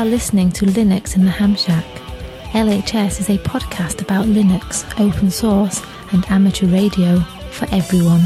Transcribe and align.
Are 0.00 0.06
listening 0.06 0.50
to 0.52 0.64
Linux 0.64 1.14
in 1.14 1.26
the 1.26 1.30
Ham 1.30 1.54
Shack. 1.54 1.84
LHS 2.52 3.20
is 3.20 3.28
a 3.28 3.36
podcast 3.36 4.00
about 4.00 4.24
Linux, 4.24 4.88
open 4.98 5.30
source, 5.30 5.82
and 6.12 6.24
amateur 6.30 6.66
radio 6.68 7.20
for 7.50 7.66
everyone. 7.70 8.22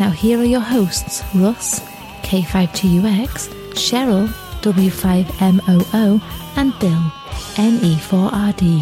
Now, 0.00 0.08
here 0.08 0.38
are 0.38 0.44
your 0.44 0.62
hosts 0.62 1.22
Russ, 1.34 1.80
K5TUX, 2.22 3.48
Cheryl, 3.74 4.28
W5MOO, 4.62 6.22
and 6.56 6.78
Bill, 6.78 7.12
NE4RD. 7.58 8.80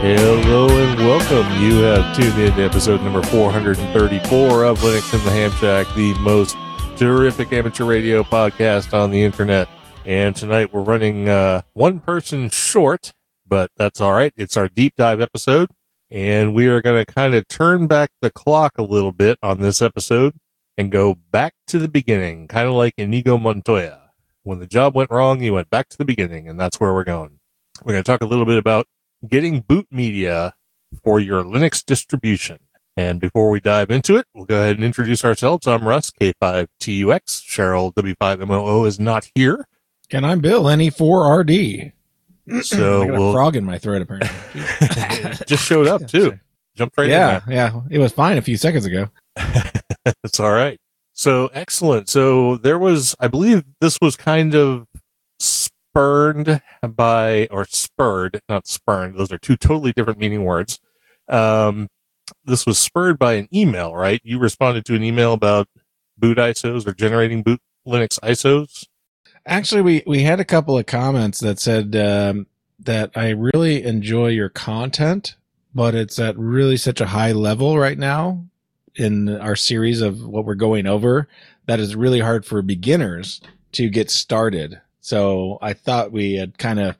Hello 0.00 0.68
and 0.68 0.98
welcome. 0.98 1.62
You 1.62 1.76
have 1.82 2.16
tuned 2.16 2.40
in 2.40 2.54
to 2.54 2.64
episode 2.64 3.02
number 3.02 3.22
434 3.22 4.64
of 4.64 4.80
Linux 4.80 5.14
in 5.16 5.24
the 5.24 5.30
Ham 5.30 5.52
Shack, 5.52 5.86
the 5.94 6.12
most 6.14 6.56
terrific 6.96 7.52
amateur 7.52 7.84
radio 7.84 8.24
podcast 8.24 8.92
on 8.92 9.12
the 9.12 9.22
internet. 9.22 9.68
And 10.08 10.34
tonight 10.34 10.72
we're 10.72 10.80
running 10.80 11.28
uh, 11.28 11.60
one 11.74 12.00
person 12.00 12.48
short, 12.48 13.12
but 13.46 13.70
that's 13.76 14.00
all 14.00 14.14
right. 14.14 14.32
It's 14.38 14.56
our 14.56 14.66
deep 14.66 14.94
dive 14.96 15.20
episode. 15.20 15.68
And 16.10 16.54
we 16.54 16.66
are 16.66 16.80
going 16.80 17.04
to 17.04 17.12
kind 17.12 17.34
of 17.34 17.46
turn 17.46 17.86
back 17.88 18.08
the 18.22 18.30
clock 18.30 18.78
a 18.78 18.82
little 18.82 19.12
bit 19.12 19.38
on 19.42 19.60
this 19.60 19.82
episode 19.82 20.32
and 20.78 20.90
go 20.90 21.14
back 21.14 21.52
to 21.66 21.78
the 21.78 21.88
beginning, 21.88 22.48
kind 22.48 22.66
of 22.66 22.72
like 22.72 22.94
Inigo 22.96 23.36
Montoya. 23.36 24.12
When 24.44 24.60
the 24.60 24.66
job 24.66 24.94
went 24.94 25.10
wrong, 25.10 25.42
you 25.42 25.52
went 25.52 25.68
back 25.68 25.90
to 25.90 25.98
the 25.98 26.06
beginning, 26.06 26.48
and 26.48 26.58
that's 26.58 26.80
where 26.80 26.94
we're 26.94 27.04
going. 27.04 27.38
We're 27.84 27.92
going 27.92 28.04
to 28.04 28.10
talk 28.10 28.22
a 28.22 28.26
little 28.26 28.46
bit 28.46 28.56
about 28.56 28.86
getting 29.28 29.60
boot 29.60 29.88
media 29.90 30.54
for 31.04 31.20
your 31.20 31.44
Linux 31.44 31.84
distribution. 31.84 32.60
And 32.96 33.20
before 33.20 33.50
we 33.50 33.60
dive 33.60 33.90
into 33.90 34.16
it, 34.16 34.24
we'll 34.34 34.46
go 34.46 34.62
ahead 34.62 34.76
and 34.76 34.84
introduce 34.86 35.22
ourselves. 35.22 35.66
I'm 35.66 35.86
Russ, 35.86 36.10
K5TUX. 36.18 37.42
Cheryl, 37.44 37.92
W5MOO, 37.92 38.86
is 38.86 38.98
not 38.98 39.30
here. 39.34 39.66
And 40.10 40.24
I'm 40.24 40.40
Bill, 40.40 40.64
NE4RD. 40.64 41.92
So 42.62 43.02
I 43.02 43.06
got 43.06 43.14
a 43.14 43.18
we'll 43.18 43.32
frog 43.32 43.56
in 43.56 43.64
my 43.64 43.76
throat, 43.76 44.00
apparently. 44.00 44.30
just 45.46 45.62
showed 45.64 45.86
up 45.86 46.06
too. 46.06 46.38
Jumped 46.74 46.96
right 46.96 47.08
yeah, 47.08 47.40
yeah. 47.46 47.80
It 47.90 47.98
was 47.98 48.12
fine 48.12 48.38
a 48.38 48.42
few 48.42 48.56
seconds 48.56 48.86
ago. 48.86 49.10
in 49.36 49.44
there. 50.04 50.14
It's 50.24 50.40
all 50.40 50.52
right. 50.52 50.80
So 51.12 51.50
excellent. 51.52 52.08
So 52.08 52.56
there 52.56 52.78
was, 52.78 53.14
I 53.20 53.28
believe 53.28 53.64
this 53.82 53.98
was 54.00 54.16
kind 54.16 54.54
of 54.54 54.86
spurned 55.40 56.62
by, 56.82 57.48
or 57.50 57.66
spurred, 57.66 58.40
not 58.48 58.66
spurned. 58.66 59.18
Those 59.18 59.30
are 59.30 59.38
two 59.38 59.56
totally 59.56 59.92
different 59.92 60.18
meaning 60.18 60.44
words. 60.44 60.80
Um, 61.28 61.88
this 62.44 62.64
was 62.64 62.78
spurred 62.78 63.18
by 63.18 63.34
an 63.34 63.48
email, 63.52 63.94
right? 63.94 64.22
You 64.24 64.38
responded 64.38 64.86
to 64.86 64.94
an 64.94 65.02
email 65.02 65.34
about 65.34 65.68
boot 66.16 66.38
ISOs 66.38 66.86
or 66.86 66.94
generating 66.94 67.42
boot 67.42 67.60
Linux 67.86 68.18
ISOs. 68.20 68.86
Actually, 69.48 69.80
we, 69.80 70.02
we 70.06 70.22
had 70.22 70.40
a 70.40 70.44
couple 70.44 70.76
of 70.76 70.84
comments 70.84 71.40
that 71.40 71.58
said 71.58 71.96
um, 71.96 72.46
that 72.80 73.10
I 73.16 73.30
really 73.30 73.82
enjoy 73.82 74.28
your 74.28 74.50
content, 74.50 75.36
but 75.74 75.94
it's 75.94 76.18
at 76.18 76.38
really 76.38 76.76
such 76.76 77.00
a 77.00 77.06
high 77.06 77.32
level 77.32 77.78
right 77.78 77.96
now 77.96 78.44
in 78.96 79.30
our 79.40 79.56
series 79.56 80.02
of 80.02 80.22
what 80.22 80.44
we're 80.44 80.54
going 80.54 80.86
over 80.86 81.28
that 81.64 81.80
is 81.80 81.96
really 81.96 82.20
hard 82.20 82.44
for 82.44 82.60
beginners 82.60 83.40
to 83.72 83.88
get 83.88 84.10
started. 84.10 84.82
So 85.00 85.58
I 85.62 85.72
thought 85.72 86.12
we 86.12 86.34
had 86.34 86.58
kind 86.58 86.78
of, 86.78 86.96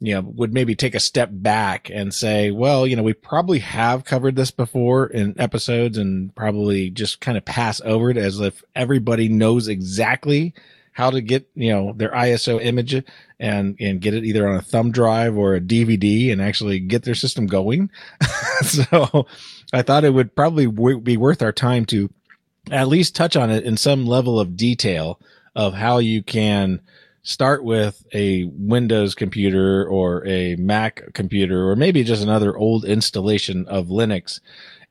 you 0.00 0.14
know, 0.14 0.22
would 0.22 0.54
maybe 0.54 0.74
take 0.74 0.94
a 0.94 1.00
step 1.00 1.28
back 1.30 1.90
and 1.92 2.14
say, 2.14 2.50
well, 2.52 2.86
you 2.86 2.96
know, 2.96 3.02
we 3.02 3.12
probably 3.12 3.58
have 3.58 4.06
covered 4.06 4.36
this 4.36 4.50
before 4.50 5.08
in 5.08 5.38
episodes 5.38 5.98
and 5.98 6.34
probably 6.34 6.88
just 6.88 7.20
kind 7.20 7.36
of 7.36 7.44
pass 7.44 7.82
over 7.84 8.08
it 8.08 8.16
as 8.16 8.40
if 8.40 8.62
everybody 8.74 9.28
knows 9.28 9.68
exactly 9.68 10.54
how 10.92 11.10
to 11.10 11.20
get, 11.20 11.48
you 11.54 11.72
know, 11.72 11.92
their 11.94 12.10
ISO 12.10 12.62
image 12.62 13.02
and, 13.40 13.76
and 13.80 14.00
get 14.00 14.14
it 14.14 14.24
either 14.24 14.48
on 14.48 14.56
a 14.56 14.62
thumb 14.62 14.92
drive 14.92 15.36
or 15.36 15.54
a 15.54 15.60
DVD 15.60 16.32
and 16.32 16.40
actually 16.40 16.78
get 16.78 17.02
their 17.04 17.14
system 17.14 17.46
going. 17.46 17.90
so 18.62 19.26
I 19.72 19.82
thought 19.82 20.04
it 20.04 20.14
would 20.14 20.36
probably 20.36 20.66
w- 20.66 21.00
be 21.00 21.16
worth 21.16 21.42
our 21.42 21.52
time 21.52 21.86
to 21.86 22.10
at 22.70 22.88
least 22.88 23.16
touch 23.16 23.36
on 23.36 23.50
it 23.50 23.64
in 23.64 23.76
some 23.76 24.06
level 24.06 24.38
of 24.38 24.56
detail 24.56 25.18
of 25.56 25.74
how 25.74 25.98
you 25.98 26.22
can 26.22 26.80
start 27.22 27.64
with 27.64 28.04
a 28.12 28.44
Windows 28.44 29.14
computer 29.14 29.86
or 29.86 30.26
a 30.26 30.56
Mac 30.56 31.14
computer 31.14 31.68
or 31.68 31.76
maybe 31.76 32.04
just 32.04 32.22
another 32.22 32.56
old 32.56 32.84
installation 32.84 33.66
of 33.66 33.86
Linux 33.86 34.40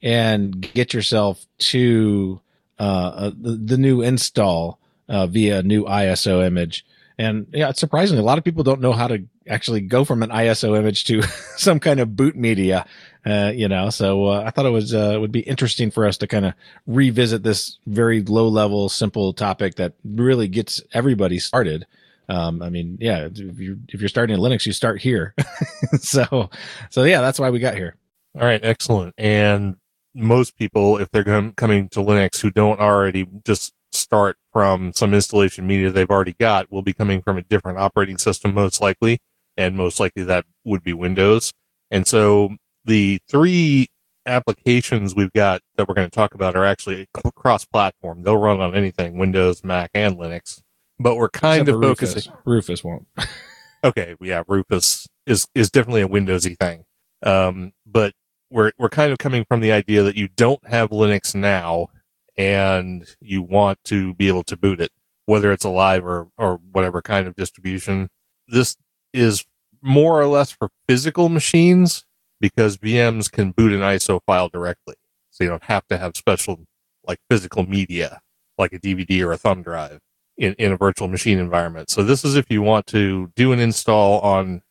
and 0.02 0.62
get 0.74 0.94
yourself 0.94 1.46
to 1.60 2.42
uh, 2.80 2.84
uh, 3.16 3.32
the, 3.40 3.52
the 3.52 3.78
new 3.78 4.02
install 4.02 4.80
uh, 5.12 5.28
via 5.28 5.60
a 5.60 5.64
new 5.64 5.84
ISO 5.84 6.46
image. 6.46 6.86
And 7.18 7.46
yeah, 7.52 7.70
it's 7.70 7.80
surprisingly, 7.80 8.22
a 8.22 8.26
lot 8.26 8.40
of 8.40 8.44
people 8.44 8.64
don't 8.64 8.82
know 8.82 8.94
how 8.94 9.08
to 9.08 9.24
actually 9.48 9.82
go 9.82 10.06
from 10.06 10.24
an 10.24 10.30
ISO 10.30 10.76
image 10.78 11.04
to 11.06 11.22
some 11.58 11.80
kind 11.80 12.00
of 12.00 12.16
boot 12.16 12.36
media, 12.36 12.88
uh, 13.26 13.52
you 13.54 13.68
know. 13.68 13.90
So 13.92 14.26
uh, 14.26 14.44
I 14.46 14.50
thought 14.50 14.66
it 14.66 14.72
was 14.72 14.96
uh, 14.96 15.18
would 15.20 15.32
be 15.32 15.42
interesting 15.42 15.92
for 15.92 16.08
us 16.08 16.18
to 16.18 16.28
kind 16.28 16.46
of 16.46 16.54
revisit 16.88 17.44
this 17.44 17.78
very 17.86 18.24
low 18.24 18.48
level, 18.48 18.90
simple 18.90 19.34
topic 19.34 19.76
that 19.76 19.94
really 20.04 20.48
gets 20.48 20.82
everybody 20.94 21.38
started. 21.38 21.86
Um, 22.30 22.62
I 22.62 22.70
mean, 22.70 22.98
yeah, 23.02 23.28
if 23.32 23.60
you're 23.60 23.78
if 23.90 24.00
you're 24.00 24.10
starting 24.10 24.36
in 24.36 24.42
Linux, 24.42 24.66
you 24.66 24.72
start 24.72 25.02
here. 25.02 25.36
so, 26.00 26.50
so 26.90 27.04
yeah, 27.04 27.22
that's 27.22 27.40
why 27.40 27.50
we 27.50 27.60
got 27.60 27.76
here. 27.76 27.98
All 28.36 28.46
right, 28.46 28.64
excellent. 28.64 29.14
And 29.18 29.76
most 30.16 30.58
people, 30.58 30.98
if 30.98 31.12
they're 31.12 31.26
com- 31.26 31.54
coming 31.54 31.90
to 31.90 32.00
Linux 32.00 32.42
who 32.42 32.50
don't 32.50 32.80
already 32.80 33.28
just 33.46 33.74
start 33.92 34.38
from 34.52 34.94
some 34.94 35.14
installation 35.14 35.66
media 35.68 35.92
they've 35.92 36.10
already 36.10 36.36
got, 36.40 36.72
will 36.72 36.82
be 36.82 36.94
coming 36.94 37.22
from 37.22 37.38
a 37.38 37.42
different 37.44 37.78
operating 37.80 38.18
system, 38.18 38.54
most 38.54 38.82
likely. 38.82 39.20
And 39.58 39.76
most 39.76 40.00
likely 40.00 40.24
that 40.24 40.46
would 40.64 40.84
be 40.84 40.94
Windows. 40.94 41.52
And 41.90 42.08
so 42.08 42.56
the 42.86 43.20
three 43.30 43.88
applications 44.26 45.16
we've 45.16 45.34
got 45.34 45.62
that 45.76 45.88
we're 45.88 45.96
going 45.96 46.10
to 46.10 46.16
talk 46.16 46.34
about 46.34 46.56
are 46.56 46.66
actually 46.66 47.08
cross 47.36 47.66
platform. 47.66 48.24
They'll 48.24 48.38
run 48.38 48.62
on 48.62 48.76
anything, 48.76 49.18
Windows, 49.18 49.64
Mac, 49.64 49.92
and 49.94 50.18
Linux. 50.18 50.62
But 51.00 51.16
we're 51.16 51.30
kind 51.30 51.62
Except 51.62 51.76
of 51.76 51.82
for 51.82 51.88
focusing. 51.90 52.34
Rufus. 52.46 52.82
Rufus 52.82 52.84
won't. 52.84 53.08
okay, 53.84 54.16
yeah, 54.22 54.44
Rufus 54.48 55.08
is 55.26 55.48
is 55.56 55.72
definitely 55.72 56.02
a 56.02 56.08
Windowsy 56.08 56.58
thing. 56.60 56.84
Um, 57.24 57.74
but 57.86 58.14
we're 58.50 58.72
we're 58.78 58.90
kind 58.90 59.12
of 59.12 59.18
coming 59.18 59.46
from 59.48 59.62
the 59.62 59.72
idea 59.72 60.04
that 60.04 60.16
you 60.16 60.28
don't 60.28 60.66
have 60.68 60.90
Linux 60.90 61.34
now 61.34 61.88
and 62.38 63.08
you 63.20 63.42
want 63.42 63.80
to 63.86 64.14
be 64.16 64.28
able 64.28 64.44
to 64.44 64.58
boot 64.58 64.80
it, 64.82 64.92
whether 65.26 65.52
it's 65.52 65.66
a 65.66 65.70
live 65.70 66.06
or 66.06 66.28
or 66.38 66.60
whatever 66.72 67.02
kind 67.02 67.28
of 67.28 67.36
distribution. 67.36 68.10
This 68.48 68.78
is 69.14 69.46
more 69.82 70.20
or 70.20 70.28
less 70.28 70.52
for 70.52 70.70
physical 70.88 71.30
machines 71.30 72.06
because 72.40 72.78
VMs 72.78 73.32
can 73.32 73.52
boot 73.52 73.72
an 73.72 73.80
ISO 73.80 74.20
file 74.26 74.50
directly. 74.50 74.96
So 75.30 75.44
you 75.44 75.50
don't 75.50 75.64
have 75.64 75.88
to 75.88 75.98
have 75.98 76.16
special 76.16 76.66
like 77.08 77.20
physical 77.30 77.68
media 77.68 78.22
like 78.58 78.74
a 78.74 78.80
DVD 78.80 79.22
or 79.26 79.32
a 79.32 79.38
thumb 79.38 79.64
drive 79.64 80.00
in, 80.38 80.54
in 80.54 80.72
a 80.72 80.78
virtual 80.78 81.08
machine 81.08 81.40
environment. 81.40 81.90
So 81.90 82.04
this 82.04 82.24
is 82.24 82.36
if 82.36 82.50
you 82.50 82.62
want 82.62 82.88
to 82.88 83.32
do 83.36 83.52
an 83.52 83.60
install 83.60 84.20
on, 84.22 84.62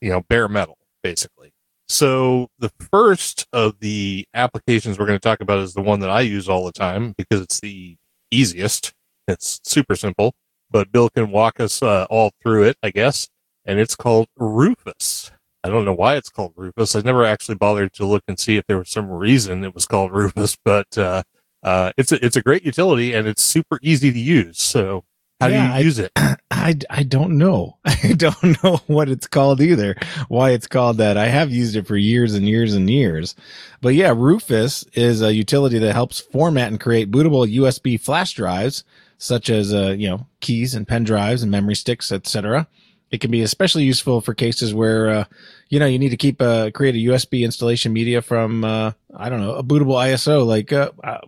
you 0.00 0.10
know, 0.10 0.22
bare 0.22 0.48
metal, 0.48 0.78
basically. 1.02 1.51
So 1.92 2.48
the 2.58 2.72
first 2.90 3.46
of 3.52 3.78
the 3.80 4.24
applications 4.32 4.98
we're 4.98 5.04
going 5.04 5.18
to 5.18 5.22
talk 5.22 5.42
about 5.42 5.58
is 5.58 5.74
the 5.74 5.82
one 5.82 6.00
that 6.00 6.08
I 6.08 6.22
use 6.22 6.48
all 6.48 6.64
the 6.64 6.72
time 6.72 7.14
because 7.18 7.42
it's 7.42 7.60
the 7.60 7.98
easiest. 8.30 8.94
It's 9.28 9.60
super 9.62 9.94
simple, 9.94 10.32
but 10.70 10.90
Bill 10.90 11.10
can 11.10 11.30
walk 11.30 11.60
us 11.60 11.82
uh, 11.82 12.06
all 12.08 12.30
through 12.42 12.62
it, 12.62 12.78
I 12.82 12.92
guess. 12.92 13.28
And 13.66 13.78
it's 13.78 13.94
called 13.94 14.28
Rufus. 14.38 15.32
I 15.62 15.68
don't 15.68 15.84
know 15.84 15.92
why 15.92 16.16
it's 16.16 16.30
called 16.30 16.54
Rufus. 16.56 16.96
I 16.96 17.02
never 17.02 17.26
actually 17.26 17.56
bothered 17.56 17.92
to 17.92 18.06
look 18.06 18.22
and 18.26 18.40
see 18.40 18.56
if 18.56 18.64
there 18.66 18.78
was 18.78 18.88
some 18.88 19.10
reason 19.10 19.62
it 19.62 19.74
was 19.74 19.84
called 19.84 20.12
Rufus, 20.14 20.56
but 20.64 20.96
uh, 20.96 21.24
uh, 21.62 21.92
it's 21.98 22.10
a, 22.10 22.24
it's 22.24 22.36
a 22.36 22.42
great 22.42 22.64
utility 22.64 23.12
and 23.12 23.28
it's 23.28 23.42
super 23.42 23.78
easy 23.82 24.10
to 24.10 24.18
use. 24.18 24.58
So 24.58 25.04
How 25.42 25.48
Yeah, 25.48 25.66
do 25.66 25.72
I- 25.72 25.78
you 25.80 25.84
use 25.86 25.98
it? 25.98 26.12
I, 26.52 26.76
I 26.88 27.02
don't 27.02 27.38
know. 27.38 27.78
I 27.84 28.12
don't 28.16 28.62
know 28.62 28.80
what 28.86 29.08
it's 29.08 29.26
called 29.26 29.60
either. 29.60 29.96
Why 30.28 30.50
it's 30.50 30.68
called 30.68 30.98
that. 30.98 31.16
I 31.16 31.26
have 31.26 31.50
used 31.50 31.74
it 31.74 31.88
for 31.88 31.96
years 31.96 32.34
and 32.34 32.46
years 32.46 32.74
and 32.74 32.88
years. 32.88 33.34
But 33.80 33.94
yeah, 33.94 34.14
Rufus 34.16 34.84
is 34.92 35.22
a 35.22 35.34
utility 35.34 35.80
that 35.80 35.94
helps 35.94 36.20
format 36.20 36.68
and 36.68 36.78
create 36.80 37.10
bootable 37.10 37.52
USB 37.52 38.00
flash 38.00 38.34
drives, 38.34 38.84
such 39.18 39.50
as, 39.50 39.74
uh, 39.74 39.96
you 39.98 40.08
know, 40.08 40.28
keys 40.38 40.76
and 40.76 40.86
pen 40.86 41.02
drives 41.02 41.42
and 41.42 41.50
memory 41.50 41.74
sticks, 41.74 42.12
etc. 42.12 42.68
It 43.10 43.20
can 43.20 43.32
be 43.32 43.42
especially 43.42 43.82
useful 43.82 44.20
for 44.20 44.32
cases 44.32 44.72
where, 44.72 45.08
uh, 45.10 45.24
you 45.68 45.80
know, 45.80 45.86
you 45.86 45.98
need 45.98 46.10
to 46.10 46.16
keep, 46.16 46.40
uh, 46.40 46.70
create 46.70 46.94
a 46.94 47.10
USB 47.10 47.42
installation 47.44 47.92
media 47.92 48.22
from, 48.22 48.62
uh, 48.62 48.92
I 49.16 49.28
don't 49.28 49.40
know, 49.40 49.56
a 49.56 49.64
bootable 49.64 49.96
ISO 49.96 50.46
like, 50.46 50.72
uh, 50.72 50.92
uh 51.02 51.18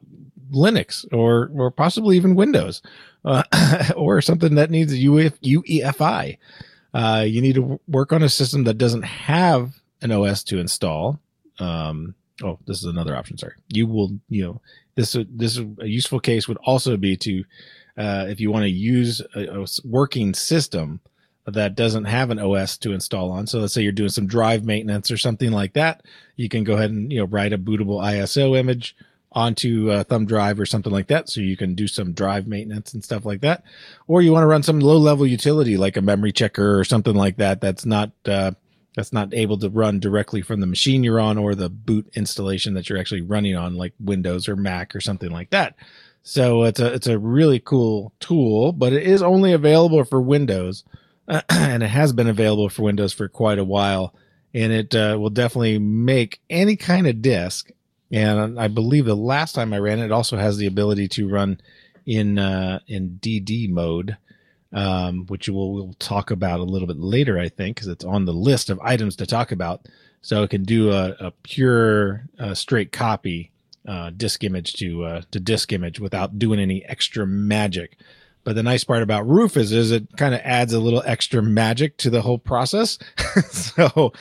Linux 0.53 1.05
or, 1.13 1.51
or 1.57 1.73
possibly 1.73 2.17
even 2.17 2.37
Windows 2.37 2.81
uh, 3.25 3.43
or 3.97 4.21
something 4.21 4.55
that 4.57 4.71
needs 4.71 4.93
UEF, 4.93 5.39
UEFI. 5.43 6.39
Uh, 6.93 7.25
you 7.27 7.41
need 7.41 7.57
to 7.57 7.81
work 7.89 8.13
on 8.13 8.23
a 8.23 8.29
system 8.29 8.65
that 8.65 8.79
doesn't 8.79 9.03
have 9.03 9.81
an 10.03 10.13
OS 10.13 10.45
to 10.45 10.59
install. 10.59 11.19
Um, 11.59 12.15
oh, 12.43 12.59
this 12.67 12.79
is 12.79 12.85
another 12.85 13.17
option. 13.17 13.39
Sorry. 13.39 13.55
You 13.69 13.87
will, 13.87 14.19
you 14.29 14.45
know, 14.45 14.61
this, 14.95 15.17
this 15.31 15.57
is 15.57 15.67
a 15.81 15.87
useful 15.87 16.21
case 16.21 16.47
would 16.47 16.59
also 16.65 16.97
be 16.97 17.17
to, 17.17 17.45
uh, 17.97 18.27
if 18.29 18.41
you 18.41 18.53
want 18.53 18.65
to 18.65 18.71
use 18.71 19.21
a 19.35 19.67
working 19.85 20.35
system 20.35 21.01
that 21.47 21.75
doesn't 21.75 22.05
have 22.05 22.31
an 22.31 22.39
OS 22.39 22.79
to 22.79 22.93
install 22.93 23.31
on. 23.31 23.47
So 23.47 23.59
let's 23.59 23.75
say 23.75 23.83
you're 23.83 23.93
doing 23.93 24.09
some 24.09 24.27
drive 24.27 24.65
maintenance 24.65 25.11
or 25.11 25.17
something 25.17 25.51
like 25.51 25.75
that. 25.75 26.03
You 26.37 26.49
can 26.49 26.65
go 26.65 26.75
ahead 26.75 26.91
and, 26.91 27.13
you 27.13 27.19
know, 27.19 27.27
write 27.27 27.53
a 27.53 27.59
bootable 27.59 28.03
ISO 28.03 28.57
image 28.57 28.97
onto 29.35 29.91
a 29.91 30.05
thumb 30.05 30.27
drive 30.27 30.61
or 30.61 30.67
something 30.67 30.93
like 30.93 31.09
that. 31.09 31.29
So 31.29 31.41
you 31.41 31.57
can 31.57 31.75
do 31.75 31.89
some 31.89 32.13
drive 32.13 32.47
maintenance 32.47 32.95
and 32.95 33.03
stuff 33.03 33.25
like 33.25 33.41
that. 33.41 33.65
Or 34.07 34.23
you 34.23 34.33
want 34.33 34.45
to 34.45 34.49
run 34.49 34.63
some 34.63 34.81
low 34.81 34.97
level 34.97 35.27
utility 35.27 35.77
like 35.77 35.97
a 35.97 36.03
memory 36.03 36.33
checker 36.33 36.79
or 36.79 36.85
something 36.85 37.15
like 37.15 37.37
that. 37.39 37.61
That's 37.61 37.85
not, 37.85 38.13
uh, 38.27 38.53
that's 38.95 39.13
not 39.13 39.35
able 39.35 39.59
to 39.59 39.69
run 39.69 39.99
directly 39.99 40.41
from 40.41 40.61
the 40.61 40.69
machine 40.69 41.03
you're 41.03 41.19
on 41.19 41.37
or 41.37 41.57
the 41.57 41.69
boot 41.69 42.09
installation 42.15 42.75
that 42.75 42.89
you're 42.89 42.99
actually 42.99 43.23
running 43.23 43.57
on 43.57 43.75
like 43.75 43.93
Windows 43.99 44.49
or 44.49 44.55
Mac 44.55 44.95
or 44.95 45.01
something 45.01 45.31
like 45.31 45.51
that. 45.51 45.75
So 46.23 46.63
it's 46.63 46.81
a, 46.81 46.95
it's 46.95 47.09
a 47.09 47.19
really 47.19 47.59
cool 47.59 48.13
tool, 48.21 48.73
but 48.73 48.93
it 48.93 49.03
is 49.03 49.21
only 49.21 49.53
available 49.53 50.05
for 50.05 50.23
Windows 50.23 50.85
and 51.29 51.83
it 51.83 51.89
has 51.89 52.13
been 52.13 52.29
available 52.29 52.69
for 52.69 52.83
Windows 52.83 53.13
for 53.13 53.29
quite 53.29 53.59
a 53.59 53.65
while. 53.65 54.15
And 54.55 54.73
it 54.73 54.95
uh, 54.95 55.17
will 55.19 55.31
definitely 55.31 55.81
make 55.81 56.41
any 56.49 56.77
kind 56.77 57.09
of 57.09 57.21
disk 57.21 57.73
and 58.15 58.61
I 58.61 58.69
believe 58.69 59.07
the 59.07 59.17
last 59.17 59.57
time 59.57 59.73
I 59.73 59.79
ran 59.79 59.99
it, 59.99 60.05
it 60.05 60.13
also 60.13 60.37
has 60.37 60.57
the 60.57 60.69
ability 60.69 61.09
to 61.09 61.29
run 61.29 61.61
in 62.07 62.39
uh, 62.39 62.79
in 62.87 63.19
DD 63.21 63.69
mode, 63.69 64.17
um, 64.73 65.27
which 65.27 65.49
we'll, 65.49 65.73
we'll 65.73 65.97
talk 65.99 66.31
about 66.31 66.61
a 66.61 66.65
little 66.65 66.87
bit 66.87 66.99
later, 66.99 67.41
I 67.41 67.49
think, 67.49 67.77
because 67.77 67.89
it's 67.89 68.05
on 68.05 68.25
the 68.25 68.33
list 68.33 68.71
of 68.71 68.79
items 68.81 69.17
to 69.17 69.27
talk 69.27 69.51
about. 69.51 69.89
So 70.23 70.45
it 70.45 70.51
can 70.51 70.63
do 70.63 70.93
a, 70.93 71.17
a 71.19 71.31
pure 71.43 72.27
uh, 72.39 72.55
straight 72.55 72.93
copy 72.93 73.51
uh, 73.87 74.11
disk 74.17 74.45
image 74.45 74.75
to 74.75 75.05
uh, 75.05 75.23
to 75.33 75.41
disk 75.41 75.73
image 75.73 75.99
without 75.99 76.39
doing 76.39 76.61
any 76.61 76.85
extra 76.85 77.27
magic. 77.27 77.99
But 78.45 78.55
the 78.55 78.63
nice 78.63 78.85
part 78.85 79.03
about 79.03 79.27
Rufus 79.27 79.73
is 79.73 79.91
it 79.91 80.07
kind 80.17 80.35
of 80.35 80.41
adds 80.45 80.73
a 80.73 80.79
little 80.79 81.03
extra 81.05 81.43
magic 81.43 81.97
to 81.97 82.11
the 82.11 82.23
whole 82.23 82.39
process. 82.39 82.97
so 83.51 84.13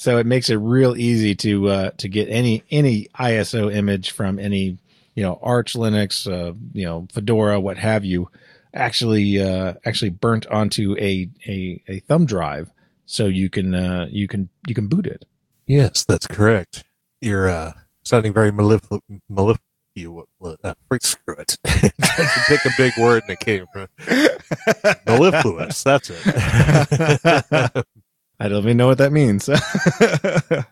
so 0.00 0.16
it 0.16 0.24
makes 0.24 0.48
it 0.48 0.54
real 0.56 0.96
easy 0.96 1.34
to 1.34 1.68
uh, 1.68 1.90
to 1.98 2.08
get 2.08 2.30
any 2.30 2.64
any 2.70 3.08
ISO 3.18 3.70
image 3.70 4.12
from 4.12 4.38
any 4.38 4.78
you 5.14 5.22
know 5.22 5.38
Arch 5.42 5.74
Linux, 5.74 6.26
uh, 6.26 6.54
you 6.72 6.86
know 6.86 7.06
Fedora, 7.12 7.60
what 7.60 7.76
have 7.76 8.02
you, 8.02 8.30
actually 8.72 9.38
uh, 9.42 9.74
actually 9.84 10.08
burnt 10.08 10.46
onto 10.46 10.96
a, 10.98 11.28
a 11.46 11.82
a 11.86 12.00
thumb 12.00 12.24
drive, 12.24 12.70
so 13.04 13.26
you 13.26 13.50
can 13.50 13.74
uh, 13.74 14.06
you 14.10 14.26
can 14.26 14.48
you 14.66 14.74
can 14.74 14.86
boot 14.86 15.06
it. 15.06 15.26
Yes, 15.66 16.06
that's 16.06 16.26
correct. 16.26 16.82
You're 17.20 17.50
uh, 17.50 17.74
sounding 18.02 18.32
very 18.32 18.52
mellif- 18.52 19.02
mellif- 19.30 19.58
you 19.94 20.26
uh, 20.64 20.72
freak 20.88 21.02
screw 21.02 21.34
it. 21.36 21.58
Pick 21.64 22.64
a 22.64 22.70
big 22.78 22.96
word 22.96 23.24
and 23.24 23.32
it 23.32 23.40
came 23.40 23.66
from 23.70 23.88
mellifluous. 25.06 25.82
That's 25.82 26.10
it. 26.10 27.84
I 28.40 28.48
don't 28.48 28.62
even 28.64 28.78
know 28.78 28.86
what 28.86 28.98
that 28.98 29.12
means. 29.12 29.50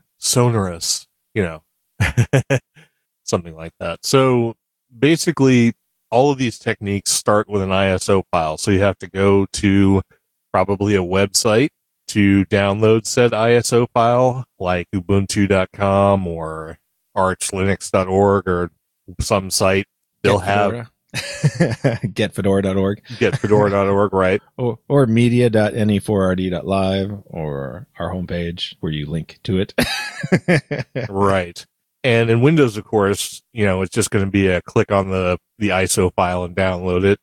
Sonorous, 0.19 1.07
you 1.35 1.43
know, 1.43 1.63
something 3.25 3.55
like 3.55 3.73
that. 3.79 4.05
So 4.05 4.57
basically, 4.99 5.75
all 6.11 6.31
of 6.31 6.39
these 6.39 6.59
techniques 6.59 7.11
start 7.11 7.49
with 7.49 7.61
an 7.61 7.69
ISO 7.69 8.25
file. 8.31 8.57
So 8.57 8.71
you 8.71 8.81
have 8.81 8.99
to 8.99 9.07
go 9.07 9.47
to 9.53 10.03
probably 10.51 10.95
a 10.95 11.03
website 11.03 11.69
to 12.09 12.47
download 12.47 13.05
said 13.05 13.33
ISO 13.33 13.87
file, 13.93 14.47
like 14.59 14.89
Ubuntu.com 14.95 16.27
or 16.27 16.79
ArchLinux.org 17.15 18.49
or 18.49 18.71
some 19.21 19.51
site. 19.51 19.87
They'll 20.23 20.39
have 20.39 20.91
getfedora.org 21.15 23.03
getfedora.org, 23.05 24.13
right? 24.13 24.43
or, 24.59 24.79
or 24.89 25.07
media.ne4rd.live 25.07 27.23
or 27.27 27.87
our 27.99 28.11
homepage 28.11 28.75
where 28.81 28.93
you 28.93 29.07
link 29.07 29.39
to 29.45 29.59
it. 29.59 29.73
right. 31.09 31.65
And 32.05 32.31
in 32.31 32.43
Windows, 32.43 32.77
of 32.77 32.85
course, 32.85 33.43
you 33.53 33.65
know, 33.65 33.83
it's 33.83 33.95
just 33.95 34.11
going 34.11 34.25
to 34.25 34.31
be 34.31 34.47
a 34.49 34.63
click 34.63 34.93
on 34.93 35.11
the, 35.11 35.39
the 35.59 35.71
ISO 35.71 36.13
file 36.15 36.45
and 36.45 36.55
download 36.55 37.05
it. 37.05 37.19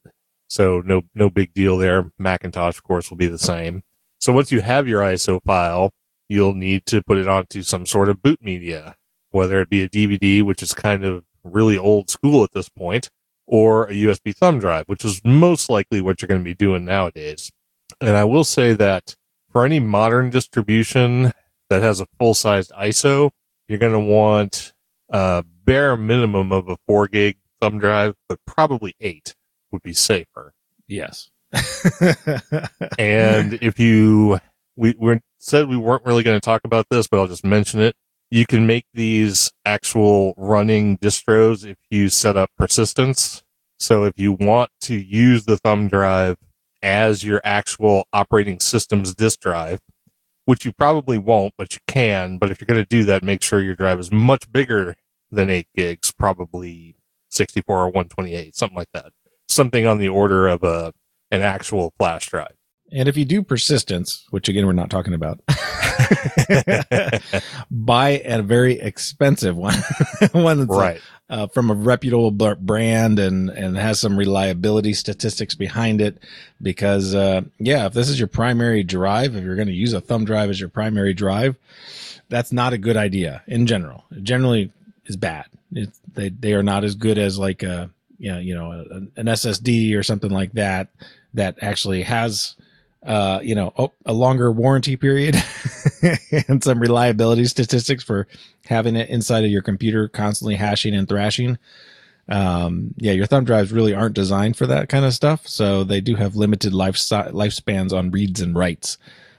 So 0.47 0.81
no, 0.85 1.03
no 1.13 1.29
big 1.29 1.53
deal 1.53 1.77
there. 1.77 2.11
Macintosh, 2.17 2.77
of 2.77 2.83
course, 2.83 3.09
will 3.09 3.17
be 3.17 3.27
the 3.27 3.37
same. 3.37 3.83
So 4.19 4.33
once 4.33 4.51
you 4.51 4.61
have 4.61 4.87
your 4.87 5.01
ISO 5.01 5.41
file, 5.43 5.91
you'll 6.27 6.55
need 6.55 6.85
to 6.87 7.03
put 7.03 7.17
it 7.17 7.27
onto 7.27 7.61
some 7.61 7.85
sort 7.85 8.09
of 8.09 8.21
boot 8.21 8.41
media, 8.41 8.95
whether 9.29 9.61
it 9.61 9.69
be 9.69 9.83
a 9.83 9.89
DVD, 9.89 10.43
which 10.43 10.63
is 10.63 10.73
kind 10.73 11.05
of 11.05 11.23
really 11.43 11.77
old 11.77 12.09
school 12.09 12.43
at 12.43 12.51
this 12.53 12.69
point, 12.69 13.09
or 13.47 13.85
a 13.85 13.93
USB 13.93 14.35
thumb 14.35 14.59
drive, 14.59 14.85
which 14.87 15.05
is 15.05 15.21
most 15.23 15.69
likely 15.69 16.01
what 16.01 16.21
you're 16.21 16.27
going 16.27 16.41
to 16.41 16.45
be 16.45 16.55
doing 16.55 16.85
nowadays. 16.85 17.51
And 18.01 18.15
I 18.15 18.23
will 18.23 18.43
say 18.43 18.73
that 18.73 19.15
for 19.51 19.65
any 19.65 19.79
modern 19.79 20.29
distribution 20.29 21.31
that 21.69 21.81
has 21.81 21.99
a 21.99 22.07
full 22.19 22.33
sized 22.33 22.71
ISO, 22.71 23.31
you're 23.67 23.79
going 23.79 23.93
to 23.93 23.99
want 23.99 24.73
a 25.09 25.43
bare 25.63 25.95
minimum 25.95 26.51
of 26.51 26.69
a 26.69 26.77
four 26.87 27.07
gig 27.07 27.37
thumb 27.61 27.79
drive, 27.79 28.15
but 28.27 28.39
probably 28.45 28.95
eight 28.99 29.35
would 29.71 29.83
be 29.83 29.93
safer. 29.93 30.53
yes. 30.87 31.29
And 32.99 33.53
if 33.61 33.79
you, 33.79 34.39
we, 34.75 34.95
we 34.97 35.19
said 35.39 35.67
we 35.67 35.77
weren't 35.77 36.05
really 36.05 36.23
going 36.23 36.37
to 36.37 36.43
talk 36.43 36.61
about 36.65 36.87
this, 36.89 37.07
but 37.07 37.19
I'll 37.19 37.27
just 37.27 37.45
mention 37.45 37.79
it. 37.79 37.95
You 38.35 38.45
can 38.45 38.67
make 38.67 38.85
these 38.93 39.49
actual 39.65 40.33
running 40.35 40.97
distros 40.97 41.65
if 41.65 41.77
you 41.89 42.09
set 42.09 42.35
up 42.35 42.51
persistence. 42.57 43.45
So 43.79 44.03
if 44.03 44.11
you 44.17 44.33
want 44.33 44.71
to 44.81 44.95
use 44.95 45.45
the 45.45 45.55
thumb 45.55 45.87
drive 45.87 46.35
as 46.83 47.23
your 47.23 47.39
actual 47.45 48.09
operating 48.11 48.59
system's 48.59 49.15
disk 49.15 49.39
drive, 49.39 49.79
which 50.43 50.65
you 50.65 50.73
probably 50.73 51.17
won't, 51.17 51.53
but 51.57 51.75
you 51.75 51.79
can. 51.87 52.37
But 52.37 52.51
if 52.51 52.59
you're 52.59 52.65
going 52.65 52.83
to 52.83 52.89
do 52.89 53.05
that, 53.05 53.23
make 53.23 53.41
sure 53.41 53.61
your 53.61 53.73
drive 53.73 54.01
is 54.01 54.11
much 54.11 54.51
bigger 54.51 54.97
than 55.31 55.49
eight 55.49 55.69
gigs, 55.73 56.11
probably 56.11 56.97
64 57.29 57.73
or 57.73 57.85
128, 57.85 58.53
something 58.53 58.75
like 58.75 58.91
that. 58.93 59.13
Something 59.47 59.87
on 59.87 59.97
the 59.97 60.09
order 60.09 60.49
of 60.49 60.61
a, 60.61 60.91
an 61.31 61.41
actual 61.41 61.93
flash 61.97 62.27
drive. 62.27 62.57
And 62.91 63.09
if 63.09 63.17
you 63.17 63.25
do 63.25 63.41
persistence, 63.41 64.25
which 64.29 64.47
again, 64.47 64.65
we're 64.65 64.73
not 64.73 64.89
talking 64.89 65.13
about, 65.13 65.41
buy 67.71 68.21
a 68.23 68.41
very 68.41 68.79
expensive 68.79 69.57
one, 69.57 69.75
one 70.31 70.59
that's 70.59 70.69
right. 70.69 71.01
uh, 71.29 71.47
from 71.47 71.71
a 71.71 71.73
reputable 71.73 72.31
brand 72.31 73.17
and, 73.17 73.49
and 73.49 73.75
has 73.75 73.99
some 73.99 74.15
reliability 74.15 74.93
statistics 74.93 75.55
behind 75.55 75.99
it. 75.99 76.19
Because, 76.61 77.15
uh, 77.15 77.41
yeah, 77.57 77.87
if 77.87 77.93
this 77.93 78.07
is 78.07 78.19
your 78.19 78.27
primary 78.27 78.83
drive, 78.83 79.35
if 79.35 79.43
you're 79.43 79.55
going 79.55 79.67
to 79.67 79.73
use 79.73 79.93
a 79.93 80.01
thumb 80.01 80.23
drive 80.23 80.49
as 80.49 80.59
your 80.59 80.69
primary 80.69 81.13
drive, 81.13 81.55
that's 82.29 82.51
not 82.51 82.73
a 82.73 82.77
good 82.77 82.97
idea 82.97 83.43
in 83.47 83.65
general. 83.65 84.03
It 84.11 84.23
generally 84.23 84.71
is 85.05 85.15
bad. 85.15 85.45
It, 85.71 85.89
they, 86.13 86.29
they 86.29 86.53
are 86.53 86.63
not 86.63 86.83
as 86.83 86.95
good 86.95 87.17
as 87.17 87.39
like 87.39 87.63
a, 87.63 87.89
you 88.19 88.31
know, 88.31 88.39
you 88.39 88.55
know, 88.55 88.71
a, 88.71 89.19
an 89.19 89.25
SSD 89.25 89.97
or 89.97 90.03
something 90.03 90.31
like 90.31 90.53
that, 90.53 90.89
that 91.33 91.57
actually 91.61 92.03
has, 92.03 92.55
uh, 93.05 93.39
you 93.43 93.55
know, 93.55 93.73
oh, 93.77 93.93
a 94.05 94.13
longer 94.13 94.51
warranty 94.51 94.95
period 94.95 95.35
and 96.47 96.63
some 96.63 96.79
reliability 96.79 97.45
statistics 97.45 98.03
for 98.03 98.27
having 98.65 98.95
it 98.95 99.09
inside 99.09 99.43
of 99.43 99.51
your 99.51 99.61
computer 99.61 100.07
constantly 100.07 100.55
hashing 100.55 100.95
and 100.95 101.07
thrashing. 101.07 101.57
Um, 102.27 102.93
yeah, 102.97 103.11
your 103.11 103.27
thumb 103.27 103.45
drives 103.45 103.71
really 103.71 103.93
aren't 103.93 104.15
designed 104.15 104.57
for 104.57 104.65
that 104.67 104.89
kind 104.89 105.05
of 105.05 105.13
stuff. 105.13 105.47
So 105.47 105.83
they 105.83 106.01
do 106.01 106.15
have 106.15 106.35
limited 106.35 106.73
life 106.73 106.95
lifespans 106.95 107.93
on 107.93 108.11
reads 108.11 108.41
and 108.41 108.55
writes. 108.55 108.97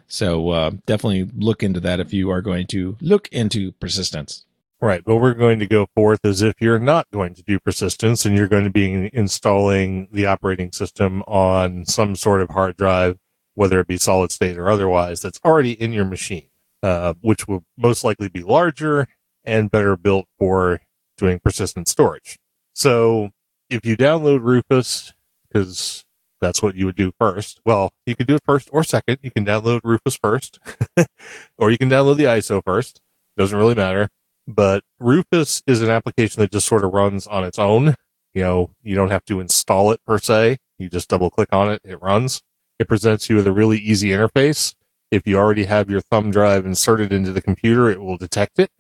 So, 0.09 0.51
uh, 0.51 0.71
definitely 0.87 1.29
look 1.37 1.65
into 1.65 1.81
that 1.81 1.99
if 1.99 2.13
you 2.13 2.31
are 2.31 2.41
going 2.41 2.69
to 2.69 2.97
look 3.01 3.27
into 3.33 3.73
persistence. 3.73 4.45
Right. 4.81 5.03
But 5.05 5.17
we're 5.17 5.35
going 5.35 5.59
to 5.61 5.67
go 5.67 5.87
forth 5.95 6.25
as 6.25 6.43
if 6.43 6.55
you're 6.61 6.79
not 6.79 7.11
going 7.11 7.35
to 7.35 7.43
do 7.43 7.59
persistence 7.59 8.27
and 8.27 8.37
you're 8.37 8.47
going 8.47 8.65
to 8.65 8.71
be 8.71 9.11
installing 9.13 10.09
the 10.13 10.27
operating 10.27 10.71
system 10.71 11.23
on 11.23 11.87
some 11.87 12.15
sort 12.15 12.43
of 12.43 12.51
hard 12.51 12.77
drive, 12.77 13.19
whether 13.57 13.81
it 13.81 13.89
be 13.89 13.99
solid 13.99 14.31
state 14.31 14.57
or 14.57 14.71
otherwise, 14.71 15.21
that's 15.21 15.41
already 15.45 15.73
in 15.73 15.93
your 15.93 16.05
machine, 16.05 16.49
uh, 16.83 17.15
which 17.21 17.49
will 17.49 17.65
most 17.77 18.05
likely 18.05 18.29
be 18.29 18.43
larger 18.43 19.09
and 19.45 19.71
better 19.71 19.97
built 19.97 20.27
for 20.39 20.81
doing 21.19 21.41
persistent 21.41 21.89
storage. 21.89 22.39
So 22.75 23.31
if 23.69 23.85
you 23.85 23.97
download 23.97 24.43
Rufus, 24.43 25.13
because 25.49 26.05
that's 26.41 26.63
what 26.63 26.75
you 26.75 26.87
would 26.87 26.97
do 26.97 27.13
first. 27.19 27.61
Well, 27.65 27.91
you 28.05 28.15
can 28.15 28.27
do 28.27 28.35
it 28.35 28.43
first 28.45 28.69
or 28.73 28.85
second. 28.85 29.19
You 29.23 29.31
can 29.31 29.45
download 29.45 29.81
Rufus 29.83 30.17
first, 30.17 30.59
or 31.59 31.71
you 31.71 31.79
can 31.79 31.89
download 31.89 32.17
the 32.17 32.25
ISO 32.25 32.63
first. 32.65 33.01
Doesn't 33.37 33.59
really 33.59 33.75
matter. 33.75 34.09
But 34.47 34.85
Rufus 35.01 35.63
is 35.67 35.83
an 35.83 35.91
application 35.91 36.41
that 36.41 36.53
just 36.53 36.67
sort 36.67 36.85
of 36.85 36.93
runs 36.93 37.27
on 37.27 37.45
its 37.45 37.59
own. 37.59 37.95
You 38.35 38.43
know, 38.43 38.71
you 38.83 38.95
don't 38.95 39.11
have 39.11 39.25
to 39.27 39.41
install 39.41 39.93
it 39.93 40.01
per 40.07 40.19
se. 40.19 40.59
You 40.79 40.89
just 40.89 41.09
double 41.09 41.31
click 41.31 41.49
on 41.53 41.71
it. 41.71 41.81
It 41.85 42.01
runs. 42.03 42.43
It 42.79 42.89
presents 42.89 43.31
you 43.31 43.37
with 43.37 43.47
a 43.47 43.53
really 43.53 43.79
easy 43.79 44.11
interface. 44.11 44.75
If 45.11 45.27
you 45.27 45.39
already 45.39 45.65
have 45.65 45.89
your 45.89 46.01
thumb 46.01 46.31
drive 46.31 46.67
inserted 46.67 47.13
into 47.13 47.33
the 47.33 47.41
computer, 47.41 47.89
it 47.89 48.01
will 48.01 48.17
detect 48.17 48.59
it 48.59 48.71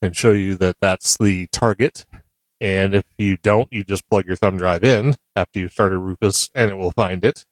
and 0.00 0.16
show 0.16 0.32
you 0.32 0.54
that 0.56 0.76
that's 0.80 1.16
the 1.16 1.48
target. 1.48 2.04
And 2.60 2.94
if 2.94 3.04
you 3.18 3.36
don't, 3.36 3.72
you 3.72 3.82
just 3.82 4.08
plug 4.08 4.26
your 4.26 4.36
thumb 4.36 4.58
drive 4.58 4.84
in 4.84 5.16
after 5.34 5.58
you 5.58 5.68
started 5.68 5.98
Rufus 5.98 6.50
and 6.54 6.70
it 6.70 6.74
will 6.74 6.92
find 6.92 7.24
it. 7.24 7.44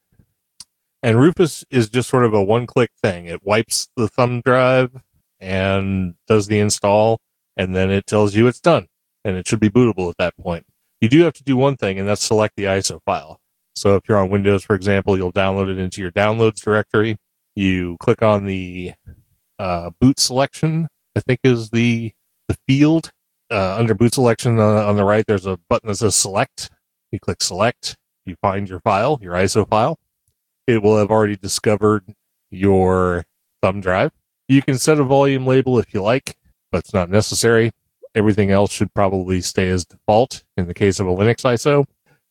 And 1.02 1.18
Rufus 1.18 1.64
is 1.70 1.88
just 1.88 2.08
sort 2.08 2.24
of 2.24 2.34
a 2.34 2.42
one 2.42 2.66
click 2.66 2.90
thing. 3.02 3.26
It 3.26 3.44
wipes 3.44 3.88
the 3.96 4.06
thumb 4.06 4.42
drive 4.44 5.02
and 5.40 6.14
does 6.28 6.46
the 6.46 6.60
install 6.60 7.20
and 7.56 7.74
then 7.74 7.90
it 7.90 8.06
tells 8.06 8.34
you 8.36 8.46
it's 8.46 8.60
done 8.60 8.86
and 9.24 9.36
it 9.36 9.48
should 9.48 9.60
be 9.60 9.70
bootable 9.70 10.10
at 10.10 10.18
that 10.18 10.36
point. 10.36 10.66
You 11.00 11.08
do 11.08 11.22
have 11.22 11.32
to 11.34 11.42
do 11.44 11.56
one 11.56 11.76
thing 11.76 11.98
and 11.98 12.06
that's 12.06 12.22
select 12.22 12.54
the 12.56 12.64
ISO 12.64 13.00
file. 13.04 13.40
So 13.80 13.96
if 13.96 14.02
you're 14.06 14.18
on 14.18 14.28
Windows, 14.28 14.62
for 14.62 14.76
example, 14.76 15.16
you'll 15.16 15.32
download 15.32 15.70
it 15.70 15.78
into 15.78 16.02
your 16.02 16.10
downloads 16.12 16.60
directory. 16.60 17.16
You 17.56 17.96
click 17.98 18.20
on 18.20 18.44
the 18.44 18.92
uh, 19.58 19.88
boot 19.98 20.20
selection, 20.20 20.86
I 21.16 21.20
think 21.20 21.40
is 21.44 21.70
the, 21.70 22.12
the 22.46 22.58
field 22.68 23.10
uh, 23.50 23.76
under 23.78 23.94
boot 23.94 24.12
selection 24.12 24.58
uh, 24.58 24.86
on 24.86 24.96
the 24.96 25.04
right, 25.04 25.24
there's 25.26 25.46
a 25.46 25.58
button 25.70 25.88
that 25.88 25.96
says 25.96 26.14
select. 26.14 26.68
You 27.10 27.18
click 27.20 27.42
select, 27.42 27.96
you 28.26 28.36
find 28.42 28.68
your 28.68 28.80
file, 28.80 29.18
your 29.22 29.32
ISO 29.32 29.66
file. 29.66 29.98
It 30.66 30.82
will 30.82 30.98
have 30.98 31.10
already 31.10 31.36
discovered 31.36 32.04
your 32.50 33.24
thumb 33.62 33.80
drive. 33.80 34.12
You 34.46 34.60
can 34.60 34.76
set 34.76 35.00
a 35.00 35.04
volume 35.04 35.46
label 35.46 35.78
if 35.78 35.94
you 35.94 36.02
like, 36.02 36.36
but 36.70 36.80
it's 36.80 36.92
not 36.92 37.08
necessary. 37.08 37.70
Everything 38.14 38.50
else 38.50 38.72
should 38.72 38.92
probably 38.92 39.40
stay 39.40 39.70
as 39.70 39.86
default 39.86 40.44
in 40.58 40.66
the 40.66 40.74
case 40.74 41.00
of 41.00 41.06
a 41.06 41.10
Linux 41.10 41.44
ISO. 41.44 41.86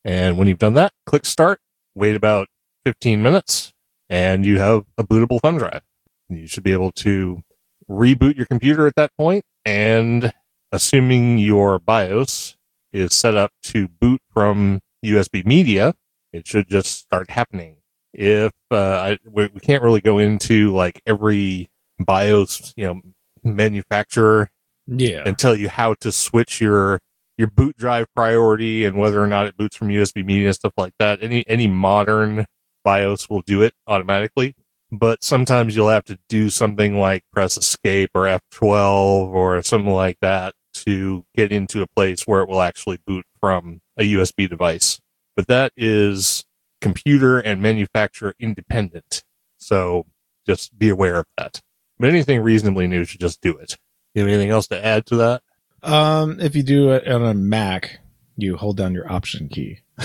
And 0.06 0.38
when 0.38 0.48
you've 0.48 0.60
done 0.60 0.76
that, 0.76 0.94
click 1.06 1.26
start, 1.26 1.60
wait 1.96 2.16
about 2.16 2.48
15 2.86 3.22
minutes, 3.22 3.74
and 4.10 4.46
you 4.46 4.60
have 4.60 4.86
a 4.98 5.04
bootable 5.04 5.40
thumb 5.42 5.58
drive. 5.58 5.82
You 6.30 6.48
should 6.48 6.64
be 6.64 6.74
able 6.74 6.92
to 6.94 7.44
reboot 7.90 8.38
your 8.38 8.46
computer 8.46 8.88
at 8.88 8.96
that 8.96 9.12
point 9.18 9.44
and 9.66 10.32
assuming 10.72 11.38
your 11.38 11.80
BIOS 11.80 12.56
is 12.92 13.14
set 13.14 13.36
up 13.36 13.52
to 13.64 13.88
boot 13.88 14.22
from 14.34 14.80
USB 15.06 15.46
media, 15.46 15.94
it 16.34 16.48
should 16.48 16.68
just 16.68 17.00
start 17.00 17.30
happening. 17.30 17.78
If 18.14 18.52
uh, 18.72 18.78
I, 18.78 19.18
we, 19.30 19.50
we 19.54 19.60
can't 19.60 19.84
really 19.84 20.02
go 20.02 20.18
into 20.18 20.74
like 20.74 21.02
every 21.06 21.70
BIOS, 22.00 22.74
you 22.76 22.88
know, 22.88 23.02
manufacturer, 23.44 24.50
yeah, 24.88 25.22
and 25.26 25.38
tell 25.38 25.56
you 25.56 25.70
how 25.70 25.94
to 25.96 26.12
switch 26.12 26.60
your 26.60 27.00
your 27.40 27.48
boot 27.48 27.78
drive 27.78 28.06
priority 28.14 28.84
and 28.84 28.98
whether 28.98 29.24
or 29.24 29.26
not 29.26 29.48
it 29.48 29.56
boots 29.56 29.78
from 29.78 29.88
USB 29.88 30.26
media 30.26 30.48
and 30.48 30.56
stuff 30.56 30.74
like 30.76 30.92
that. 31.00 31.24
Any 31.24 31.48
any 31.48 31.68
modern 31.68 32.46
BIOS 32.84 33.30
will 33.30 33.42
do 33.42 33.62
it 33.62 33.74
automatically, 33.88 34.56
but 34.92 35.24
sometimes 35.24 35.74
you'll 35.74 35.88
have 35.88 36.04
to 36.06 36.20
do 36.28 36.50
something 36.50 37.00
like 37.00 37.24
press 37.32 37.56
escape 37.56 38.10
or 38.14 38.24
F12 38.24 39.30
or 39.30 39.64
something 39.64 39.94
like 39.94 40.18
that 40.20 40.54
to 40.74 41.24
get 41.34 41.54
into 41.54 41.82
a 41.82 41.88
place 41.88 42.28
where 42.28 42.42
it 42.42 42.50
will 42.50 42.62
actually 42.62 43.00
boot 43.08 43.26
from 43.40 43.80
a 43.98 44.04
USB 44.04 44.50
device. 44.50 45.00
But 45.38 45.48
that 45.48 45.72
is 45.78 46.44
computer 46.82 47.40
and 47.40 47.62
manufacturer 47.62 48.36
independent. 48.38 49.24
So 49.58 50.08
just 50.46 50.78
be 50.78 50.90
aware 50.90 51.20
of 51.20 51.26
that. 51.38 51.62
But 51.98 52.10
anything 52.10 52.42
reasonably 52.42 52.86
new 52.86 53.06
should 53.06 53.22
just 53.22 53.40
do 53.40 53.56
it. 53.56 53.78
You 54.14 54.24
have 54.24 54.30
anything 54.30 54.50
else 54.50 54.68
to 54.68 54.86
add 54.86 55.06
to 55.06 55.16
that? 55.18 55.42
Um, 55.84 56.40
if 56.40 56.56
you 56.56 56.64
do 56.64 56.92
it 56.92 57.08
on 57.08 57.24
a 57.24 57.34
Mac, 57.34 58.00
you 58.38 58.58
hold 58.58 58.78
down 58.78 58.94
your 58.94 59.12
Option 59.12 59.50
key. 59.50 59.80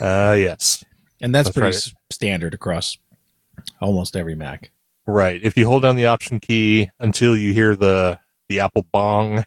uh, 0.00 0.34
yes. 0.38 0.84
And 1.20 1.34
that's, 1.34 1.48
that's 1.48 1.56
pretty 1.56 1.76
right. 1.76 1.94
standard 2.10 2.54
across 2.54 2.98
almost 3.80 4.16
every 4.16 4.34
Mac. 4.34 4.70
Right. 5.06 5.40
If 5.42 5.56
you 5.56 5.66
hold 5.66 5.82
down 5.82 5.96
the 5.96 6.06
Option 6.06 6.40
key 6.40 6.90
until 6.98 7.36
you 7.36 7.52
hear 7.52 7.76
the 7.76 8.18
the 8.48 8.60
Apple 8.60 8.86
bong, 8.92 9.44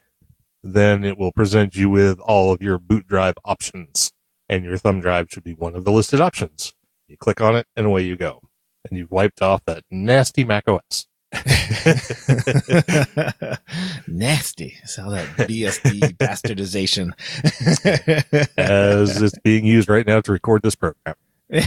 then 0.64 1.04
it 1.04 1.18
will 1.18 1.32
present 1.32 1.76
you 1.76 1.90
with 1.90 2.20
all 2.20 2.52
of 2.52 2.62
your 2.62 2.80
boot 2.80 3.08
drive 3.08 3.36
options, 3.46 4.12
and 4.50 4.66
your 4.66 4.78
thumb 4.78 5.00
drive 5.00 5.28
should 5.30 5.44
be 5.44 5.54
one 5.54 5.76
of 5.76 5.86
the 5.86 5.92
listed 5.92 6.20
options. 6.20 6.74
You 7.08 7.18
click 7.18 7.40
on 7.40 7.56
it, 7.56 7.68
and 7.76 7.86
away 7.86 8.04
you 8.04 8.16
go, 8.16 8.42
and 8.90 8.98
you've 8.98 9.12
wiped 9.12 9.42
off 9.42 9.64
that 9.66 9.84
nasty 9.92 10.44
Mac 10.44 10.68
OS. 10.68 11.08
nasty. 14.08 14.78
It's 14.84 15.00
all 15.00 15.12
that 15.12 15.28
BSD 15.38 16.00
bastardization. 16.18 17.12
As 18.58 19.22
it's 19.22 19.38
being 19.40 19.66
used 19.66 19.90
right 19.90 20.08
now 20.08 20.22
to 20.22 20.32
record 20.32 20.62
this 20.62 20.76
program. 20.76 21.16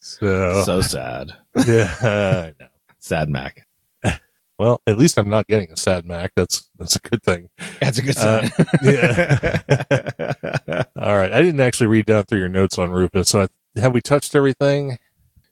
so, 0.00 0.62
so 0.64 0.80
sad. 0.80 1.32
Yeah, 1.66 2.50
Sad 2.98 3.28
Mac. 3.28 3.66
Well, 4.60 4.80
at 4.86 4.96
least 4.98 5.18
I'm 5.18 5.30
not 5.30 5.46
getting 5.46 5.72
a 5.72 5.76
sad 5.78 6.04
Mac. 6.04 6.32
That's 6.36 6.68
that's 6.78 6.94
a 6.94 6.98
good 6.98 7.22
thing. 7.22 7.48
That's 7.80 7.96
a 7.96 8.02
good 8.02 8.18
uh, 8.18 8.46
sign. 8.46 8.52
Uh, 8.58 8.64
yeah. 8.82 9.62
All 10.96 11.16
right. 11.16 11.32
I 11.32 11.40
didn't 11.40 11.60
actually 11.60 11.86
read 11.86 12.04
down 12.04 12.24
through 12.24 12.40
your 12.40 12.50
notes 12.50 12.78
on 12.78 12.90
Rufus. 12.90 13.30
So 13.30 13.42
I, 13.42 13.48
have 13.80 13.94
we 13.94 14.02
touched 14.02 14.34
everything? 14.34 14.98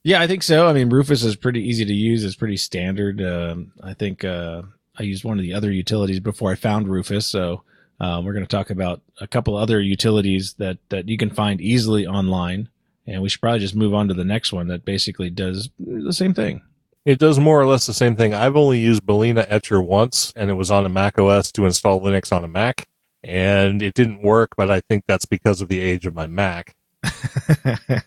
Yeah, 0.09 0.23
I 0.23 0.27
think 0.27 0.43
so. 0.43 0.67
I 0.67 0.73
mean, 0.73 0.88
Rufus 0.88 1.23
is 1.23 1.37
pretty 1.37 1.61
easy 1.69 1.85
to 1.85 1.93
use. 1.93 2.25
It's 2.25 2.35
pretty 2.35 2.57
standard. 2.57 3.21
Um, 3.21 3.73
I 3.83 3.93
think 3.93 4.25
uh, 4.25 4.62
I 4.99 5.03
used 5.03 5.23
one 5.23 5.38
of 5.38 5.43
the 5.43 5.53
other 5.53 5.71
utilities 5.71 6.19
before 6.19 6.50
I 6.50 6.55
found 6.55 6.88
Rufus. 6.88 7.27
So 7.27 7.62
um, 8.00 8.25
we're 8.25 8.33
going 8.33 8.47
to 8.47 8.57
talk 8.57 8.71
about 8.71 9.03
a 9.21 9.27
couple 9.27 9.55
other 9.55 9.83
utilities 9.83 10.55
that 10.55 10.79
that 10.88 11.11
you 11.11 11.19
can 11.19 11.29
find 11.29 11.61
easily 11.61 12.07
online. 12.07 12.71
And 13.07 13.21
we 13.21 13.29
should 13.29 13.43
probably 13.43 13.59
just 13.59 13.77
move 13.77 13.93
on 13.93 14.09
to 14.09 14.15
the 14.15 14.25
next 14.25 14.50
one 14.50 14.69
that 14.69 14.87
basically 14.87 15.29
does 15.29 15.69
the 15.79 16.15
same 16.15 16.33
thing. 16.33 16.62
It 17.05 17.19
does 17.19 17.38
more 17.38 17.61
or 17.61 17.67
less 17.67 17.85
the 17.85 17.93
same 17.93 18.17
thing. 18.17 18.33
I've 18.33 18.57
only 18.57 18.79
used 18.79 19.05
Balena 19.05 19.45
Etcher 19.47 19.83
once, 19.83 20.33
and 20.35 20.49
it 20.49 20.55
was 20.55 20.71
on 20.71 20.87
a 20.87 20.88
Mac 20.88 21.19
OS 21.19 21.53
to 21.53 21.67
install 21.67 22.00
Linux 22.00 22.35
on 22.35 22.45
a 22.45 22.49
Mac, 22.49 22.88
and 23.23 23.83
it 23.83 23.93
didn't 23.93 24.23
work. 24.23 24.57
But 24.57 24.71
I 24.71 24.81
think 24.88 25.05
that's 25.07 25.27
because 25.27 25.61
of 25.61 25.69
the 25.69 25.81
age 25.81 26.07
of 26.07 26.15
my 26.15 26.27
Mac. 26.27 26.75
I 27.02 28.00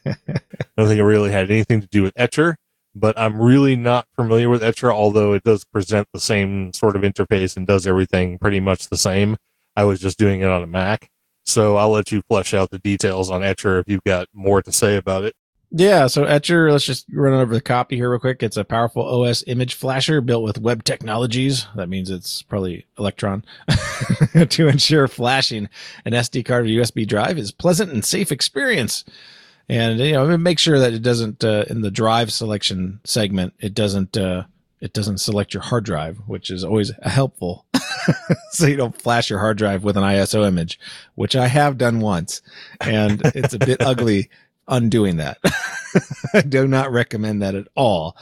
don't 0.77 0.87
think 0.87 0.99
it 0.99 1.03
really 1.03 1.31
had 1.31 1.49
anything 1.49 1.81
to 1.81 1.87
do 1.87 2.03
with 2.03 2.13
Etcher, 2.15 2.57
but 2.95 3.17
I'm 3.17 3.41
really 3.41 3.75
not 3.75 4.07
familiar 4.15 4.49
with 4.49 4.63
Etcher, 4.63 4.91
although 4.91 5.33
it 5.33 5.43
does 5.43 5.63
present 5.65 6.07
the 6.13 6.19
same 6.19 6.73
sort 6.73 6.95
of 6.95 7.01
interface 7.01 7.57
and 7.57 7.65
does 7.65 7.87
everything 7.87 8.37
pretty 8.37 8.59
much 8.59 8.89
the 8.89 8.97
same. 8.97 9.37
I 9.75 9.83
was 9.85 9.99
just 9.99 10.17
doing 10.17 10.41
it 10.41 10.49
on 10.49 10.63
a 10.63 10.67
Mac. 10.67 11.09
So 11.45 11.75
I'll 11.77 11.89
let 11.89 12.11
you 12.11 12.21
flesh 12.29 12.53
out 12.53 12.69
the 12.69 12.79
details 12.79 13.31
on 13.31 13.43
Etcher 13.43 13.79
if 13.79 13.87
you've 13.87 14.03
got 14.03 14.27
more 14.33 14.61
to 14.61 14.71
say 14.71 14.95
about 14.95 15.23
it. 15.23 15.33
Yeah, 15.73 16.07
so 16.07 16.25
Etcher, 16.25 16.69
let's 16.69 16.83
just 16.83 17.05
run 17.13 17.33
over 17.33 17.53
the 17.53 17.61
copy 17.61 17.95
here 17.95 18.09
real 18.09 18.19
quick. 18.19 18.43
It's 18.43 18.57
a 18.57 18.65
powerful 18.65 19.03
OS 19.03 19.41
image 19.47 19.73
flasher 19.73 20.19
built 20.19 20.43
with 20.43 20.59
web 20.59 20.83
technologies. 20.83 21.65
That 21.75 21.87
means 21.87 22.09
it's 22.09 22.41
probably 22.41 22.87
Electron 22.99 23.45
to 24.49 24.67
ensure 24.67 25.07
flashing 25.07 25.69
an 26.03 26.11
SD 26.11 26.43
card 26.43 26.65
or 26.65 26.69
USB 26.69 27.07
drive 27.07 27.37
is 27.37 27.53
pleasant 27.53 27.89
and 27.93 28.03
safe 28.03 28.33
experience. 28.33 29.05
And 29.69 29.97
you 29.99 30.11
know, 30.11 30.37
make 30.37 30.59
sure 30.59 30.77
that 30.77 30.91
it 30.91 31.03
doesn't 31.03 31.41
uh, 31.41 31.63
in 31.69 31.81
the 31.81 31.91
drive 31.91 32.33
selection 32.33 32.99
segment, 33.05 33.53
it 33.59 33.73
doesn't 33.73 34.17
uh, 34.17 34.43
it 34.81 34.91
doesn't 34.91 35.19
select 35.19 35.53
your 35.53 35.63
hard 35.63 35.85
drive, 35.85 36.17
which 36.27 36.51
is 36.51 36.65
always 36.65 36.91
helpful. 37.01 37.65
so 38.49 38.65
you 38.65 38.75
don't 38.75 39.01
flash 39.01 39.29
your 39.29 39.39
hard 39.39 39.57
drive 39.57 39.85
with 39.85 39.95
an 39.95 40.03
ISO 40.03 40.45
image, 40.45 40.77
which 41.15 41.37
I 41.37 41.47
have 41.47 41.77
done 41.77 42.01
once, 42.01 42.41
and 42.81 43.21
it's 43.23 43.53
a 43.53 43.59
bit 43.59 43.77
ugly 43.79 44.29
undoing 44.71 45.17
that. 45.17 45.37
I 46.33 46.41
do 46.41 46.67
not 46.67 46.91
recommend 46.91 47.43
that 47.43 47.53
at 47.53 47.67
all. 47.75 48.17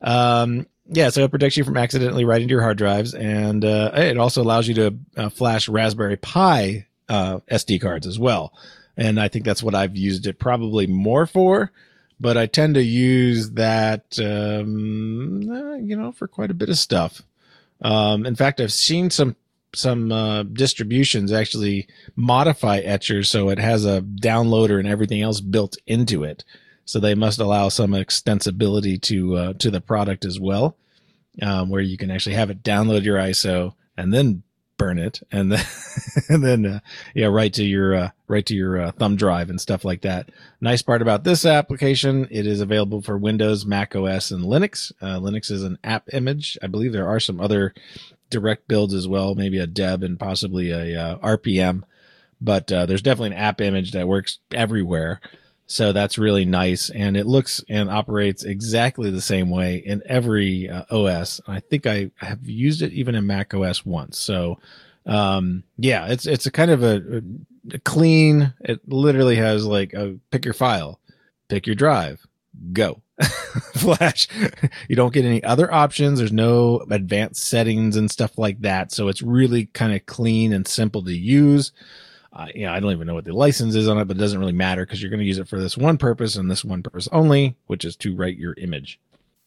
Um, 0.00 0.66
yeah, 0.90 1.10
so 1.10 1.24
it 1.24 1.30
protects 1.30 1.56
you 1.56 1.64
from 1.64 1.76
accidentally 1.76 2.24
writing 2.24 2.48
to 2.48 2.52
your 2.52 2.62
hard 2.62 2.78
drives, 2.78 3.14
and 3.14 3.64
uh, 3.64 3.90
it 3.94 4.16
also 4.16 4.42
allows 4.42 4.68
you 4.68 4.74
to 4.74 4.98
uh, 5.16 5.28
flash 5.28 5.68
Raspberry 5.68 6.16
Pi 6.16 6.86
uh, 7.08 7.38
SD 7.50 7.80
cards 7.80 8.06
as 8.06 8.18
well. 8.18 8.52
And 8.96 9.20
I 9.20 9.28
think 9.28 9.44
that's 9.44 9.62
what 9.62 9.74
I've 9.74 9.96
used 9.96 10.26
it 10.26 10.38
probably 10.38 10.86
more 10.86 11.26
for. 11.26 11.72
But 12.20 12.36
I 12.36 12.46
tend 12.46 12.74
to 12.74 12.82
use 12.82 13.50
that, 13.50 14.18
um, 14.18 15.48
uh, 15.48 15.74
you 15.76 15.96
know, 15.96 16.10
for 16.10 16.26
quite 16.26 16.50
a 16.50 16.54
bit 16.54 16.68
of 16.68 16.76
stuff. 16.76 17.22
Um, 17.80 18.26
in 18.26 18.34
fact, 18.34 18.60
I've 18.60 18.72
seen 18.72 19.10
some 19.10 19.36
some 19.74 20.10
uh, 20.10 20.42
distributions 20.44 21.32
actually 21.32 21.88
modify 22.16 22.78
Etcher 22.78 23.22
so 23.22 23.48
it 23.50 23.58
has 23.58 23.84
a 23.84 24.02
downloader 24.02 24.78
and 24.78 24.88
everything 24.88 25.22
else 25.22 25.40
built 25.40 25.76
into 25.86 26.24
it. 26.24 26.44
So 26.84 26.98
they 26.98 27.14
must 27.14 27.38
allow 27.38 27.68
some 27.68 27.92
extensibility 27.92 29.00
to 29.02 29.36
uh, 29.36 29.52
to 29.54 29.70
the 29.70 29.80
product 29.80 30.24
as 30.24 30.40
well, 30.40 30.76
um, 31.42 31.68
where 31.68 31.82
you 31.82 31.98
can 31.98 32.10
actually 32.10 32.36
have 32.36 32.48
it 32.48 32.62
download 32.62 33.04
your 33.04 33.18
ISO 33.18 33.74
and 33.96 34.12
then 34.12 34.42
burn 34.78 34.98
it 34.98 35.20
and 35.30 35.52
then 35.52 35.64
and 36.30 36.42
then 36.42 36.64
uh, 36.64 36.80
yeah 37.14 37.26
right 37.26 37.52
to 37.52 37.64
your 37.64 37.94
uh, 37.94 38.10
right 38.28 38.46
to 38.46 38.54
your 38.54 38.80
uh, 38.80 38.92
thumb 38.92 39.16
drive 39.16 39.50
and 39.50 39.60
stuff 39.60 39.84
like 39.84 40.00
that. 40.02 40.30
Nice 40.60 40.80
part 40.80 41.02
about 41.02 41.24
this 41.24 41.44
application 41.44 42.26
it 42.30 42.46
is 42.46 42.60
available 42.62 43.02
for 43.02 43.18
windows 43.18 43.66
mac 43.66 43.94
os 43.94 44.30
and 44.30 44.44
linux. 44.44 44.90
Uh, 45.02 45.18
linux 45.18 45.50
is 45.50 45.64
an 45.64 45.76
app 45.84 46.08
image. 46.14 46.56
I 46.62 46.68
believe 46.68 46.92
there 46.92 47.08
are 47.08 47.20
some 47.20 47.40
other 47.40 47.74
direct 48.30 48.68
builds 48.68 48.94
as 48.94 49.08
well 49.08 49.34
maybe 49.34 49.58
a 49.58 49.66
deb 49.66 50.02
and 50.02 50.18
possibly 50.18 50.70
a 50.70 51.00
uh, 51.00 51.18
rpm 51.18 51.82
but 52.40 52.70
uh, 52.70 52.86
there's 52.86 53.02
definitely 53.02 53.36
an 53.36 53.42
app 53.42 53.60
image 53.60 53.92
that 53.92 54.06
works 54.06 54.38
everywhere 54.52 55.20
so 55.70 55.92
that's 55.92 56.16
really 56.16 56.46
nice. 56.46 56.88
And 56.88 57.14
it 57.14 57.26
looks 57.26 57.62
and 57.68 57.90
operates 57.90 58.42
exactly 58.42 59.10
the 59.10 59.20
same 59.20 59.50
way 59.50 59.76
in 59.76 60.02
every 60.06 60.68
uh, 60.68 60.84
OS. 60.90 61.42
I 61.46 61.60
think 61.60 61.86
I 61.86 62.10
have 62.16 62.48
used 62.48 62.80
it 62.80 62.92
even 62.94 63.14
in 63.14 63.26
Mac 63.26 63.52
OS 63.52 63.84
once. 63.84 64.18
So, 64.18 64.58
um, 65.04 65.64
yeah, 65.76 66.06
it's, 66.06 66.26
it's 66.26 66.46
a 66.46 66.50
kind 66.50 66.70
of 66.70 66.82
a, 66.82 67.22
a 67.70 67.78
clean, 67.80 68.54
it 68.60 68.80
literally 68.88 69.36
has 69.36 69.66
like 69.66 69.92
a 69.92 70.16
pick 70.30 70.46
your 70.46 70.54
file, 70.54 71.00
pick 71.48 71.66
your 71.66 71.76
drive, 71.76 72.26
go. 72.72 73.02
Flash. 73.74 74.28
you 74.88 74.96
don't 74.96 75.12
get 75.12 75.24
any 75.24 75.42
other 75.42 75.72
options. 75.72 76.18
There's 76.18 76.32
no 76.32 76.84
advanced 76.90 77.44
settings 77.44 77.96
and 77.96 78.10
stuff 78.10 78.38
like 78.38 78.60
that. 78.60 78.92
So 78.92 79.08
it's 79.08 79.22
really 79.22 79.66
kind 79.66 79.94
of 79.94 80.06
clean 80.06 80.52
and 80.52 80.66
simple 80.66 81.02
to 81.04 81.12
use 81.12 81.72
uh, 82.32 82.46
you 82.54 82.66
know, 82.66 82.72
I 82.72 82.78
don't 82.78 82.92
even 82.92 83.06
know 83.06 83.14
what 83.14 83.24
the 83.24 83.32
license 83.32 83.74
is 83.74 83.88
on 83.88 83.98
it, 83.98 84.04
but 84.04 84.16
it 84.16 84.20
doesn't 84.20 84.38
really 84.38 84.52
matter 84.52 84.84
because 84.84 85.02
you're 85.02 85.10
going 85.10 85.20
to 85.20 85.26
use 85.26 85.38
it 85.38 85.48
for 85.48 85.58
this 85.58 85.76
one 85.76 85.98
purpose 85.98 86.36
and 86.36 86.50
this 86.50 86.64
one 86.64 86.82
purpose 86.82 87.08
only, 87.10 87.56
which 87.66 87.84
is 87.84 87.96
to 87.96 88.14
write 88.14 88.36
your 88.36 88.54
image. 88.58 89.00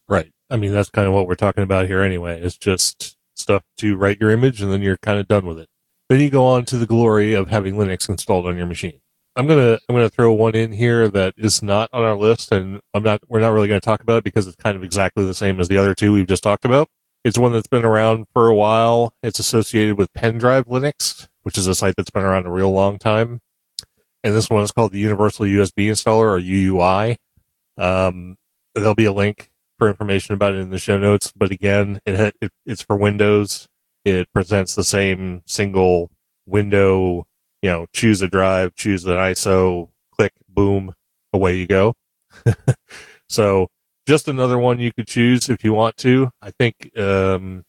Right. 0.10 0.32
I 0.50 0.58
mean, 0.58 0.74
that's 0.74 0.90
kind 0.90 1.08
of 1.08 1.14
what 1.14 1.28
we're 1.28 1.36
talking 1.36 1.64
about 1.64 1.88
here 1.88 2.02
anyway. 2.02 2.42
It's 2.42 2.58
just 2.58 3.18
stuff 3.36 3.64
to 3.78 3.96
write 3.96 4.20
your 4.20 4.32
image 4.32 4.62
and 4.62 4.72
then 4.72 4.82
you're 4.82 4.98
kind 4.98 5.20
of 5.20 5.28
done 5.28 5.46
with 5.46 5.60
it. 5.60 5.70
Then 6.10 6.20
you 6.20 6.30
go 6.30 6.46
on 6.46 6.66
to 6.66 6.78
the 6.78 6.86
glory 6.86 7.34
of 7.34 7.50
having 7.50 7.76
Linux 7.76 8.10
installed 8.10 8.46
on 8.46 8.58
your 8.58 8.66
machine. 8.66 9.00
I'm 9.36 9.48
gonna 9.48 9.80
I'm 9.88 9.96
gonna 9.96 10.10
throw 10.10 10.34
one 10.34 10.56
in 10.56 10.72
here 10.74 11.08
that 11.10 11.34
is 11.38 11.64
not 11.64 11.90
on 11.94 12.04
our 12.04 12.18
list, 12.18 12.52
and 12.52 12.82
I'm 12.94 13.04
not 13.04 13.22
we're 13.28 13.40
not 13.40 13.54
really 13.54 13.68
gonna 13.68 13.80
talk 13.80 14.02
about 14.02 14.18
it 14.18 14.24
because 14.24 14.48
it's 14.48 14.58
kind 14.58 14.76
of 14.76 14.84
exactly 14.84 15.26
the 15.26 15.34
same 15.34 15.60
as 15.60 15.68
the 15.68 15.78
other 15.78 15.96
two 15.96 16.12
we've 16.14 16.28
just 16.28 16.44
talked 16.44 16.66
about. 16.66 16.90
It's 17.24 17.38
one 17.38 17.54
that's 17.54 17.68
been 17.68 17.86
around 17.86 18.26
for 18.34 18.48
a 18.48 18.56
while. 18.56 19.14
It's 19.24 19.40
associated 19.40 19.98
with 19.98 20.12
Pendrive 20.14 20.66
Linux, 20.66 21.28
which 21.44 21.58
is 21.58 21.68
a 21.68 21.76
site 21.76 21.96
that's 21.96 22.10
been 22.10 22.24
around 22.24 22.46
a 22.46 22.52
real 22.52 22.72
long 22.72 22.98
time. 22.98 23.42
And 24.24 24.36
this 24.36 24.50
one 24.50 24.64
is 24.64 24.72
called 24.72 24.92
the 24.92 25.00
Universal 25.00 25.46
USB 25.46 25.88
Installer 25.88 26.38
or 26.38 26.40
UUI. 26.40 27.18
Um, 27.78 28.38
there'll 28.76 28.96
be 28.96 29.06
a 29.06 29.14
link 29.14 29.52
for 29.78 29.88
information 29.88 30.34
about 30.34 30.54
it 30.54 30.60
in 30.60 30.72
the 30.72 30.78
show 30.80 30.98
notes. 30.98 31.32
But 31.36 31.52
again, 31.52 32.02
it, 32.06 32.36
it 32.42 32.52
it's 32.66 32.82
for 32.82 32.96
Windows. 32.96 33.68
It 34.04 34.32
presents 34.34 34.76
the 34.76 34.84
same 34.84 35.42
single 35.46 36.12
window. 36.46 37.26
You 37.62 37.70
know, 37.70 37.86
choose 37.94 38.22
a 38.22 38.28
drive, 38.28 38.76
choose 38.76 39.06
an 39.06 39.14
ISO, 39.14 39.90
click, 40.16 40.34
boom, 40.50 40.94
away 41.34 41.58
you 41.58 41.68
go. 41.68 41.94
so 43.30 43.68
just 44.08 44.28
another 44.28 44.58
one 44.58 44.80
you 44.80 44.92
could 44.92 45.08
choose 45.08 45.50
if 45.50 45.64
you 45.64 45.74
want 45.74 45.98
to. 45.98 46.32
I 46.42 46.52
think 46.52 46.98
um, 46.98 47.64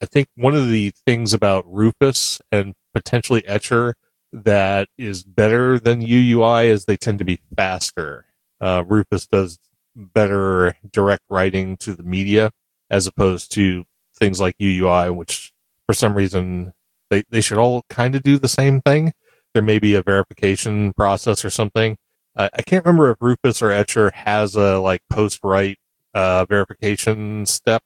I 0.00 0.06
think 0.06 0.28
one 0.36 0.54
of 0.54 0.68
the 0.68 0.92
things 1.06 1.32
about 1.32 1.64
Rufus 1.66 2.40
and 2.52 2.74
potentially 2.94 3.46
Etcher 3.46 3.96
that 4.32 4.88
is 4.98 5.22
better 5.22 5.78
than 5.78 6.02
UUI 6.02 6.66
is 6.66 6.84
they 6.84 6.96
tend 6.96 7.18
to 7.18 7.24
be 7.24 7.40
faster. 7.56 8.26
Uh, 8.60 8.84
Rufus 8.86 9.26
does 9.26 9.58
better 9.94 10.76
direct 10.92 11.22
writing 11.30 11.76
to 11.78 11.94
the 11.94 12.02
media 12.02 12.50
as 12.90 13.06
opposed 13.06 13.52
to 13.52 13.84
things 14.14 14.40
like 14.40 14.56
UUI, 14.58 15.14
which 15.14 15.52
for 15.86 15.94
some 15.94 16.14
reason 16.14 16.72
they, 17.10 17.24
they 17.30 17.40
should 17.40 17.58
all 17.58 17.84
kind 17.88 18.14
of 18.14 18.22
do 18.22 18.38
the 18.38 18.48
same 18.48 18.80
thing. 18.80 19.12
There 19.54 19.62
may 19.62 19.78
be 19.78 19.94
a 19.94 20.02
verification 20.02 20.92
process 20.92 21.44
or 21.44 21.50
something. 21.50 21.96
Uh, 22.36 22.48
I 22.52 22.62
can't 22.62 22.84
remember 22.84 23.10
if 23.10 23.18
Rufus 23.20 23.62
or 23.62 23.70
Etcher 23.70 24.10
has 24.14 24.54
a 24.54 24.78
like 24.78 25.00
post 25.10 25.40
write 25.42 25.78
uh, 26.14 26.44
verification 26.44 27.46
step. 27.46 27.82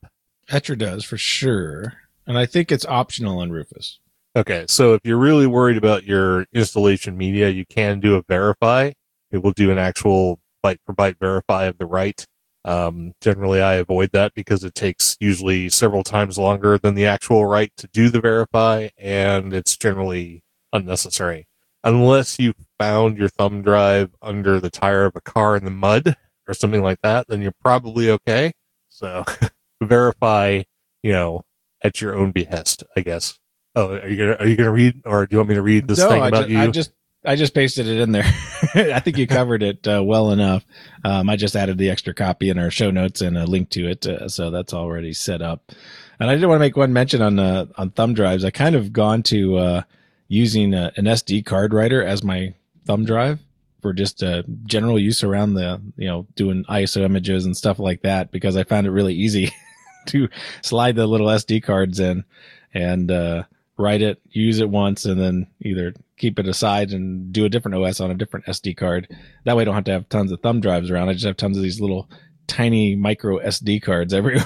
Etcher 0.49 0.77
does 0.77 1.05
for 1.05 1.17
sure. 1.17 1.95
And 2.27 2.37
I 2.39 2.47
think 2.47 2.73
it's 2.73 2.87
optional 2.87 3.43
in 3.43 3.53
Rufus. 3.53 3.99
Okay, 4.37 4.65
so 4.69 4.95
if 4.95 5.01
you're 5.05 5.19
really 5.19 5.47
worried 5.47 5.77
about 5.77 6.05
your 6.05 6.47
installation 6.53 7.17
media, 7.17 7.49
you 7.49 7.67
can 7.67 7.99
do 7.99 8.15
a 8.17 8.23
verify. 8.23 8.93
It 9.33 9.39
will 9.39 9.53
do 9.53 9.71
an 9.71 9.79
actual 9.79 10.39
byte 10.65 10.79
for 10.87 10.95
byte 10.95 11.19
verify 11.19 11.65
of 11.65 11.79
the 11.79 11.87
write. 11.87 12.27
Um, 12.65 13.15
generally, 13.21 13.63
I 13.63 13.75
avoid 13.75 14.11
that 14.13 14.35
because 14.35 14.65
it 14.65 14.75
takes 14.75 15.17
usually 15.21 15.69
several 15.69 16.03
times 16.03 16.39
longer 16.39 16.79
than 16.79 16.95
the 16.95 17.07
actual 17.07 17.47
write 17.47 17.73
to 17.79 17.87
do 17.89 18.09
the 18.09 18.21
verify, 18.21 18.89
and 18.99 19.55
it's 19.55 19.77
generally 19.77 20.43
unnecessary. 20.73 21.47
Unless 21.83 22.39
you 22.39 22.53
found 22.79 23.17
your 23.17 23.29
thumb 23.29 23.63
drive 23.63 24.11
under 24.21 24.61
the 24.61 24.71
tire 24.71 25.07
of 25.07 25.17
a 25.17 25.21
car 25.23 25.57
in 25.57 25.65
the 25.65 25.71
mud 25.71 26.17
or 26.47 26.53
something 26.53 26.83
like 26.83 27.01
that, 27.03 27.27
then 27.29 27.41
you're 27.41 27.55
probably 27.63 28.11
okay. 28.11 28.53
So 28.91 29.25
verify, 29.83 30.63
you 31.03 31.13
know, 31.13 31.43
at 31.83 32.03
your 32.03 32.15
own 32.15 32.33
behest, 32.33 32.85
I 32.97 33.01
guess. 33.01 33.39
Oh, 33.75 33.95
are 33.95 34.09
you 34.09 34.17
gonna 34.17 34.37
are 34.41 34.47
you 34.47 34.57
gonna 34.57 34.73
read, 34.73 35.01
or 35.07 35.27
do 35.27 35.35
you 35.35 35.39
want 35.39 35.49
me 35.49 35.55
to 35.55 35.63
read 35.63 35.89
this 35.89 36.01
no, 36.01 36.09
thing 36.09 36.23
I 36.23 36.29
about 36.29 36.41
just, 36.43 36.51
you? 36.51 36.59
I 36.59 36.67
just 36.67 36.93
I 37.25 37.37
just 37.37 37.55
pasted 37.55 37.87
it 37.87 38.01
in 38.01 38.13
there. 38.13 38.25
I 38.75 39.01
think 39.01 39.19
you 39.19 39.27
covered 39.27 39.63
it 39.63 39.87
uh, 39.87 40.03
well 40.03 40.31
enough. 40.31 40.65
Um, 41.05 41.29
I 41.29 41.37
just 41.37 41.55
added 41.55 41.77
the 41.77 41.91
extra 41.91 42.15
copy 42.15 42.49
in 42.49 42.59
our 42.59 42.71
show 42.71 42.91
notes 42.91 43.21
and 43.21 43.37
a 43.37 43.45
link 43.45 43.69
to 43.71 43.89
it, 43.89 44.07
uh, 44.07 44.29
so 44.29 44.51
that's 44.51 44.73
already 44.73 45.13
set 45.13 45.43
up. 45.43 45.73
And 46.19 46.31
I 46.31 46.37
did 46.37 46.47
want 46.47 46.57
to 46.57 46.65
make 46.65 46.77
one 46.77 46.93
mention 46.93 47.21
on 47.21 47.39
uh, 47.39 47.67
on 47.77 47.91
thumb 47.91 48.15
drives. 48.15 48.45
I 48.45 48.51
kind 48.51 48.75
of 48.75 48.93
gone 48.93 49.23
to 49.25 49.57
uh, 49.59 49.83
using 50.29 50.73
a, 50.73 50.93
an 50.97 51.05
SD 51.05 51.45
card 51.45 51.75
writer 51.75 52.03
as 52.03 52.23
my 52.23 52.55
thumb 52.87 53.05
drive 53.05 53.39
for 53.83 53.93
just 53.93 54.23
uh, 54.23 54.43
general 54.65 54.99
use 54.99 55.23
around 55.23 55.55
the 55.55 55.81
you 55.97 56.07
know 56.07 56.27
doing 56.37 56.65
ISO 56.65 57.03
images 57.03 57.45
and 57.45 57.57
stuff 57.57 57.79
like 57.79 58.03
that 58.03 58.31
because 58.31 58.57
I 58.57 58.65
found 58.65 58.87
it 58.87 58.91
really 58.91 59.15
easy 59.15 59.53
to 60.07 60.29
slide 60.63 60.97
the 60.97 61.07
little 61.07 61.27
SD 61.27 61.63
cards 61.63 62.01
in 62.01 62.25
and 62.73 63.11
uh, 63.11 63.45
write 63.81 64.03
it, 64.03 64.21
use 64.29 64.61
it 64.61 64.69
once, 64.69 65.05
and 65.05 65.21
then 65.21 65.47
either 65.63 65.95
keep 66.17 66.39
it 66.39 66.47
aside 66.47 66.93
and 66.93 67.33
do 67.33 67.45
a 67.45 67.49
different 67.49 67.77
OS 67.77 68.01
on 68.01 68.11
a 68.11 68.15
different 68.15 68.47
SD 68.47 68.77
card. 68.77 69.09
That 69.45 69.57
way, 69.57 69.63
I 69.63 69.65
don't 69.65 69.75
have 69.75 69.85
to 69.85 69.93
have 69.93 70.09
tons 70.09 70.31
of 70.31 70.41
thumb 70.41 70.61
drives 70.61 70.91
around. 70.91 71.09
I 71.09 71.15
just 71.15 71.25
have 71.25 71.37
tons 71.37 71.57
of 71.57 71.63
these 71.63 71.81
little 71.81 72.09
tiny 72.47 72.95
micro 72.95 73.39
SD 73.39 73.83
cards 73.83 74.13
everywhere. 74.15 74.45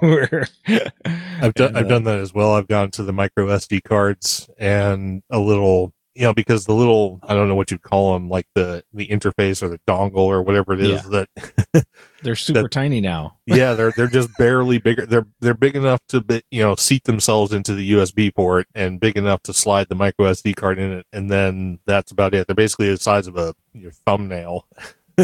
I've 0.00 1.54
done 1.54 1.68
And, 1.68 1.78
I've 1.78 1.86
uh, 1.86 1.88
done 1.88 2.04
that 2.04 2.18
as 2.18 2.32
well. 2.32 2.52
I've 2.52 2.68
gone 2.68 2.90
to 2.92 3.02
the 3.02 3.12
micro 3.12 3.46
SD 3.46 3.82
cards 3.82 4.48
and 4.58 5.22
a 5.30 5.38
little, 5.38 5.92
you 6.14 6.22
know, 6.22 6.34
because 6.34 6.66
the 6.66 6.74
little 6.74 7.20
I 7.22 7.34
don't 7.34 7.48
know 7.48 7.54
what 7.54 7.70
you'd 7.70 7.82
call 7.82 8.12
them, 8.14 8.28
like 8.28 8.46
the 8.54 8.84
the 8.92 9.06
interface 9.08 9.62
or 9.62 9.68
the 9.68 9.78
dongle 9.88 10.16
or 10.18 10.42
whatever 10.42 10.74
it 10.74 10.80
is 10.80 11.02
that 11.10 11.28
They're 12.22 12.36
super 12.36 12.62
that- 12.62 12.70
tiny 12.70 13.00
now. 13.00 13.36
yeah 13.46 13.74
they're 13.74 13.92
they're 13.96 14.06
just 14.08 14.28
barely 14.38 14.78
bigger. 14.78 15.06
They're 15.06 15.26
they're 15.40 15.54
big 15.54 15.74
enough 15.76 16.00
to 16.08 16.20
be, 16.20 16.42
you 16.50 16.62
know 16.62 16.74
seat 16.76 17.04
themselves 17.04 17.52
into 17.52 17.74
the 17.74 17.92
USB 17.92 18.34
port 18.34 18.66
and 18.74 19.00
big 19.00 19.16
enough 19.16 19.42
to 19.44 19.54
slide 19.54 19.88
the 19.88 19.94
micro 19.94 20.26
SD 20.30 20.54
card 20.56 20.78
in 20.78 20.92
it, 20.92 21.06
and 21.12 21.30
then 21.30 21.78
that's 21.86 22.12
about 22.12 22.34
it. 22.34 22.46
They're 22.46 22.54
basically 22.54 22.88
the 22.90 22.98
size 22.98 23.26
of 23.26 23.36
a 23.36 23.54
your 23.72 23.92
thumbnail. 23.92 24.66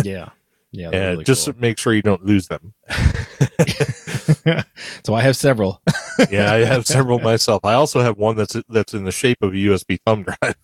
Yeah. 0.04 0.30
Yeah. 0.70 0.90
and 0.90 0.94
really 1.12 1.24
just 1.24 1.46
cool. 1.46 1.54
make 1.58 1.78
sure 1.78 1.94
you 1.94 2.02
don't 2.02 2.24
lose 2.24 2.48
them. 2.48 2.74
so 5.04 5.14
I 5.14 5.22
have 5.22 5.36
several. 5.36 5.80
yeah, 6.30 6.52
I 6.52 6.64
have 6.64 6.86
several 6.86 7.18
myself. 7.18 7.64
I 7.64 7.74
also 7.74 8.00
have 8.00 8.16
one 8.18 8.36
that's 8.36 8.56
that's 8.68 8.94
in 8.94 9.04
the 9.04 9.12
shape 9.12 9.38
of 9.42 9.52
a 9.52 9.56
USB 9.56 9.98
thumb 10.04 10.24
drive. 10.24 10.56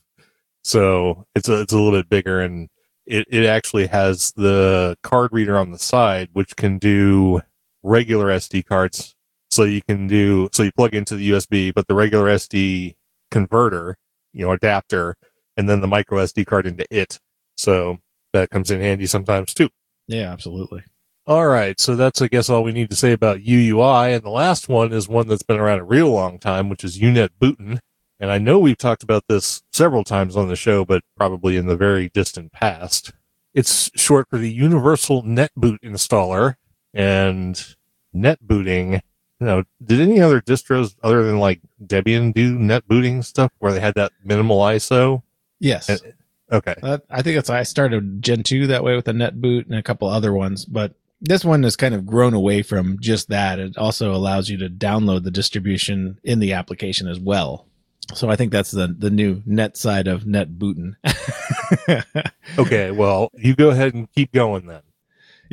So 0.65 1.27
it's 1.35 1.49
a, 1.49 1.61
it's 1.61 1.73
a 1.73 1.77
little 1.77 1.93
bit 1.93 2.09
bigger 2.09 2.41
and 2.41 2.69
it, 3.07 3.27
it 3.31 3.45
actually 3.45 3.87
has 3.89 4.33
the 4.33 4.97
card 5.03 5.31
reader 5.33 5.59
on 5.59 5.71
the 5.71 5.79
side, 5.79 6.31
which 6.33 6.57
can 6.57 6.79
do 6.79 7.43
regular 7.83 8.27
SD 8.27 8.65
cards. 8.67 9.15
So 9.51 9.65
you 9.65 9.83
can 9.83 10.09
do, 10.09 10.49
so 10.53 10.63
you 10.63 10.73
plug 10.73 10.95
into 10.95 11.15
the 11.15 11.31
USB, 11.31 11.73
but 11.73 11.87
the 11.87 11.95
regular 11.95 12.27
SD 12.27 12.97
converter, 13.31 13.97
you 14.33 14.45
know, 14.45 14.53
adapter, 14.53 15.17
and 15.57 15.69
then 15.69 15.81
the 15.81 15.87
micro 15.87 16.19
SD 16.19 16.47
card 16.47 16.67
into 16.67 16.87
it. 16.91 17.21
So 17.57 17.99
that 18.33 18.51
comes 18.51 18.71
in 18.71 18.81
handy 18.81 19.07
sometimes 19.07 19.55
too. 19.55 19.69
Yeah, 20.09 20.33
absolutely. 20.33 20.83
All 21.27 21.47
right, 21.47 21.79
so 21.81 21.97
that's 21.97 22.21
I 22.21 22.29
guess 22.29 22.51
all 22.51 22.65
we 22.65 22.73
need 22.73 22.91
to 22.91 22.97
say 22.97 23.13
about 23.13 23.39
UUI, 23.39 24.15
and 24.15 24.23
the 24.23 24.31
last 24.31 24.69
one 24.69 24.93
is 24.93 25.09
one 25.09 25.27
that's 25.27 25.43
been 25.43 25.59
around 25.59 25.79
a 25.79 25.85
real 25.85 26.11
long 26.11 26.39
time, 26.39 26.69
which 26.69 26.85
is 26.85 26.99
UNet 26.99 27.31
Bootin. 27.41 27.79
And 28.21 28.31
I 28.31 28.39
know 28.39 28.59
we've 28.59 28.79
talked 28.79 29.03
about 29.03 29.25
this 29.29 29.63
several 29.73 30.05
times 30.05 30.37
on 30.37 30.49
the 30.49 30.57
show, 30.57 30.85
but 30.85 31.03
probably 31.17 31.57
in 31.57 31.67
the 31.67 31.77
very 31.77 32.09
distant 32.11 32.53
past. 32.53 33.13
It's 33.53 33.91
short 33.95 34.29
for 34.31 34.39
the 34.39 34.51
Universal 34.51 35.23
NetBoot 35.25 35.79
Installer, 35.83 36.55
and 36.93 37.77
net 38.13 38.39
booting 38.41 39.01
you 39.41 39.47
know, 39.47 39.65
did 39.85 40.01
any 40.01 40.21
other 40.21 40.41
distros 40.41 40.95
other 41.03 41.25
than 41.25 41.39
like 41.39 41.61
Debian 41.85 42.33
do 42.33 42.57
net 42.59 42.87
booting 42.87 43.21
stuff 43.23 43.53
where 43.59 43.73
they 43.73 43.81
had 43.81 43.95
that 43.95 44.13
minimal 44.25 44.59
ISO? 44.61 45.23
Yes. 45.61 45.89
And- 45.89 46.15
Okay. 46.53 46.75
Uh, 46.83 46.99
I 47.11 47.23
think 47.23 47.39
it's 47.39 47.49
I 47.49 47.63
started 47.63 48.23
Gentoo 48.23 48.67
that 48.67 48.85
way 48.85 48.95
with 48.95 49.07
the 49.07 49.13
NetBoot 49.13 49.65
and 49.65 49.75
a 49.75 49.83
couple 49.83 50.09
other 50.09 50.33
ones, 50.33 50.67
but 50.67 50.93
this 51.21 51.43
one 51.43 51.63
has 51.63 51.75
kind 51.75 51.95
of 51.95 52.05
grown 52.05 52.35
away 52.35 52.63
from 52.63 52.99
just 53.01 53.31
that. 53.31 53.59
It 53.59 53.79
also 53.79 54.15
allows 54.15 54.51
you 54.51 54.59
to 54.59 54.69
download 54.69 55.25
the 55.25 55.31
distribution 55.31 56.19
in 56.23 56.41
the 56.41 56.53
application 56.53 57.09
as 57.09 57.19
well. 57.19 57.67
So 58.13 58.29
I 58.29 58.37
think 58.37 58.53
that's 58.53 58.71
the 58.71 58.95
the 58.97 59.11
new 59.11 59.43
net 59.47 59.77
side 59.77 60.07
of 60.09 60.27
net 60.27 60.59
booting. 60.59 60.97
Okay. 62.59 62.91
Well, 62.93 63.31
you 63.35 63.57
go 63.57 63.71
ahead 63.71 63.95
and 63.95 64.11
keep 64.13 64.33
going 64.33 64.67
then. 64.67 64.83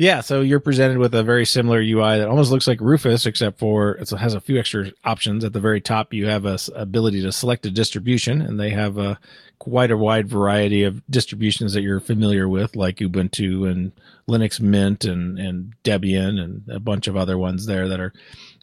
Yeah, 0.02 0.20
so 0.20 0.40
you're 0.40 0.58
presented 0.58 0.98
with 0.98 1.14
a 1.14 1.22
very 1.22 1.46
similar 1.46 1.78
UI 1.78 2.18
that 2.18 2.26
almost 2.26 2.50
looks 2.50 2.66
like 2.66 2.80
Rufus, 2.80 3.24
except 3.24 3.60
for 3.60 3.92
it 3.92 4.10
has 4.10 4.34
a 4.34 4.40
few 4.40 4.58
extra 4.58 4.90
options. 5.04 5.44
At 5.44 5.52
the 5.52 5.60
very 5.60 5.80
top, 5.80 6.12
you 6.12 6.26
have 6.26 6.44
a 6.44 6.58
ability 6.74 7.22
to 7.22 7.30
select 7.30 7.66
a 7.66 7.70
distribution, 7.70 8.42
and 8.42 8.58
they 8.58 8.70
have 8.70 8.98
a 8.98 9.20
quite 9.60 9.92
a 9.92 9.96
wide 9.96 10.28
variety 10.28 10.82
of 10.82 11.06
distributions 11.08 11.72
that 11.74 11.82
you're 11.82 12.00
familiar 12.00 12.48
with, 12.48 12.74
like 12.74 12.96
Ubuntu 12.96 13.70
and 13.70 13.92
Linux 14.28 14.60
Mint 14.60 15.04
and 15.04 15.38
and 15.38 15.72
Debian 15.84 16.40
and 16.40 16.68
a 16.68 16.80
bunch 16.80 17.06
of 17.06 17.16
other 17.16 17.38
ones 17.38 17.66
there 17.66 17.86
that 17.86 18.00
are 18.00 18.12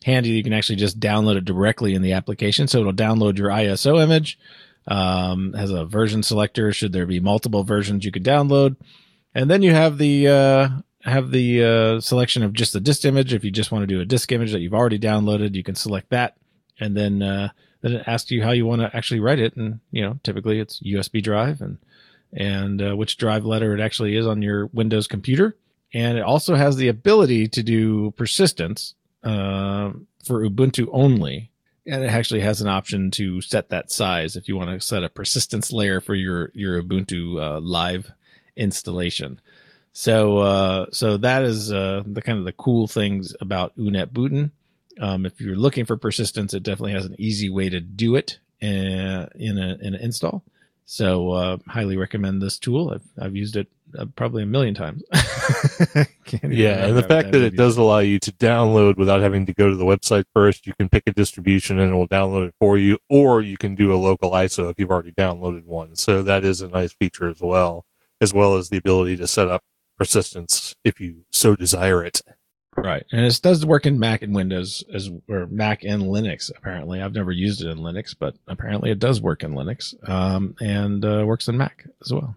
handy. 0.03 0.31
You 0.31 0.43
can 0.43 0.51
actually 0.51 0.75
just 0.75 0.99
download 0.99 1.37
it 1.37 1.45
directly 1.45 1.95
in 1.95 2.01
the 2.01 2.11
application, 2.11 2.67
so 2.67 2.81
it'll 2.81 2.91
download 2.91 3.37
your 3.37 3.47
ISO 3.47 4.03
image. 4.03 4.37
Um, 4.87 5.53
has 5.53 5.71
a 5.71 5.85
version 5.85 6.21
selector. 6.21 6.73
Should 6.73 6.91
there 6.91 7.05
be 7.05 7.21
multiple 7.21 7.63
versions 7.63 8.03
you 8.03 8.11
could 8.11 8.25
download, 8.25 8.75
and 9.33 9.49
then 9.49 9.61
you 9.61 9.71
have 9.71 9.97
the 9.97 10.27
uh, 10.27 10.69
have 11.09 11.31
the 11.31 11.63
uh, 11.63 11.99
selection 11.99 12.43
of 12.43 12.53
just 12.53 12.73
the 12.73 12.79
disk 12.79 13.05
image. 13.05 13.33
If 13.33 13.43
you 13.43 13.51
just 13.51 13.71
want 13.71 13.83
to 13.83 13.87
do 13.87 14.01
a 14.01 14.05
disk 14.05 14.31
image 14.31 14.51
that 14.51 14.59
you've 14.59 14.73
already 14.73 14.99
downloaded, 14.99 15.55
you 15.55 15.63
can 15.63 15.75
select 15.75 16.09
that, 16.09 16.37
and 16.79 16.95
then 16.95 17.21
uh, 17.21 17.49
then 17.81 17.93
it 17.93 18.03
asks 18.07 18.31
you 18.31 18.43
how 18.43 18.51
you 18.51 18.65
want 18.65 18.81
to 18.81 18.95
actually 18.95 19.19
write 19.19 19.39
it. 19.39 19.55
And 19.55 19.79
you 19.91 20.01
know, 20.01 20.19
typically 20.23 20.59
it's 20.59 20.81
USB 20.81 21.21
drive 21.21 21.61
and 21.61 21.77
and 22.33 22.81
uh, 22.81 22.95
which 22.95 23.17
drive 23.17 23.45
letter 23.45 23.73
it 23.73 23.81
actually 23.81 24.15
is 24.15 24.27
on 24.27 24.41
your 24.41 24.67
Windows 24.67 25.07
computer. 25.07 25.55
And 25.93 26.17
it 26.17 26.21
also 26.21 26.55
has 26.55 26.75
the 26.75 26.87
ability 26.87 27.47
to 27.47 27.63
do 27.63 28.11
persistence 28.11 28.93
uh, 29.23 29.91
for 30.23 30.47
Ubuntu 30.47 30.87
only. 30.91 31.51
And 31.87 32.03
it 32.03 32.11
actually 32.11 32.41
has 32.41 32.61
an 32.61 32.67
option 32.67 33.09
to 33.11 33.41
set 33.41 33.69
that 33.69 33.91
size 33.91 34.35
if 34.35 34.47
you 34.47 34.55
want 34.55 34.69
to 34.69 34.85
set 34.85 35.03
a 35.03 35.09
persistence 35.09 35.71
layer 35.71 35.99
for 35.99 36.13
your 36.13 36.51
your 36.53 36.81
Ubuntu 36.81 37.41
uh, 37.41 37.59
live 37.59 38.11
installation. 38.55 39.39
So 39.99 40.37
uh, 40.37 40.85
so 40.93 41.17
that 41.17 41.43
is 41.43 41.73
uh, 41.73 42.03
the 42.05 42.21
kind 42.21 42.39
of 42.39 42.45
the 42.45 42.53
cool 42.53 42.87
things 42.87 43.35
about 43.41 43.77
UNetbootin. 43.77 44.51
Um, 44.97 45.25
if 45.25 45.41
you're 45.41 45.57
looking 45.57 45.83
for 45.83 45.97
persistence, 45.97 46.53
it 46.53 46.63
definitely 46.63 46.93
has 46.93 47.03
an 47.03 47.17
easy 47.19 47.49
way 47.49 47.67
to 47.67 47.81
do 47.81 48.15
it 48.15 48.39
uh, 48.63 49.27
in 49.35 49.57
a 49.57 49.77
in 49.81 49.95
an 49.95 49.95
install. 49.95 50.41
So 50.85 51.31
uh, 51.31 51.57
highly 51.67 51.97
recommend 51.97 52.41
this 52.41 52.57
tool. 52.57 52.91
I've 52.93 53.25
I've 53.25 53.35
used 53.35 53.57
it 53.57 53.67
uh, 53.97 54.05
probably 54.15 54.43
a 54.43 54.45
million 54.45 54.73
times. 54.73 55.03
Yeah, 56.43 56.85
and 56.85 56.95
the 56.95 57.03
fact 57.03 57.33
that 57.33 57.41
it 57.41 57.57
does 57.57 57.75
allow 57.75 57.99
you 57.99 58.19
to 58.19 58.31
download 58.31 58.95
without 58.95 59.19
having 59.19 59.47
to 59.47 59.53
go 59.53 59.69
to 59.69 59.75
the 59.75 59.83
website 59.83 60.25
first, 60.33 60.65
you 60.65 60.73
can 60.79 60.87
pick 60.87 61.03
a 61.07 61.11
distribution 61.11 61.77
and 61.77 61.91
it 61.91 61.95
will 61.95 62.07
download 62.07 62.47
it 62.47 62.55
for 62.59 62.77
you, 62.77 62.99
or 63.09 63.41
you 63.41 63.57
can 63.57 63.75
do 63.75 63.91
a 63.93 63.97
local 63.97 64.31
ISO 64.31 64.71
if 64.71 64.79
you've 64.79 64.91
already 64.91 65.11
downloaded 65.11 65.65
one. 65.65 65.97
So 65.97 66.23
that 66.23 66.45
is 66.45 66.61
a 66.61 66.69
nice 66.69 66.93
feature 66.93 67.27
as 67.27 67.41
well, 67.41 67.85
as 68.21 68.33
well 68.33 68.55
as 68.55 68.69
the 68.69 68.77
ability 68.77 69.17
to 69.17 69.27
set 69.27 69.49
up 69.49 69.63
persistence 69.99 70.75
if 70.83 70.99
you 70.99 71.25
so 71.31 71.55
desire 71.55 72.03
it. 72.03 72.21
Right, 72.77 73.05
and 73.11 73.25
it 73.25 73.39
does 73.43 73.65
work 73.65 73.85
in 73.85 73.99
Mac 73.99 74.21
and 74.21 74.33
Windows 74.33 74.83
as 74.93 75.09
or 75.27 75.47
Mac 75.47 75.83
and 75.83 76.03
Linux. 76.03 76.49
Apparently, 76.55 77.01
I've 77.01 77.13
never 77.13 77.31
used 77.31 77.61
it 77.61 77.67
in 77.67 77.79
Linux, 77.79 78.15
but 78.17 78.35
apparently 78.47 78.89
it 78.89 78.99
does 78.99 79.21
work 79.21 79.43
in 79.43 79.51
Linux, 79.51 79.93
um, 80.09 80.55
and 80.61 81.03
uh, 81.03 81.23
works 81.25 81.49
in 81.49 81.57
Mac 81.57 81.85
as 82.01 82.13
well. 82.13 82.35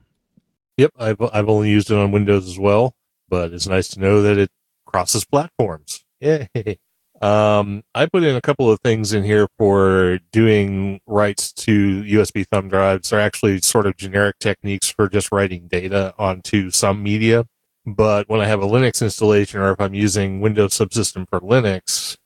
Yep, 0.78 0.92
I've 0.98 1.20
I've 1.32 1.48
only 1.48 1.70
used 1.70 1.90
it 1.90 1.96
on 1.96 2.10
Windows 2.10 2.48
as 2.48 2.58
well, 2.58 2.94
but 3.28 3.52
it's 3.52 3.68
nice 3.68 3.88
to 3.88 4.00
know 4.00 4.22
that 4.22 4.36
it 4.36 4.50
crosses 4.84 5.24
platforms. 5.24 6.04
Yay. 6.20 6.48
Um, 7.22 7.84
I 7.94 8.06
put 8.06 8.24
in 8.24 8.34
a 8.34 8.40
couple 8.40 8.68
of 8.68 8.80
things 8.80 9.12
in 9.12 9.22
here 9.22 9.46
for 9.56 10.18
doing 10.32 11.00
writes 11.06 11.52
to 11.52 12.02
USB 12.02 12.44
thumb 12.44 12.68
drives. 12.68 13.10
They're 13.10 13.20
actually 13.20 13.60
sort 13.60 13.86
of 13.86 13.96
generic 13.96 14.40
techniques 14.40 14.90
for 14.90 15.08
just 15.08 15.30
writing 15.30 15.68
data 15.68 16.14
onto 16.18 16.72
some 16.72 17.00
media. 17.00 17.46
But 17.84 18.28
when 18.28 18.40
I 18.40 18.46
have 18.46 18.62
a 18.62 18.66
Linux 18.66 19.02
installation 19.02 19.60
or 19.60 19.72
if 19.72 19.80
I'm 19.80 19.94
using 19.94 20.40
Windows 20.40 20.74
subsystem 20.74 21.28
for 21.28 21.40
Linux, 21.40 22.16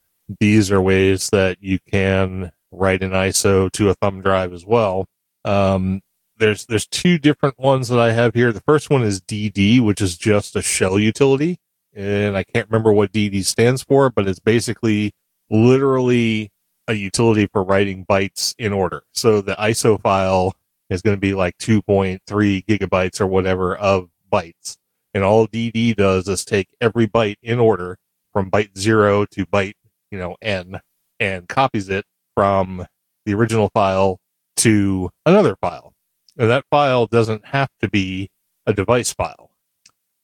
these 0.41 0.71
are 0.71 0.83
ways 0.83 1.29
that 1.31 1.59
you 1.61 1.79
can 1.91 2.53
write 2.71 3.03
an 3.03 3.13
ISO 3.13 3.71
to 3.73 3.91
a 3.91 3.95
thumb 3.95 4.21
drive 4.21 4.53
as 4.53 4.67
well. 4.67 5.07
Um, 5.45 6.03
there's 6.39 6.67
there's 6.67 6.87
two 6.87 7.19
different 7.19 7.59
ones 7.59 7.89
that 7.89 7.99
I 7.99 8.13
have 8.13 8.35
here. 8.35 8.53
The 8.53 8.61
first 8.61 8.91
one 8.91 9.03
is 9.03 9.21
DD, 9.21 9.81
which 9.81 10.03
is 10.03 10.19
just 10.19 10.57
a 10.57 10.63
shell 10.63 10.99
utility, 10.99 11.59
and 11.95 12.37
I 12.37 12.45
can't 12.45 12.69
remember 12.69 12.93
what 12.93 13.13
DD 13.13 13.45
stands 13.45 13.83
for, 13.83 14.11
but 14.11 14.29
it's 14.29 14.41
basically 14.41 15.13
literally 15.49 16.51
a 16.89 16.95
utility 16.95 17.47
for 17.47 17.63
writing 17.65 18.05
bytes 18.05 18.55
in 18.59 18.73
order. 18.73 19.05
So 19.13 19.41
the 19.41 19.55
ISO 19.55 20.01
file 20.01 20.55
is 20.91 21.03
going 21.03 21.17
to 21.17 21.21
be 21.21 21.35
like 21.35 21.57
2.3 21.59 22.21
gigabytes 22.67 23.21
or 23.21 23.27
whatever 23.27 23.77
of 23.77 24.09
bytes, 24.33 24.77
and 25.17 25.25
all 25.25 25.49
DD 25.49 25.97
does 25.97 26.29
is 26.29 26.45
take 26.45 26.69
every 26.79 27.09
byte 27.09 27.39
in 27.43 27.59
order 27.59 27.97
from 28.35 28.51
byte 28.51 28.77
zero 28.77 29.25
to 29.25 29.47
byte 29.47 29.73
you 30.11 30.19
know 30.19 30.37
n 30.43 30.79
and 31.19 31.49
copies 31.49 31.89
it 31.89 32.05
from 32.35 32.87
the 33.25 33.33
original 33.33 33.71
file 33.73 34.21
to 34.57 35.11
another 35.25 35.57
file. 35.57 35.95
And 36.37 36.51
that 36.51 36.67
file 36.71 37.07
doesn't 37.07 37.47
have 37.47 37.71
to 37.81 37.89
be 37.89 38.29
a 38.67 38.75
device 38.75 39.15
file. 39.15 39.51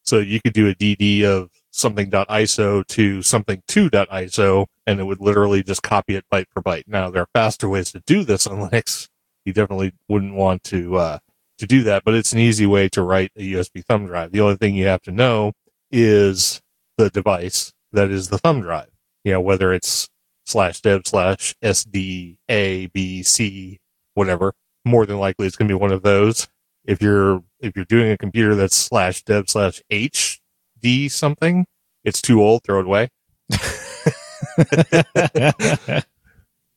So 0.03 0.19
you 0.19 0.41
could 0.43 0.53
do 0.53 0.69
a 0.69 0.75
DD 0.75 1.25
of 1.25 1.51
something.iso 1.71 2.87
to 2.87 3.19
something2.iso 3.21 4.67
and 4.87 5.01
it 5.01 5.05
would 5.05 5.21
literally 5.21 5.63
just 5.63 5.83
copy 5.83 6.17
it 6.17 6.27
byte 6.31 6.47
for 6.51 6.63
byte. 6.63 6.85
Now 6.87 7.11
there 7.11 7.23
are 7.23 7.29
faster 7.33 7.69
ways 7.69 7.93
to 7.93 8.01
do 8.01 8.25
this 8.25 8.47
on 8.47 8.59
Linux. 8.71 9.09
You 9.47 9.55
definitely 9.55 9.93
wouldn't 10.09 10.35
want 10.35 10.65
to, 10.65 10.97
uh, 10.97 11.19
to 11.63 11.67
do 11.69 11.85
that, 11.85 12.03
but 12.05 12.15
it's 12.15 12.33
an 12.33 12.41
easy 12.41 12.67
way 12.67 12.89
to 12.89 13.03
write 13.03 13.31
a 13.37 13.53
USB 13.53 13.85
thumb 13.85 14.07
drive. 14.07 14.33
The 14.33 14.41
only 14.41 14.57
thing 14.57 14.75
you 14.75 14.87
have 14.87 15.03
to 15.03 15.13
know 15.13 15.53
is 15.93 16.61
the 16.99 17.09
device 17.09 17.73
that 17.93 18.11
is 18.11 18.29
the 18.29 18.39
thumb 18.39 18.63
drive. 18.63 18.91
You 19.25 19.35
know, 19.35 19.41
whether 19.41 19.73
it's 19.73 20.09
slash 20.45 20.81
dev 20.81 21.03
slash 21.07 21.55
SD 21.63 22.37
A 22.49 22.87
B 22.87 23.23
C 23.23 23.79
whatever. 24.15 24.55
More 24.85 25.07
than 25.07 25.21
likely, 25.21 25.47
it's 25.47 25.57
going 25.57 25.69
to 25.69 25.75
be 25.75 25.81
one 25.81 25.93
of 25.93 26.03
those. 26.03 26.49
If 26.85 27.01
you're 27.01 27.45
if 27.61 27.77
you're 27.77 27.85
doing 27.85 28.11
a 28.11 28.19
computer 28.19 28.57
that's 28.57 28.77
slash 28.77 29.23
dev 29.23 29.49
slash 29.49 29.81
H 29.89 30.41
D 30.81 31.09
something, 31.09 31.67
it's 32.03 32.21
too 32.21 32.43
old. 32.43 32.65
Throw 32.65 32.81
it 32.81 32.87
away. 32.87 33.09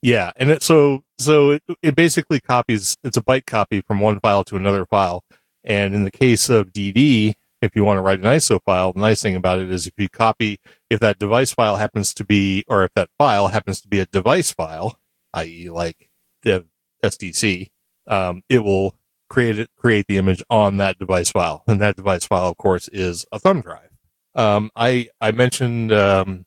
Yeah, 0.05 0.31
and 0.35 0.51
it 0.51 0.61
so 0.61 1.03
so 1.17 1.51
it, 1.51 1.63
it 1.81 1.95
basically 1.95 2.39
copies. 2.39 2.95
It's 3.03 3.17
a 3.17 3.21
byte 3.21 3.45
copy 3.45 3.81
from 3.81 3.99
one 3.99 4.19
file 4.19 4.43
to 4.45 4.55
another 4.55 4.85
file. 4.85 5.23
And 5.63 5.95
in 5.95 6.03
the 6.03 6.11
case 6.11 6.49
of 6.49 6.71
DD, 6.71 7.33
if 7.61 7.75
you 7.75 7.83
want 7.83 7.97
to 7.97 8.01
write 8.01 8.19
an 8.19 8.25
ISO 8.25 8.59
file, 8.63 8.93
the 8.93 8.99
nice 8.99 9.21
thing 9.21 9.35
about 9.35 9.59
it 9.59 9.71
is 9.71 9.87
if 9.87 9.93
you 9.97 10.09
copy, 10.09 10.59
if 10.89 10.99
that 10.99 11.17
device 11.17 11.51
file 11.51 11.77
happens 11.77 12.13
to 12.13 12.23
be, 12.23 12.63
or 12.67 12.83
if 12.83 12.91
that 12.95 13.09
file 13.17 13.47
happens 13.47 13.81
to 13.81 13.87
be 13.87 13.99
a 13.99 14.05
device 14.05 14.51
file, 14.51 14.99
i.e., 15.33 15.69
like 15.69 16.09
the 16.43 16.65
SDC, 17.03 17.69
um, 18.07 18.43
it 18.49 18.59
will 18.59 18.95
create 19.29 19.57
it, 19.57 19.69
create 19.77 20.05
the 20.07 20.17
image 20.17 20.43
on 20.49 20.77
that 20.77 20.99
device 20.99 21.31
file, 21.31 21.63
and 21.67 21.81
that 21.81 21.95
device 21.95 22.25
file, 22.25 22.49
of 22.49 22.57
course, 22.57 22.87
is 22.89 23.25
a 23.31 23.39
thumb 23.39 23.61
drive. 23.61 23.89
Um, 24.35 24.69
I 24.75 25.09
I 25.21 25.31
mentioned 25.31 25.91
um, 25.91 26.45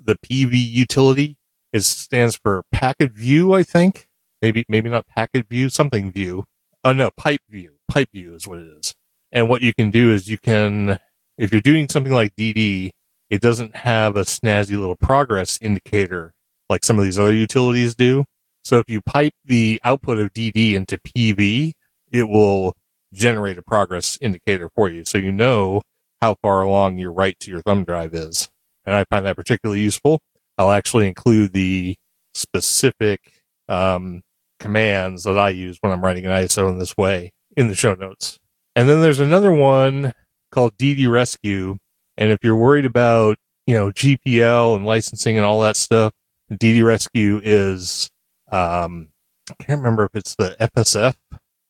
the 0.00 0.16
PV 0.16 0.52
utility. 0.52 1.36
It 1.72 1.84
stands 1.84 2.36
for 2.36 2.64
packet 2.72 3.12
view, 3.12 3.52
I 3.54 3.62
think. 3.62 4.07
Maybe 4.42 4.64
maybe 4.68 4.88
not 4.90 5.06
packet 5.08 5.48
view, 5.48 5.68
something 5.68 6.12
view. 6.12 6.44
Oh 6.84 6.92
no, 6.92 7.10
pipe 7.16 7.40
view. 7.48 7.72
Pipe 7.88 8.10
view 8.12 8.34
is 8.34 8.46
what 8.46 8.58
it 8.58 8.68
is. 8.78 8.94
And 9.32 9.48
what 9.48 9.62
you 9.62 9.74
can 9.74 9.90
do 9.90 10.12
is 10.12 10.28
you 10.28 10.38
can, 10.38 10.98
if 11.36 11.52
you're 11.52 11.60
doing 11.60 11.88
something 11.88 12.12
like 12.12 12.34
DD, 12.36 12.90
it 13.30 13.40
doesn't 13.40 13.76
have 13.76 14.16
a 14.16 14.22
snazzy 14.22 14.78
little 14.78 14.96
progress 14.96 15.58
indicator 15.60 16.32
like 16.68 16.84
some 16.84 16.98
of 16.98 17.04
these 17.04 17.18
other 17.18 17.34
utilities 17.34 17.94
do. 17.94 18.24
So 18.64 18.78
if 18.78 18.88
you 18.88 19.00
pipe 19.00 19.32
the 19.44 19.80
output 19.84 20.18
of 20.18 20.32
DD 20.32 20.74
into 20.74 20.98
PV, 20.98 21.72
it 22.10 22.28
will 22.28 22.74
generate 23.12 23.58
a 23.58 23.62
progress 23.62 24.18
indicator 24.20 24.70
for 24.74 24.88
you. 24.88 25.04
So 25.04 25.18
you 25.18 25.32
know 25.32 25.82
how 26.20 26.36
far 26.42 26.62
along 26.62 26.98
your 26.98 27.12
write 27.12 27.38
to 27.40 27.50
your 27.50 27.62
thumb 27.62 27.84
drive 27.84 28.14
is. 28.14 28.48
And 28.84 28.94
I 28.94 29.04
find 29.04 29.24
that 29.26 29.36
particularly 29.36 29.80
useful. 29.80 30.20
I'll 30.56 30.70
actually 30.72 31.06
include 31.06 31.52
the 31.52 31.96
specific 32.34 33.20
um, 33.68 34.22
commands 34.58 35.24
that 35.24 35.38
I 35.38 35.50
use 35.50 35.78
when 35.80 35.92
I'm 35.92 36.02
writing 36.02 36.26
an 36.26 36.32
ISO 36.32 36.68
in 36.68 36.78
this 36.78 36.96
way 36.96 37.32
in 37.56 37.68
the 37.68 37.74
show 37.74 37.94
notes. 37.94 38.38
And 38.76 38.88
then 38.88 39.00
there's 39.00 39.20
another 39.20 39.52
one 39.52 40.12
called 40.52 40.76
DD 40.76 41.10
Rescue. 41.10 41.76
And 42.16 42.30
if 42.30 42.38
you're 42.42 42.56
worried 42.56 42.84
about, 42.84 43.36
you 43.66 43.74
know, 43.74 43.90
GPL 43.90 44.76
and 44.76 44.86
licensing 44.86 45.36
and 45.36 45.44
all 45.44 45.60
that 45.62 45.76
stuff, 45.76 46.12
DD 46.52 46.84
Rescue 46.84 47.40
is, 47.42 48.10
um, 48.50 49.08
I 49.50 49.64
can't 49.64 49.78
remember 49.80 50.04
if 50.04 50.14
it's 50.14 50.34
the 50.34 50.56
FSF 50.60 51.14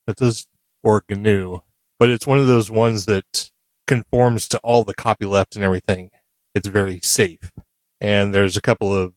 that 0.07 0.17
does 0.17 0.47
or 0.83 1.03
GNU, 1.09 1.61
but 1.99 2.09
it's 2.09 2.27
one 2.27 2.39
of 2.39 2.47
those 2.47 2.71
ones 2.71 3.07
that 3.07 3.51
conforms 3.87 4.49
to 4.49 4.59
all 4.59 4.85
the 4.85 4.95
copyleft 4.95 5.57
and 5.57 5.65
everything. 5.65 6.11
It's 6.55 6.69
very 6.69 7.01
safe. 7.03 7.51
And 8.01 8.35
there's 8.35 8.57
a 8.57 8.63
couple 8.63 8.95
of 8.95 9.15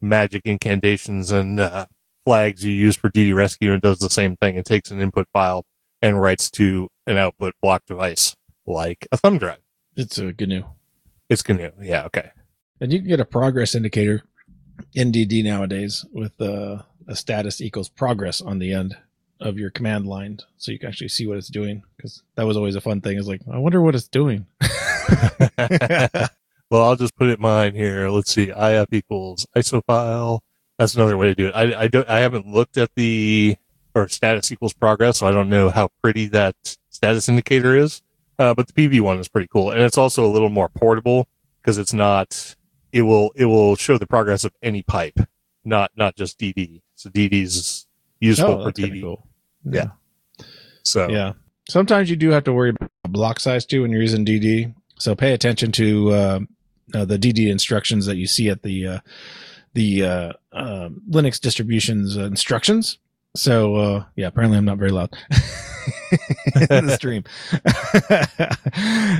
magic 0.00 0.42
incantations 0.44 1.30
and 1.30 1.60
uh, 1.60 1.86
flags 2.26 2.64
you 2.64 2.72
use 2.72 2.96
for 2.96 3.08
DD 3.08 3.34
Rescue 3.34 3.72
and 3.72 3.80
does 3.80 4.00
the 4.00 4.10
same 4.10 4.36
thing. 4.36 4.56
It 4.56 4.66
takes 4.66 4.90
an 4.90 5.00
input 5.00 5.28
file 5.32 5.64
and 6.02 6.20
writes 6.20 6.50
to 6.50 6.88
an 7.06 7.16
output 7.16 7.54
block 7.62 7.82
device 7.86 8.34
like 8.66 9.06
a 9.12 9.16
thumb 9.16 9.38
drive. 9.38 9.60
It's 9.96 10.18
a 10.18 10.34
GNU. 10.38 10.64
It's 11.30 11.48
GNU. 11.48 11.70
Yeah. 11.80 12.04
Okay. 12.04 12.30
And 12.80 12.92
you 12.92 12.98
can 12.98 13.08
get 13.08 13.20
a 13.20 13.24
progress 13.24 13.74
indicator 13.74 14.22
in 14.92 15.12
DD 15.12 15.44
nowadays 15.44 16.04
with 16.12 16.38
uh, 16.40 16.82
a 17.06 17.14
status 17.14 17.60
equals 17.60 17.88
progress 17.88 18.40
on 18.40 18.58
the 18.58 18.72
end 18.72 18.96
of 19.40 19.56
your 19.56 19.70
command 19.70 20.06
line. 20.06 20.40
So 20.58 20.72
you 20.72 20.78
can 20.80 20.88
actually 20.88 21.08
see 21.08 21.26
what 21.26 21.38
it's 21.38 21.48
doing. 21.48 21.84
Because 21.96 22.22
that 22.34 22.44
was 22.44 22.56
always 22.56 22.74
a 22.74 22.80
fun 22.80 23.00
thing 23.00 23.18
is 23.18 23.28
like, 23.28 23.40
I 23.50 23.58
wonder 23.58 23.80
what 23.80 23.94
it's 23.94 24.08
doing. 24.08 24.46
well, 26.70 26.82
I'll 26.82 26.96
just 26.96 27.16
put 27.16 27.28
it 27.28 27.38
mine 27.38 27.76
here. 27.76 28.08
Let's 28.08 28.34
see. 28.34 28.50
IF 28.50 28.88
equals 28.92 29.46
ISO 29.56 29.80
file. 29.86 30.42
That's 30.78 30.94
another 30.94 31.16
way 31.16 31.28
to 31.28 31.34
do 31.34 31.46
it. 31.48 31.52
I, 31.54 31.82
I 31.82 31.88
don't, 31.88 32.08
I 32.08 32.20
haven't 32.20 32.46
looked 32.46 32.76
at 32.76 32.90
the, 32.96 33.56
or 33.94 34.08
status 34.08 34.52
equals 34.52 34.74
progress. 34.74 35.18
So 35.18 35.26
I 35.26 35.30
don't 35.32 35.48
know 35.48 35.70
how 35.70 35.88
pretty 36.02 36.26
that 36.28 36.54
status 36.90 37.28
indicator 37.28 37.74
is. 37.76 38.02
Uh, 38.38 38.52
but 38.52 38.66
the 38.66 38.72
PV 38.74 39.00
one 39.00 39.18
is 39.18 39.28
pretty 39.28 39.48
cool. 39.48 39.70
And 39.70 39.80
it's 39.80 39.96
also 39.96 40.26
a 40.26 40.28
little 40.28 40.50
more 40.50 40.68
portable 40.68 41.26
because 41.62 41.78
it's 41.78 41.94
not, 41.94 42.54
it 42.92 43.02
will, 43.02 43.32
it 43.34 43.46
will 43.46 43.76
show 43.76 43.96
the 43.96 44.06
progress 44.06 44.44
of 44.44 44.52
any 44.62 44.82
pipe, 44.82 45.18
not, 45.64 45.90
not 45.96 46.14
just 46.16 46.38
DD. 46.38 46.82
So 46.96 47.08
DD 47.08 47.32
is 47.32 47.86
useful 48.20 48.60
Oh, 48.60 48.64
for 48.64 48.72
DD. 48.72 49.00
cool. 49.00 49.26
Yeah. 49.64 49.86
So 50.82 51.08
Yeah. 51.08 51.32
Sometimes 51.68 52.08
you 52.10 52.16
do 52.16 52.30
have 52.30 52.44
to 52.44 52.52
worry 52.52 52.70
about 52.70 52.90
block 53.08 53.40
size 53.40 53.64
too 53.66 53.82
when 53.82 53.90
you're 53.90 54.02
using 54.02 54.24
DD. 54.26 54.74
So 54.98 55.14
pay 55.16 55.32
attention 55.32 55.72
to 55.72 56.10
uh, 56.12 56.40
uh, 56.94 57.04
the 57.06 57.18
DD 57.18 57.50
instructions 57.50 58.06
that 58.06 58.16
you 58.16 58.26
see 58.26 58.48
at 58.50 58.62
the 58.62 58.86
uh, 58.86 58.98
the 59.76 60.02
uh, 60.04 60.32
um 60.52 61.02
Linux 61.08 61.40
distributions 61.40 62.16
uh, 62.16 62.24
instructions. 62.24 62.98
So 63.36 63.76
uh, 63.76 64.04
yeah, 64.16 64.26
apparently 64.26 64.58
I'm 64.58 64.64
not 64.64 64.78
very 64.78 64.90
loud 64.90 65.14
in 66.70 66.86
the 66.86 66.94
stream. 66.96 67.22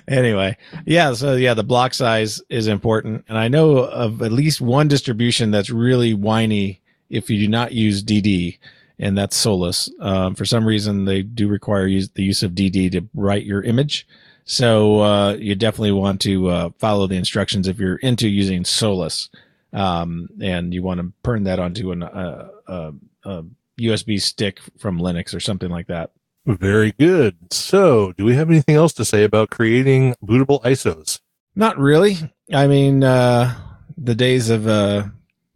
anyway, 0.09 0.57
yeah. 0.87 1.12
So 1.12 1.35
yeah, 1.35 1.55
the 1.55 1.62
block 1.62 1.95
size 1.95 2.42
is 2.49 2.66
important, 2.66 3.25
and 3.29 3.38
I 3.38 3.49
know 3.49 3.79
of 3.79 4.23
at 4.23 4.33
least 4.33 4.61
one 4.61 4.88
distribution 4.88 5.51
that's 5.51 5.71
really 5.71 6.14
whiny 6.14 6.81
if 7.11 7.31
you 7.31 7.38
do 7.38 7.49
not 7.49 7.73
use 7.73 8.03
DD 8.03 8.59
and 8.99 9.16
that's 9.16 9.37
Solus. 9.37 9.90
Um, 10.01 10.35
for 10.35 10.45
some 10.45 10.66
reason, 10.66 11.05
they 11.05 11.23
do 11.23 11.49
require 11.49 11.87
use, 11.87 12.09
the 12.11 12.23
use 12.23 12.42
of 12.42 12.53
DD 12.53 12.90
to 12.92 13.07
write 13.14 13.45
your 13.45 13.62
image. 13.62 14.07
So 14.45 15.01
uh, 15.01 15.33
you 15.35 15.55
definitely 15.55 15.92
want 15.92 16.21
to 16.23 16.49
uh, 16.49 16.71
follow 16.79 17.07
the 17.07 17.16
instructions 17.16 17.69
if 17.69 17.79
you're 17.79 17.97
into 17.97 18.29
using 18.29 18.64
Solus, 18.64 19.29
um, 19.77 20.29
and 20.41 20.73
you 20.73 20.83
want 20.83 20.99
to 20.99 21.12
burn 21.23 21.45
that 21.45 21.59
onto 21.59 21.93
an, 21.93 22.03
uh, 22.03 22.49
uh, 22.67 22.93
uh, 23.25 23.43
USB 23.79 24.21
stick 24.21 24.59
from 24.79 24.99
Linux 24.99 25.35
or 25.35 25.41
something 25.41 25.71
like 25.71 25.87
that. 25.89 26.12
very 26.47 26.93
good. 26.93 27.37
So 27.53 28.12
do 28.12 28.25
we 28.25 28.35
have 28.35 28.49
anything 28.49 28.75
else 28.75 28.95
to 28.95 29.05
say 29.05 29.23
about 29.23 29.51
creating 29.51 30.15
bootable 30.25 30.62
ISOs? 30.62 31.21
Not 31.55 31.79
really. 31.79 32.17
I 32.53 32.67
mean, 32.67 33.05
uh, 33.05 33.55
the 33.99 34.15
days 34.15 34.49
of 34.49 34.67
uh, 34.67 35.05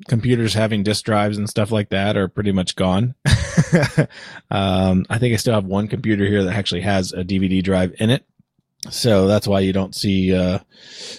computers 0.06 0.52
having 0.52 0.82
disk 0.82 1.04
drives 1.04 1.38
and 1.38 1.48
stuff 1.48 1.70
like 1.70 1.88
that 1.88 2.16
are 2.16 2.28
pretty 2.28 2.52
much 2.52 2.76
gone. 2.76 3.14
um, 4.50 5.06
I 5.08 5.18
think 5.18 5.32
I 5.32 5.36
still 5.36 5.54
have 5.54 5.64
one 5.64 5.88
computer 5.88 6.26
here 6.26 6.44
that 6.44 6.56
actually 6.56 6.82
has 6.82 7.12
a 7.12 7.24
DVD 7.24 7.62
drive 7.62 7.94
in 7.98 8.10
it. 8.10 8.26
So 8.90 9.26
that's 9.26 9.46
why 9.46 9.60
you 9.60 9.72
don't 9.72 9.94
see 9.94 10.34
uh, 10.34 10.58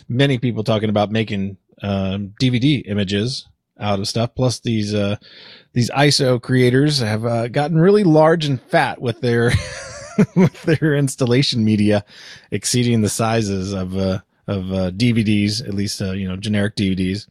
many 0.08 0.38
people 0.38 0.64
talking 0.64 0.90
about 0.90 1.12
making 1.12 1.58
um, 1.82 2.34
DVD 2.40 2.84
images 2.86 3.48
out 3.82 4.00
of 4.00 4.08
stuff. 4.08 4.36
Plus, 4.36 4.60
these 4.60 4.94
uh, 4.94 5.18
these 5.74 5.90
ISO 5.92 6.42
creators 6.42 7.00
have 7.00 7.26
uh, 7.26 7.48
gotten 7.48 7.78
really 7.78 8.04
large 8.04 8.46
and 8.46 8.62
fat 8.62 9.02
with 9.02 9.22
their 9.22 9.52
with 10.36 10.62
their 10.64 10.96
installation 10.96 11.66
media 11.66 12.06
exceeding 12.52 13.02
the 13.02 13.10
sizes 13.10 13.74
of 13.74 13.98
uh, 13.98 14.20
of 14.48 14.72
uh, 14.72 14.92
DVDs, 14.92 15.68
at 15.68 15.74
least 15.74 16.02
uh, 16.02 16.12
you 16.12 16.28
know 16.28 16.38
generic 16.38 16.76
DVDs, 16.76 17.28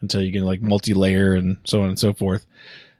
until 0.00 0.22
you 0.22 0.30
get 0.30 0.42
like 0.42 0.62
multi-layer 0.62 1.34
and 1.34 1.58
so 1.64 1.82
on 1.82 1.88
and 1.88 1.98
so 1.98 2.12
forth. 2.12 2.46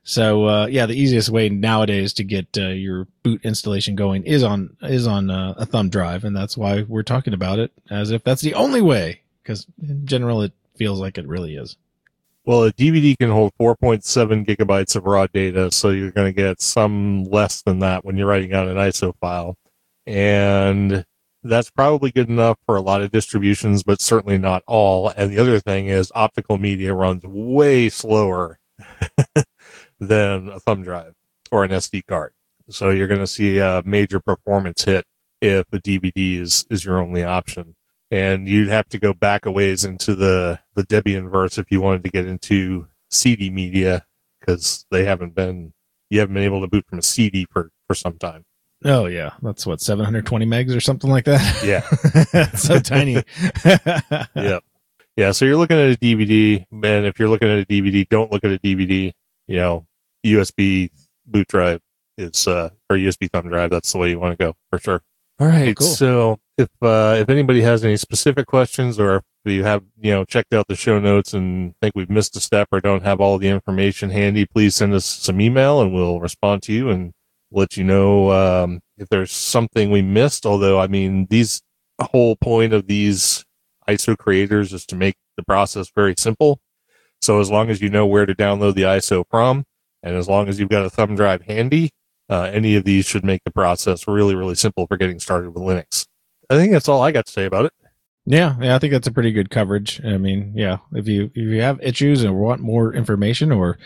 So 0.02 0.46
uh, 0.46 0.66
yeah, 0.66 0.86
the 0.86 0.98
easiest 0.98 1.28
way 1.28 1.50
nowadays 1.50 2.14
to 2.14 2.24
get 2.24 2.56
your 2.56 3.06
boot 3.22 3.42
installation 3.44 3.94
going 3.94 4.24
is 4.24 4.42
on 4.42 4.76
is 4.82 5.06
on 5.06 5.30
a 5.30 5.66
thumb 5.66 5.90
drive, 5.90 6.24
and 6.24 6.34
that's 6.34 6.56
why 6.56 6.82
we're 6.88 7.02
talking 7.02 7.34
about 7.34 7.58
it 7.58 7.72
as 7.90 8.10
if 8.10 8.24
that's 8.24 8.42
the 8.42 8.54
only 8.54 8.80
way. 8.80 9.20
Because 9.42 9.66
in 9.82 10.06
general, 10.06 10.42
it 10.42 10.52
feels 10.78 11.00
like 11.00 11.18
it 11.18 11.26
really 11.26 11.56
is. 11.56 11.76
Well, 12.44 12.64
a 12.64 12.72
DVD 12.72 13.14
can 13.18 13.30
hold 13.30 13.52
4.7 13.60 14.46
gigabytes 14.46 14.96
of 14.96 15.04
raw 15.04 15.26
data, 15.26 15.70
so 15.70 15.90
you're 15.90 16.10
going 16.10 16.32
to 16.32 16.42
get 16.42 16.62
some 16.62 17.24
less 17.24 17.60
than 17.60 17.80
that 17.80 18.06
when 18.06 18.16
you're 18.16 18.26
writing 18.26 18.54
out 18.54 18.68
an 18.68 18.76
ISO 18.76 19.12
file. 19.20 19.58
And 20.06 21.04
that's 21.42 21.70
probably 21.70 22.10
good 22.10 22.30
enough 22.30 22.56
for 22.64 22.76
a 22.76 22.80
lot 22.80 23.02
of 23.02 23.10
distributions, 23.10 23.82
but 23.82 24.00
certainly 24.00 24.38
not 24.38 24.62
all. 24.66 25.10
And 25.10 25.30
the 25.30 25.38
other 25.38 25.60
thing 25.60 25.88
is 25.88 26.10
optical 26.14 26.56
media 26.56 26.94
runs 26.94 27.22
way 27.24 27.90
slower 27.90 28.58
than 30.00 30.48
a 30.48 30.60
thumb 30.60 30.82
drive 30.82 31.12
or 31.52 31.64
an 31.64 31.70
SD 31.70 32.06
card. 32.06 32.32
So 32.70 32.90
you're 32.90 33.08
going 33.08 33.20
to 33.20 33.26
see 33.26 33.58
a 33.58 33.82
major 33.84 34.20
performance 34.20 34.84
hit 34.84 35.04
if 35.40 35.66
a 35.72 35.78
DVD 35.78 36.40
is, 36.40 36.66
is 36.70 36.84
your 36.84 36.98
only 36.98 37.24
option 37.24 37.74
and 38.10 38.48
you'd 38.48 38.68
have 38.68 38.88
to 38.88 38.98
go 38.98 39.12
back 39.12 39.46
a 39.46 39.50
ways 39.50 39.84
into 39.84 40.14
the 40.14 40.60
the 40.74 40.84
Debian 40.84 41.30
verse 41.30 41.58
if 41.58 41.70
you 41.70 41.80
wanted 41.80 42.04
to 42.04 42.10
get 42.10 42.26
into 42.26 42.88
CD 43.10 43.50
media 43.50 44.04
because 44.40 44.86
they 44.90 45.04
haven't 45.04 45.34
been 45.34 45.72
you 46.10 46.20
haven't 46.20 46.34
been 46.34 46.44
able 46.44 46.60
to 46.60 46.68
boot 46.68 46.86
from 46.88 46.98
a 46.98 47.02
CD 47.02 47.46
for 47.50 47.70
for 47.86 47.94
some 47.94 48.18
time. 48.18 48.44
Oh 48.84 49.06
yeah, 49.06 49.32
that's 49.42 49.66
what 49.66 49.80
720 49.80 50.46
megs 50.46 50.74
or 50.74 50.80
something 50.80 51.10
like 51.10 51.24
that. 51.24 51.62
Yeah, 51.64 52.46
so 52.54 52.78
tiny. 52.78 53.22
yeah, 54.36 54.60
yeah. 55.16 55.32
So 55.32 55.44
you're 55.44 55.56
looking 55.56 55.78
at 55.78 55.90
a 55.90 55.96
DVD, 55.96 56.64
man. 56.70 57.04
if 57.04 57.18
you're 57.18 57.28
looking 57.28 57.48
at 57.48 57.58
a 57.58 57.66
DVD, 57.66 58.08
don't 58.08 58.30
look 58.30 58.44
at 58.44 58.52
a 58.52 58.58
DVD. 58.58 59.12
You 59.48 59.56
know, 59.56 59.86
USB 60.24 60.90
boot 61.26 61.48
drive 61.48 61.80
is 62.16 62.46
uh 62.46 62.70
or 62.88 62.96
USB 62.96 63.28
thumb 63.30 63.48
drive. 63.48 63.70
That's 63.70 63.92
the 63.92 63.98
way 63.98 64.10
you 64.10 64.20
want 64.20 64.38
to 64.38 64.44
go 64.44 64.54
for 64.70 64.78
sure. 64.78 65.02
All 65.40 65.46
right. 65.48 65.76
cool. 65.76 65.86
So 65.86 66.38
if 66.58 66.68
uh, 66.82 67.16
if 67.18 67.30
anybody 67.30 67.62
has 67.62 67.84
any 67.84 67.96
specific 67.96 68.46
questions, 68.46 68.98
or 68.98 69.22
if 69.44 69.52
you 69.52 69.64
have 69.64 69.84
you 70.00 70.10
know 70.10 70.24
checked 70.24 70.52
out 70.52 70.66
the 70.68 70.76
show 70.76 70.98
notes 70.98 71.32
and 71.32 71.74
think 71.80 71.94
we've 71.94 72.10
missed 72.10 72.36
a 72.36 72.40
step 72.40 72.68
or 72.72 72.80
don't 72.80 73.04
have 73.04 73.20
all 73.20 73.38
the 73.38 73.48
information 73.48 74.10
handy, 74.10 74.44
please 74.44 74.74
send 74.74 74.92
us 74.92 75.04
some 75.04 75.40
email 75.40 75.80
and 75.80 75.94
we'll 75.94 76.20
respond 76.20 76.62
to 76.64 76.72
you 76.72 76.90
and 76.90 77.12
let 77.52 77.76
you 77.76 77.84
know 77.84 78.32
um, 78.32 78.80
if 78.98 79.08
there's 79.08 79.32
something 79.32 79.90
we 79.90 80.02
missed. 80.02 80.44
Although 80.44 80.80
I 80.80 80.88
mean, 80.88 81.26
these 81.30 81.62
whole 82.00 82.36
point 82.36 82.72
of 82.72 82.88
these 82.88 83.44
ISO 83.88 84.18
creators 84.18 84.72
is 84.72 84.84
to 84.86 84.96
make 84.96 85.14
the 85.36 85.44
process 85.44 85.90
very 85.94 86.14
simple. 86.18 86.60
So 87.20 87.40
as 87.40 87.50
long 87.50 87.70
as 87.70 87.80
you 87.80 87.88
know 87.88 88.06
where 88.06 88.26
to 88.26 88.34
download 88.34 88.74
the 88.74 88.82
ISO 88.82 89.24
from, 89.30 89.64
and 90.02 90.16
as 90.16 90.28
long 90.28 90.48
as 90.48 90.60
you've 90.60 90.68
got 90.68 90.84
a 90.84 90.90
thumb 90.90 91.16
drive 91.16 91.42
handy, 91.42 91.90
uh, 92.28 92.50
any 92.52 92.76
of 92.76 92.84
these 92.84 93.06
should 93.06 93.24
make 93.24 93.42
the 93.44 93.50
process 93.50 94.06
really, 94.06 94.34
really 94.34 94.54
simple 94.54 94.86
for 94.86 94.96
getting 94.96 95.18
started 95.18 95.50
with 95.50 95.62
Linux. 95.62 96.06
I 96.50 96.56
think 96.56 96.72
that's 96.72 96.88
all 96.88 97.02
I 97.02 97.12
got 97.12 97.26
to 97.26 97.32
say 97.32 97.44
about 97.44 97.66
it. 97.66 97.72
Yeah, 98.24 98.56
yeah, 98.60 98.76
I 98.76 98.78
think 98.78 98.92
that's 98.92 99.06
a 99.06 99.12
pretty 99.12 99.32
good 99.32 99.50
coverage. 99.50 100.02
I 100.04 100.18
mean, 100.18 100.52
yeah, 100.54 100.78
if 100.92 101.08
you 101.08 101.30
if 101.34 101.36
you 101.36 101.62
have 101.62 101.80
issues 101.82 102.22
and 102.22 102.36
want 102.36 102.60
more 102.60 102.92
information 102.92 103.50
or 103.50 103.78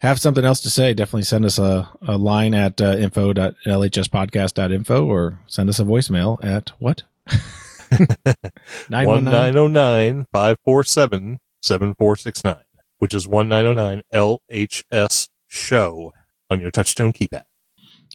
have 0.00 0.20
something 0.20 0.44
else 0.44 0.60
to 0.62 0.70
say, 0.70 0.94
definitely 0.94 1.22
send 1.22 1.44
us 1.44 1.58
a, 1.58 1.88
a 2.06 2.18
line 2.18 2.54
at 2.54 2.80
uh, 2.80 2.96
info.lhspodcast.info 2.96 5.06
or 5.06 5.38
send 5.46 5.68
us 5.68 5.78
a 5.78 5.84
voicemail 5.84 6.42
at 6.44 6.70
what? 6.78 7.04
919 8.90 10.24
1-909-547-7469, 10.34 12.60
which 12.98 13.14
is 13.14 13.26
1-909 13.26 14.02
LHS 14.12 15.28
show 15.46 16.12
on 16.50 16.60
your 16.60 16.70
touchstone 16.70 17.12
keypad. 17.12 17.44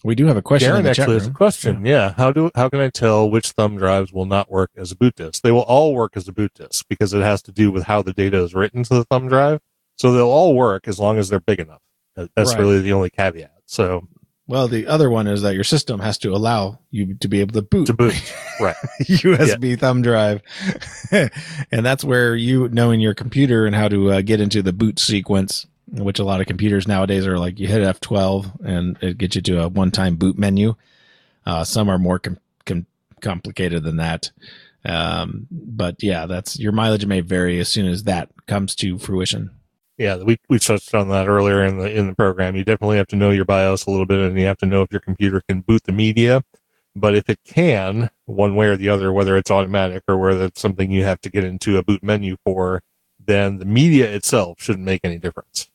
We 0.04 0.16
do 0.16 0.26
have 0.28 0.36
a 0.38 0.42
question 0.42 0.70
in 0.76 0.82
Darren 0.82 0.84
the 0.84 0.94
chat 0.94 1.00
actually 1.04 1.20
has 1.20 1.28
a 1.28 1.32
question. 1.32 1.86
Yeah. 1.86 2.14
How 2.18 2.32
do 2.32 2.52
how 2.56 2.68
can 2.70 2.80
I 2.82 2.90
tell 2.90 3.30
which 3.30 3.52
thumb 3.52 3.78
drives 3.78 4.12
will 4.12 4.26
not 4.26 4.52
work 4.52 4.72
as 4.76 4.92
a 4.92 4.96
boot 4.98 5.16
disk? 5.16 5.42
They 5.44 5.52
will 5.52 5.62
all 5.62 5.94
work 5.96 6.18
as 6.18 6.28
a 6.28 6.34
boot 6.34 6.54
disk 6.56 6.86
because 6.90 7.14
it 7.14 7.22
has 7.22 7.42
to 7.44 7.52
do 7.52 7.72
with 7.72 7.84
how 7.84 8.02
the 8.02 8.14
data 8.14 8.44
is 8.44 8.54
written 8.54 8.84
to 8.84 8.94
the 8.96 9.06
thumb 9.06 9.28
drive. 9.30 9.62
So 9.96 10.12
they'll 10.12 10.28
all 10.28 10.56
work 10.56 10.88
as 10.88 11.00
long 11.00 11.18
as 11.18 11.30
they're 11.30 11.40
big 11.40 11.60
enough. 11.60 11.82
That's 12.16 12.52
Right. 12.52 12.60
really 12.60 12.82
the 12.82 12.92
only 12.94 13.10
caveat. 13.10 13.54
So 13.66 14.08
Well, 14.46 14.68
the 14.68 14.88
other 14.88 15.10
one 15.10 15.26
is 15.28 15.42
that 15.44 15.56
your 15.56 15.64
system 15.64 16.02
has 16.02 16.18
to 16.20 16.36
allow 16.36 16.80
you 16.92 17.16
to 17.22 17.28
be 17.30 17.40
able 17.40 17.54
to 17.54 17.62
boot 17.62 17.88
To 17.88 17.94
boot. 17.94 18.34
right. 18.60 18.76
USB 19.04 19.80
thumb 19.80 20.02
drive, 20.02 20.42
and 21.12 21.86
that's 21.86 22.04
where 22.04 22.36
you 22.36 22.68
knowing 22.70 23.00
your 23.00 23.14
computer 23.14 23.66
and 23.66 23.74
how 23.76 23.88
to 23.88 24.12
uh, 24.12 24.22
get 24.22 24.42
into 24.42 24.62
the 24.62 24.74
boot 24.74 25.00
sequence, 25.00 25.66
which 25.94 26.20
a 26.20 26.24
lot 26.24 26.42
of 26.42 26.48
computers 26.48 26.88
nowadays 26.88 27.28
are 27.28 27.38
like 27.38 27.60
you 27.60 27.68
hit 27.68 27.82
F12 27.82 28.66
and 28.66 28.98
it 29.02 29.18
gets 29.18 29.36
you 29.36 29.42
to 29.44 29.64
a 29.64 29.68
one-time 29.68 30.16
boot 30.16 30.38
menu. 30.38 30.76
Uh, 31.46 31.64
some 31.64 31.90
are 31.90 32.00
more 32.00 32.20
com- 32.20 32.40
com- 32.66 32.88
complicated 33.22 33.84
than 33.84 33.98
that. 33.98 34.32
Um, 34.86 35.48
but 35.52 36.02
yeah, 36.02 36.26
that's 36.26 36.60
your 36.60 36.72
mileage 36.72 37.06
may 37.06 37.22
vary 37.22 37.60
as 37.60 37.70
soon 37.70 37.88
as 37.88 38.04
that 38.04 38.30
comes 38.48 38.76
to 38.76 38.98
fruition. 38.98 39.52
Yeah, 39.98 40.18
we 40.18 40.40
we 40.50 40.60
touched 40.60 40.94
on 40.96 41.10
that 41.10 41.28
earlier 41.28 41.64
in 41.64 41.78
the 41.78 41.90
in 41.90 42.08
the 42.08 42.16
program. 42.16 42.56
You 42.56 42.66
definitely 42.66 42.98
have 42.98 43.08
to 43.08 43.16
know 43.16 43.30
your 43.30 43.46
BIOS 43.46 43.86
a 43.86 43.92
little 43.92 44.08
bit, 44.08 44.20
and 44.20 44.38
you 44.38 44.46
have 44.46 44.58
to 44.58 44.66
know 44.66 44.82
if 44.82 44.92
your 44.92 45.02
computer 45.02 45.42
can 45.48 45.62
boot 45.62 45.84
the 45.84 45.92
media. 45.92 46.44
But 46.96 47.16
if 47.16 47.30
it 47.30 47.40
can, 47.46 48.10
one 48.26 48.56
way 48.56 48.68
or 48.68 48.78
the 48.78 48.90
other, 48.90 49.12
whether 49.14 49.38
it's 49.38 49.52
automatic 49.52 50.04
or 50.08 50.18
whether 50.18 50.46
it's 50.46 50.62
something 50.62 50.92
you 50.92 51.04
have 51.04 51.22
to 51.22 51.30
get 51.30 51.44
into 51.44 51.78
a 51.78 51.84
boot 51.84 52.04
menu 52.04 52.38
for, 52.44 52.82
then 53.20 53.58
the 53.58 53.66
media 53.66 54.12
itself 54.14 54.62
shouldn't 54.62 54.86
make 54.86 55.02
any 55.04 55.18
difference. 55.18 55.70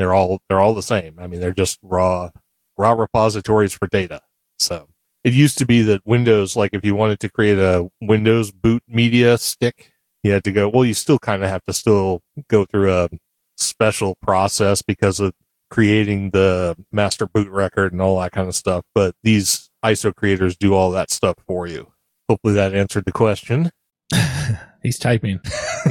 They're 0.00 0.14
all 0.14 0.40
they're 0.48 0.60
all 0.60 0.72
the 0.72 0.82
same. 0.82 1.16
I 1.18 1.26
mean, 1.26 1.40
they're 1.40 1.52
just 1.52 1.78
raw 1.82 2.30
raw 2.78 2.92
repositories 2.92 3.74
for 3.74 3.86
data. 3.86 4.22
So 4.58 4.88
it 5.24 5.34
used 5.34 5.58
to 5.58 5.66
be 5.66 5.82
that 5.82 6.00
Windows, 6.06 6.56
like 6.56 6.70
if 6.72 6.86
you 6.86 6.94
wanted 6.94 7.20
to 7.20 7.28
create 7.28 7.58
a 7.58 7.86
Windows 8.00 8.50
boot 8.50 8.82
media 8.88 9.36
stick, 9.36 9.92
you 10.22 10.32
had 10.32 10.42
to 10.44 10.52
go. 10.52 10.70
Well, 10.70 10.86
you 10.86 10.94
still 10.94 11.18
kind 11.18 11.44
of 11.44 11.50
have 11.50 11.62
to 11.66 11.74
still 11.74 12.22
go 12.48 12.64
through 12.64 12.90
a 12.90 13.10
special 13.58 14.16
process 14.22 14.80
because 14.80 15.20
of 15.20 15.34
creating 15.68 16.30
the 16.30 16.78
master 16.90 17.26
boot 17.26 17.50
record 17.50 17.92
and 17.92 18.00
all 18.00 18.18
that 18.20 18.32
kind 18.32 18.48
of 18.48 18.54
stuff. 18.54 18.86
But 18.94 19.14
these 19.22 19.68
ISO 19.84 20.16
creators 20.16 20.56
do 20.56 20.72
all 20.72 20.90
that 20.92 21.10
stuff 21.10 21.36
for 21.46 21.66
you. 21.66 21.92
Hopefully 22.26 22.54
that 22.54 22.74
answered 22.74 23.04
the 23.04 23.12
question. 23.12 23.70
He's 24.82 24.98
typing. 24.98 25.40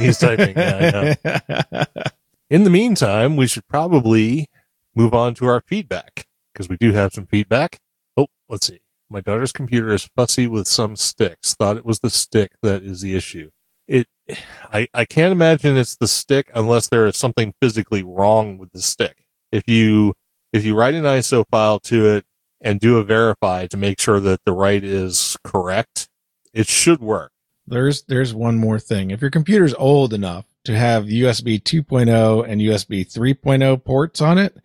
He's 0.00 0.18
typing. 0.18 0.56
Yeah, 0.56 1.14
In 2.50 2.64
the 2.64 2.70
meantime, 2.70 3.36
we 3.36 3.46
should 3.46 3.68
probably 3.68 4.48
move 4.96 5.14
on 5.14 5.34
to 5.34 5.46
our 5.46 5.60
feedback 5.60 6.26
because 6.52 6.68
we 6.68 6.76
do 6.76 6.90
have 6.90 7.12
some 7.12 7.26
feedback. 7.26 7.78
Oh, 8.16 8.26
let's 8.48 8.66
see. 8.66 8.80
My 9.08 9.20
daughter's 9.20 9.52
computer 9.52 9.94
is 9.94 10.10
fussy 10.16 10.48
with 10.48 10.66
some 10.66 10.96
sticks. 10.96 11.54
Thought 11.54 11.76
it 11.76 11.86
was 11.86 12.00
the 12.00 12.10
stick 12.10 12.50
that 12.62 12.82
is 12.82 13.02
the 13.02 13.14
issue. 13.14 13.50
It, 13.86 14.08
I, 14.72 14.88
I 14.92 15.04
can't 15.04 15.30
imagine 15.30 15.76
it's 15.76 15.96
the 15.96 16.08
stick 16.08 16.50
unless 16.52 16.88
there 16.88 17.06
is 17.06 17.16
something 17.16 17.54
physically 17.62 18.02
wrong 18.02 18.58
with 18.58 18.72
the 18.72 18.82
stick. 18.82 19.24
If 19.52 19.68
you, 19.68 20.14
if 20.52 20.64
you 20.64 20.74
write 20.74 20.94
an 20.94 21.04
ISO 21.04 21.44
file 21.52 21.78
to 21.80 22.06
it 22.16 22.24
and 22.60 22.80
do 22.80 22.98
a 22.98 23.04
verify 23.04 23.68
to 23.68 23.76
make 23.76 24.00
sure 24.00 24.18
that 24.18 24.40
the 24.44 24.52
write 24.52 24.82
is 24.82 25.36
correct, 25.44 26.08
it 26.52 26.66
should 26.66 27.00
work. 27.00 27.30
There's 27.64 28.02
there's 28.02 28.34
one 28.34 28.58
more 28.58 28.80
thing. 28.80 29.12
If 29.12 29.20
your 29.20 29.30
computer's 29.30 29.74
old 29.74 30.12
enough 30.12 30.46
to 30.64 30.76
have 30.76 31.04
USB 31.04 31.62
2.0 31.62 32.48
and 32.48 32.60
USB 32.60 33.06
3.0 33.06 33.84
ports 33.84 34.20
on 34.20 34.38
it, 34.38 34.56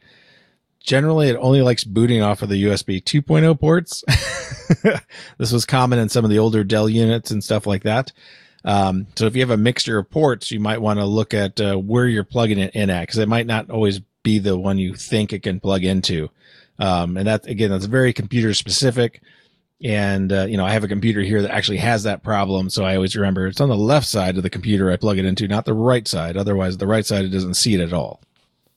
generally 0.79 1.29
it 1.29 1.37
only 1.37 1.61
likes 1.61 1.83
booting 1.83 2.21
off 2.21 2.41
of 2.41 2.49
the 2.49 2.63
USB 2.65 3.03
2.0 3.03 3.59
ports. 3.59 4.03
this 5.37 5.51
was 5.51 5.65
common 5.65 5.99
in 5.99 6.09
some 6.09 6.25
of 6.25 6.31
the 6.31 6.39
older 6.39 6.63
Dell 6.63 6.89
units 6.89 7.31
and 7.31 7.43
stuff 7.43 7.65
like 7.65 7.83
that. 7.83 8.11
Um, 8.63 9.07
so 9.15 9.25
if 9.27 9.35
you 9.35 9.41
have 9.41 9.51
a 9.51 9.57
mixture 9.57 9.99
of 9.99 10.09
ports, 10.09 10.51
you 10.51 10.59
might 10.59 10.81
want 10.81 10.99
to 10.99 11.05
look 11.05 11.33
at 11.33 11.61
uh, 11.61 11.75
where 11.75 12.07
you're 12.07 12.23
plugging 12.23 12.57
it 12.59 12.75
in 12.75 12.89
at 12.89 13.01
because 13.01 13.19
it 13.19 13.29
might 13.29 13.45
not 13.45 13.69
always 13.69 14.01
be 14.23 14.39
the 14.39 14.57
one 14.57 14.79
you 14.79 14.95
think 14.95 15.31
it 15.31 15.43
can 15.43 15.59
plug 15.59 15.83
into. 15.83 16.29
Um, 16.79 17.15
and 17.15 17.27
that 17.27 17.47
again, 17.47 17.69
that's 17.69 17.85
very 17.85 18.11
computer 18.11 18.53
specific. 18.53 19.21
And, 19.83 20.31
uh, 20.31 20.45
you 20.45 20.57
know, 20.57 20.65
I 20.65 20.71
have 20.71 20.83
a 20.83 20.87
computer 20.87 21.21
here 21.21 21.41
that 21.41 21.51
actually 21.51 21.77
has 21.77 22.03
that 22.03 22.23
problem. 22.23 22.69
So 22.69 22.85
I 22.85 22.95
always 22.95 23.15
remember 23.15 23.47
it's 23.47 23.59
on 23.59 23.69
the 23.69 23.75
left 23.75 24.07
side 24.07 24.37
of 24.37 24.43
the 24.43 24.49
computer 24.49 24.89
I 24.89 24.95
plug 24.95 25.17
it 25.17 25.25
into, 25.25 25.47
not 25.47 25.65
the 25.65 25.73
right 25.73 26.07
side. 26.07 26.37
Otherwise, 26.37 26.77
the 26.77 26.87
right 26.87 27.05
side, 27.05 27.25
it 27.25 27.29
doesn't 27.29 27.55
see 27.55 27.75
it 27.75 27.81
at 27.81 27.93
all. 27.93 28.21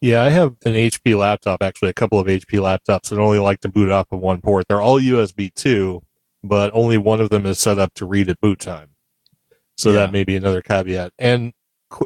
Yeah, 0.00 0.22
I 0.22 0.30
have 0.30 0.56
an 0.64 0.74
HP 0.74 1.18
laptop, 1.18 1.62
actually 1.62 1.88
a 1.88 1.94
couple 1.94 2.20
of 2.20 2.26
HP 2.26 2.60
laptops 2.60 3.08
that 3.08 3.18
only 3.18 3.38
like 3.38 3.60
to 3.60 3.68
boot 3.68 3.90
off 3.90 4.06
of 4.12 4.20
one 4.20 4.40
port. 4.40 4.66
They're 4.68 4.80
all 4.80 5.00
USB 5.00 5.52
2, 5.54 6.02
but 6.44 6.70
only 6.72 6.98
one 6.98 7.20
of 7.20 7.30
them 7.30 7.46
is 7.46 7.58
set 7.58 7.78
up 7.78 7.94
to 7.94 8.06
read 8.06 8.28
at 8.28 8.40
boot 8.40 8.60
time. 8.60 8.90
So 9.76 9.90
yeah. 9.90 9.98
that 9.98 10.12
may 10.12 10.24
be 10.24 10.36
another 10.36 10.62
caveat. 10.62 11.12
And, 11.18 11.52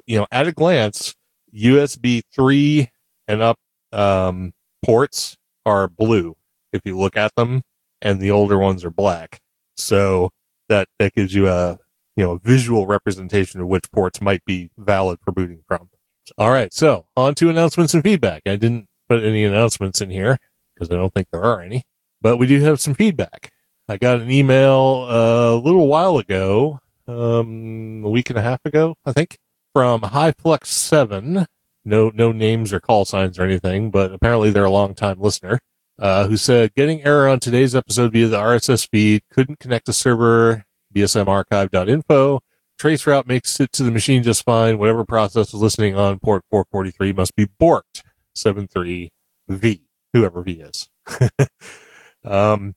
you 0.07 0.19
know, 0.19 0.27
at 0.31 0.47
a 0.47 0.53
glance, 0.53 1.15
USB 1.55 2.23
3 2.35 2.91
and 3.29 3.43
up 3.43 3.59
um, 3.93 4.53
ports 4.83 5.37
are 5.67 5.89
blue 5.89 6.35
if 6.73 6.83
you 6.85 6.99
look 6.99 7.17
at 7.17 7.35
them 7.37 7.63
and 8.03 8.21
the 8.21 8.31
older 8.31 8.59
ones 8.59 8.85
are 8.85 8.91
black. 8.91 9.41
So 9.77 10.31
that, 10.69 10.89
that 10.99 11.15
gives 11.15 11.35
you 11.35 11.49
a, 11.49 11.79
you 12.17 12.25
know, 12.25 12.33
a 12.33 12.39
visual 12.39 12.87
representation 12.87 13.61
of 13.61 13.69
which 13.69 13.91
ports 13.93 14.21
might 14.21 14.45
be 14.45 14.71
valid 14.77 15.19
for 15.25 15.33
booting 15.33 15.63
from. 15.67 15.89
All 16.37 16.51
right. 16.51 16.73
So 16.73 17.07
on 17.17 17.35
to 17.37 17.49
announcements 17.49 17.95
and 17.95 18.03
feedback. 18.03 18.43
I 18.47 18.57
didn't 18.57 18.87
put 19.09 19.25
any 19.25 19.45
announcements 19.45 20.01
in 20.01 20.11
here 20.11 20.39
because 20.75 20.91
I 20.91 20.95
don't 20.95 21.15
think 21.15 21.29
there 21.33 21.43
are 21.43 21.61
any, 21.63 21.85
but 22.21 22.37
we 22.37 22.47
do 22.47 22.61
have 22.61 22.81
some 22.81 22.95
feedback. 22.95 23.51
I 23.89 23.97
got 23.97 24.21
an 24.21 24.31
email 24.31 25.07
a 25.09 25.57
little 25.57 25.89
while 25.89 26.19
ago, 26.19 26.81
um, 27.09 28.03
a 28.05 28.11
week 28.11 28.31
and 28.31 28.39
a 28.39 28.43
half 28.43 28.61
ago, 28.65 28.95
I 29.05 29.13
think, 29.13 29.39
from 29.73 30.03
Highflux 30.03 30.67
Seven. 30.67 31.47
No, 31.85 32.13
no 32.15 32.31
names 32.31 32.73
or 32.73 32.79
call 32.79 33.05
signs 33.05 33.39
or 33.39 33.43
anything, 33.43 33.91
but 33.91 34.13
apparently 34.13 34.51
they're 34.51 34.65
a 34.65 34.71
long 34.71 34.95
time 34.95 35.21
listener 35.21 35.59
uh, 35.99 36.27
who 36.27 36.37
said 36.37 36.75
getting 36.75 37.05
error 37.05 37.29
on 37.29 37.41
today's 37.41 37.75
episode 37.75 38.13
via 38.13 38.29
the 38.29 38.39
RSS 38.39 38.89
feed, 38.89 39.23
couldn't 39.31 39.59
connect 39.59 39.87
to 39.87 39.93
server, 39.93 40.65
bsmarchive.info. 40.95 42.41
Traceroute 42.81 43.27
makes 43.27 43.61
it 43.61 43.73
to 43.73 43.83
the 43.83 43.91
machine 43.91 44.23
just 44.23 44.45
fine. 44.45 44.79
Whatever 44.79 45.05
process 45.05 45.49
is 45.49 45.61
listening 45.61 45.97
on 45.97 46.19
port 46.19 46.43
443 46.51 47.13
must 47.13 47.37
be 47.37 47.47
borked 47.47 48.03
73V, 48.37 49.83
whoever 50.13 50.43
V 50.43 50.53
is. 50.53 50.89
um, 52.25 52.75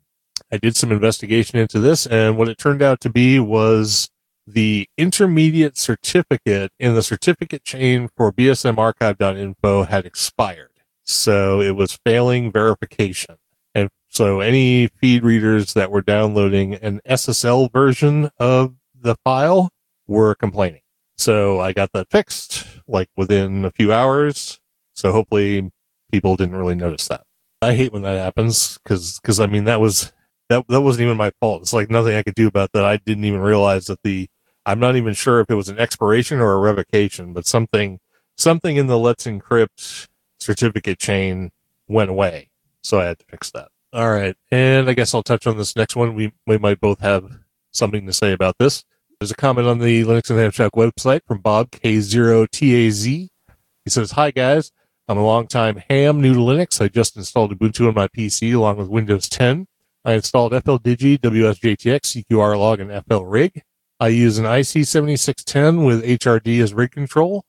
I 0.52 0.58
did 0.58 0.76
some 0.76 0.92
investigation 0.92 1.58
into 1.58 1.80
this, 1.80 2.06
and 2.06 2.38
what 2.38 2.50
it 2.50 2.58
turned 2.58 2.82
out 2.82 3.02
to 3.02 3.10
be 3.10 3.40
was 3.40 4.10
the 4.46 4.88
intermediate 4.98 5.78
certificate 5.78 6.72
in 6.80 6.94
the 6.94 7.02
certificate 7.02 7.64
chain 7.64 8.10
for 8.16 8.32
bsmarchive.info 8.32 9.84
had 9.84 10.06
expired. 10.06 10.75
So 11.06 11.62
it 11.62 11.76
was 11.76 12.00
failing 12.04 12.52
verification. 12.52 13.36
And 13.76 13.90
so 14.10 14.40
any 14.42 14.88
feed 14.88 15.24
readers 15.24 15.74
that 15.74 15.92
were 15.92 16.02
downloading 16.02 16.74
an 16.76 17.00
SSL 17.08 17.72
version 17.72 18.32
of 18.40 18.76
the 19.00 19.16
file 19.24 19.70
were 20.08 20.34
complaining. 20.36 20.82
So 21.18 21.60
I 21.62 21.74
got 21.74 21.92
that 21.94 22.10
fixed 22.10 22.66
like 22.88 23.10
within 23.16 23.66
a 23.66 23.72
few 23.72 23.94
hours. 23.94 24.60
So 24.94 25.12
hopefully 25.12 25.72
people 26.12 26.36
didn't 26.36 26.56
really 26.56 26.76
notice 26.76 27.08
that. 27.08 27.24
I 27.62 27.76
hate 27.76 27.94
when 27.94 28.02
that 28.02 28.18
happens 28.18 28.80
because, 28.80 29.20
because 29.20 29.40
I 29.40 29.46
mean, 29.48 29.66
that 29.66 29.80
was, 29.80 30.12
that, 30.50 30.66
that 30.68 30.82
wasn't 30.82 31.06
even 31.06 31.18
my 31.18 31.32
fault. 31.40 31.62
It's 31.62 31.74
like 31.74 31.90
nothing 31.90 32.16
I 32.16 32.24
could 32.24 32.36
do 32.36 32.48
about 32.48 32.72
that. 32.74 32.84
I 32.84 32.98
didn't 32.98 33.26
even 33.26 33.42
realize 33.42 33.86
that 33.88 34.02
the, 34.04 34.28
I'm 34.66 34.80
not 34.80 34.96
even 34.96 35.14
sure 35.14 35.40
if 35.40 35.50
it 35.50 35.56
was 35.56 35.70
an 35.70 35.80
expiration 35.80 36.40
or 36.40 36.54
a 36.54 36.60
revocation, 36.60 37.34
but 37.34 37.46
something, 37.46 38.00
something 38.38 38.76
in 38.76 38.88
the 38.88 38.98
let's 38.98 39.26
encrypt 39.26 40.08
certificate 40.40 41.00
chain 41.00 41.52
went 41.88 42.10
away. 42.10 42.50
So 42.82 43.00
I 43.00 43.06
had 43.06 43.20
to 43.20 43.26
fix 43.26 43.52
that. 43.52 43.70
All 43.94 44.10
right. 44.12 44.36
And 44.52 44.90
I 44.90 44.94
guess 44.94 45.14
I'll 45.14 45.24
touch 45.24 45.48
on 45.48 45.58
this 45.58 45.76
next 45.76 45.96
one. 45.96 46.16
We, 46.16 46.34
we 46.46 46.58
might 46.58 46.80
both 46.80 47.00
have 47.00 47.30
something 47.72 48.06
to 48.06 48.14
say 48.14 48.32
about 48.34 48.58
this. 48.60 48.84
There's 49.20 49.32
a 49.32 49.36
comment 49.36 49.68
on 49.68 49.80
the 49.80 50.04
Linux 50.04 50.30
and 50.30 50.40
Ham 50.40 50.52
Shack 50.52 50.74
website 50.74 51.22
from 51.26 51.40
Bob 51.40 51.72
K0TAZ. 51.72 53.06
He 53.06 53.90
says, 53.90 54.12
Hi 54.12 54.32
guys. 54.32 54.72
I'm 55.08 55.18
a 55.20 55.26
long-time 55.26 55.84
ham 55.88 56.20
new 56.20 56.34
to 56.34 56.40
Linux. 56.40 56.82
I 56.82 56.88
just 56.88 57.16
installed 57.16 57.58
Ubuntu 57.58 57.88
on 57.88 57.94
my 57.94 58.08
PC 58.08 58.56
along 58.56 58.78
with 58.78 58.88
Windows 58.88 59.30
10. 59.30 59.68
I 60.04 60.14
installed 60.14 60.52
FLDigi, 60.52 61.20
WSJTX, 61.20 62.26
CQR 62.26 62.58
log, 62.58 62.80
and 62.80 62.90
FLRig. 62.90 63.62
I 64.00 64.08
use 64.10 64.40
an 64.40 64.46
IC7610 64.46 65.86
with 65.86 66.04
HRD 66.04 66.62
as 66.62 66.74
rig 66.74 66.92
control 66.92 67.46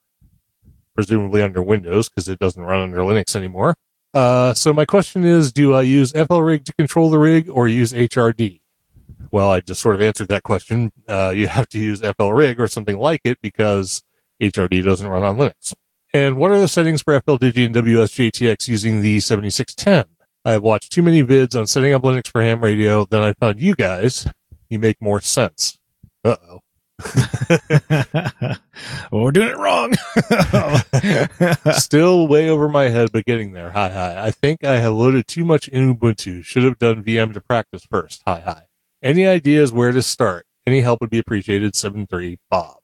presumably 0.96 1.42
under 1.42 1.62
Windows 1.62 2.08
because 2.08 2.28
it 2.28 2.40
doesn't 2.40 2.62
run 2.62 2.80
under 2.80 2.98
Linux 2.98 3.36
anymore. 3.36 3.76
Uh, 4.12 4.54
so 4.54 4.72
my 4.72 4.84
question 4.84 5.24
is, 5.24 5.52
do 5.52 5.74
I 5.74 5.82
use 5.82 6.12
FLRig 6.14 6.64
to 6.64 6.72
control 6.72 7.10
the 7.10 7.18
rig 7.18 7.48
or 7.48 7.68
use 7.68 7.92
HRD? 7.92 8.60
Well, 9.30 9.50
I 9.50 9.60
just 9.60 9.80
sort 9.80 9.94
of 9.94 10.02
answered 10.02 10.28
that 10.28 10.42
question. 10.42 10.90
Uh, 11.06 11.32
you 11.36 11.48
have 11.48 11.68
to 11.68 11.78
use 11.78 12.00
FLRig 12.00 12.58
or 12.58 12.66
something 12.66 12.98
like 12.98 13.20
it 13.24 13.38
because 13.42 14.02
HRD 14.40 14.84
doesn't 14.84 15.06
run 15.06 15.22
on 15.22 15.36
Linux. 15.36 15.74
And 16.14 16.38
what 16.38 16.50
are 16.50 16.58
the 16.58 16.68
settings 16.68 17.02
for 17.02 17.20
FLDigi 17.20 17.66
and 17.66 17.74
WSJTX 17.74 18.68
using 18.68 19.02
the 19.02 19.20
7610? 19.20 20.06
I 20.44 20.52
have 20.52 20.62
watched 20.62 20.92
too 20.92 21.02
many 21.02 21.22
vids 21.22 21.58
on 21.58 21.66
setting 21.66 21.92
up 21.92 22.02
Linux 22.02 22.28
for 22.28 22.40
ham 22.40 22.62
radio. 22.62 23.04
Then 23.04 23.20
I 23.20 23.34
found 23.34 23.60
you 23.60 23.74
guys. 23.74 24.26
You 24.70 24.78
make 24.78 25.02
more 25.02 25.20
sense. 25.20 25.76
Uh 26.24 26.36
oh. 26.48 26.60
well, 27.50 28.56
we're 29.12 29.30
doing 29.30 29.48
it 29.48 29.58
wrong. 29.58 29.94
Still 31.76 32.26
way 32.26 32.48
over 32.48 32.68
my 32.68 32.88
head, 32.88 33.12
but 33.12 33.24
getting 33.26 33.52
there. 33.52 33.70
Hi, 33.70 33.88
hi. 33.90 34.26
I 34.26 34.30
think 34.30 34.64
I 34.64 34.76
have 34.76 34.94
loaded 34.94 35.26
too 35.26 35.44
much 35.44 35.68
in 35.68 35.94
Ubuntu. 35.94 36.44
Should 36.44 36.64
have 36.64 36.78
done 36.78 37.04
VM 37.04 37.34
to 37.34 37.40
practice 37.40 37.84
first. 37.90 38.22
Hi, 38.26 38.40
hi. 38.40 38.62
Any 39.02 39.26
ideas 39.26 39.72
where 39.72 39.92
to 39.92 40.02
start? 40.02 40.46
Any 40.66 40.80
help 40.80 41.00
would 41.00 41.10
be 41.10 41.18
appreciated. 41.18 41.74
7-3 41.74 42.38
Bob. 42.50 42.80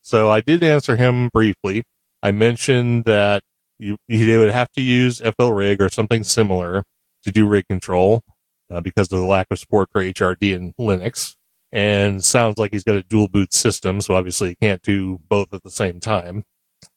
So 0.00 0.30
I 0.30 0.40
did 0.40 0.62
answer 0.62 0.96
him 0.96 1.28
briefly. 1.28 1.82
I 2.22 2.30
mentioned 2.32 3.04
that 3.04 3.42
you, 3.78 3.96
they 4.08 4.38
would 4.38 4.52
have 4.52 4.70
to 4.72 4.82
use 4.82 5.20
FLRig 5.20 5.80
or 5.80 5.88
something 5.88 6.22
similar 6.22 6.84
to 7.24 7.32
do 7.32 7.46
rig 7.46 7.66
control 7.68 8.22
uh, 8.70 8.80
because 8.80 9.10
of 9.12 9.18
the 9.18 9.24
lack 9.26 9.48
of 9.50 9.58
support 9.58 9.88
for 9.92 10.02
HRD 10.02 10.54
in 10.54 10.72
Linux. 10.74 11.36
And 11.72 12.24
sounds 12.24 12.58
like 12.58 12.72
he's 12.72 12.84
got 12.84 12.96
a 12.96 13.02
dual 13.02 13.28
boot 13.28 13.52
system, 13.52 14.00
so 14.00 14.14
obviously 14.14 14.50
he 14.50 14.54
can't 14.56 14.82
do 14.82 15.20
both 15.28 15.54
at 15.54 15.62
the 15.62 15.70
same 15.70 16.00
time, 16.00 16.44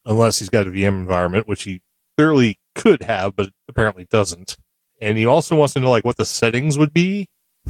unless 0.06 0.40
he's 0.40 0.50
got 0.50 0.68
a 0.68 0.72
VM 0.72 0.88
environment, 0.88 1.48
which 1.48 1.64
he 1.64 1.82
clearly 2.18 2.60
could 2.76 3.04
have, 3.04 3.36
but 3.36 3.50
apparently 3.68 4.08
doesn't. 4.10 4.58
And 5.00 5.18
he 5.18 5.26
also 5.26 5.56
wants 5.56 5.74
to 5.74 5.80
know 5.80 5.92
like 5.92 6.06
what 6.06 6.18
the 6.18 6.26
settings 6.26 6.78
would 6.78 6.94
be 6.94 7.28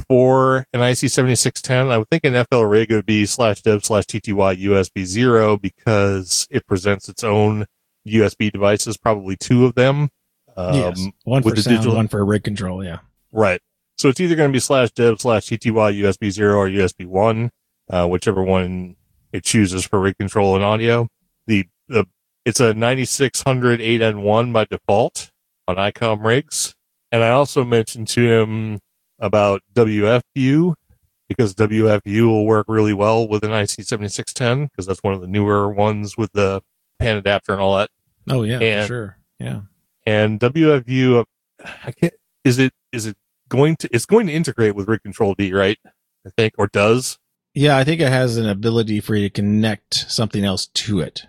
for 0.08 0.66
an 0.72 0.80
IC 0.80 1.10
seventy 1.10 1.34
six 1.34 1.60
ten. 1.60 1.88
I 1.90 1.98
would 1.98 2.08
think 2.08 2.24
an 2.24 2.44
FL 2.50 2.62
rig 2.62 2.90
would 2.90 3.06
be 3.06 3.26
slash 3.26 3.62
dev 3.62 3.84
slash 3.84 4.04
TTY 4.04 4.62
USB 4.62 5.04
zero 5.04 5.56
because 5.56 6.46
it 6.50 6.66
presents 6.66 7.08
its 7.08 7.24
own 7.24 7.66
USB 8.06 8.52
devices, 8.52 8.96
probably 8.96 9.36
two 9.36 9.64
of 9.64 9.74
them. 9.74 10.10
Um, 10.56 10.74
yes. 10.74 11.06
One 11.24 11.42
for 11.42 11.56
sound, 11.56 11.76
digital, 11.76 11.96
one 11.96 12.08
for 12.08 12.24
rig 12.24 12.44
control. 12.44 12.84
Yeah. 12.84 12.98
Right. 13.32 13.60
So 13.96 14.08
it's 14.08 14.20
either 14.20 14.34
going 14.34 14.50
to 14.50 14.52
be 14.52 14.60
slash 14.60 14.90
dev 14.90 15.20
slash 15.20 15.46
TTY 15.46 16.00
USB 16.02 16.30
zero 16.30 16.56
or 16.56 16.68
USB 16.68 17.06
one, 17.06 17.50
uh, 17.90 18.06
whichever 18.06 18.42
one 18.42 18.96
it 19.32 19.44
chooses 19.44 19.84
for 19.84 20.00
rig 20.00 20.16
control 20.18 20.54
and 20.54 20.64
audio. 20.64 21.08
The, 21.46 21.66
the, 21.88 22.06
it's 22.44 22.60
a 22.60 22.74
9600 22.74 23.80
8N1 23.80 24.52
by 24.52 24.64
default 24.64 25.30
on 25.66 25.76
ICOM 25.76 26.24
rigs. 26.24 26.74
And 27.10 27.22
I 27.22 27.30
also 27.30 27.64
mentioned 27.64 28.08
to 28.08 28.22
him 28.22 28.80
about 29.18 29.62
WFView 29.74 30.74
because 31.28 31.54
WFView 31.54 32.26
will 32.26 32.46
work 32.46 32.66
really 32.68 32.92
well 32.92 33.26
with 33.26 33.44
an 33.44 33.50
IC7610 33.50 34.70
because 34.70 34.86
that's 34.86 35.02
one 35.02 35.14
of 35.14 35.20
the 35.20 35.26
newer 35.26 35.70
ones 35.70 36.16
with 36.16 36.32
the 36.32 36.60
pan 36.98 37.16
adapter 37.16 37.52
and 37.52 37.60
all 37.60 37.76
that. 37.76 37.90
Oh 38.28 38.42
yeah, 38.42 38.58
and, 38.58 38.86
sure. 38.86 39.18
Yeah. 39.38 39.62
And 40.06 40.40
WFView 40.40 41.24
I 41.84 41.92
can't, 41.92 42.14
is 42.44 42.58
it, 42.58 42.72
is 42.92 43.06
it 43.06 43.16
going 43.54 43.76
to 43.76 43.88
it's 43.92 44.06
going 44.06 44.26
to 44.26 44.32
integrate 44.32 44.74
with 44.74 44.88
rig 44.88 45.02
control 45.02 45.34
D, 45.34 45.52
right? 45.52 45.78
I 46.26 46.30
think, 46.36 46.54
or 46.58 46.66
does. 46.68 47.18
Yeah, 47.54 47.76
I 47.76 47.84
think 47.84 48.00
it 48.00 48.08
has 48.08 48.36
an 48.36 48.48
ability 48.48 49.00
for 49.00 49.14
you 49.14 49.28
to 49.28 49.32
connect 49.32 50.10
something 50.10 50.44
else 50.44 50.66
to 50.66 51.00
it. 51.00 51.26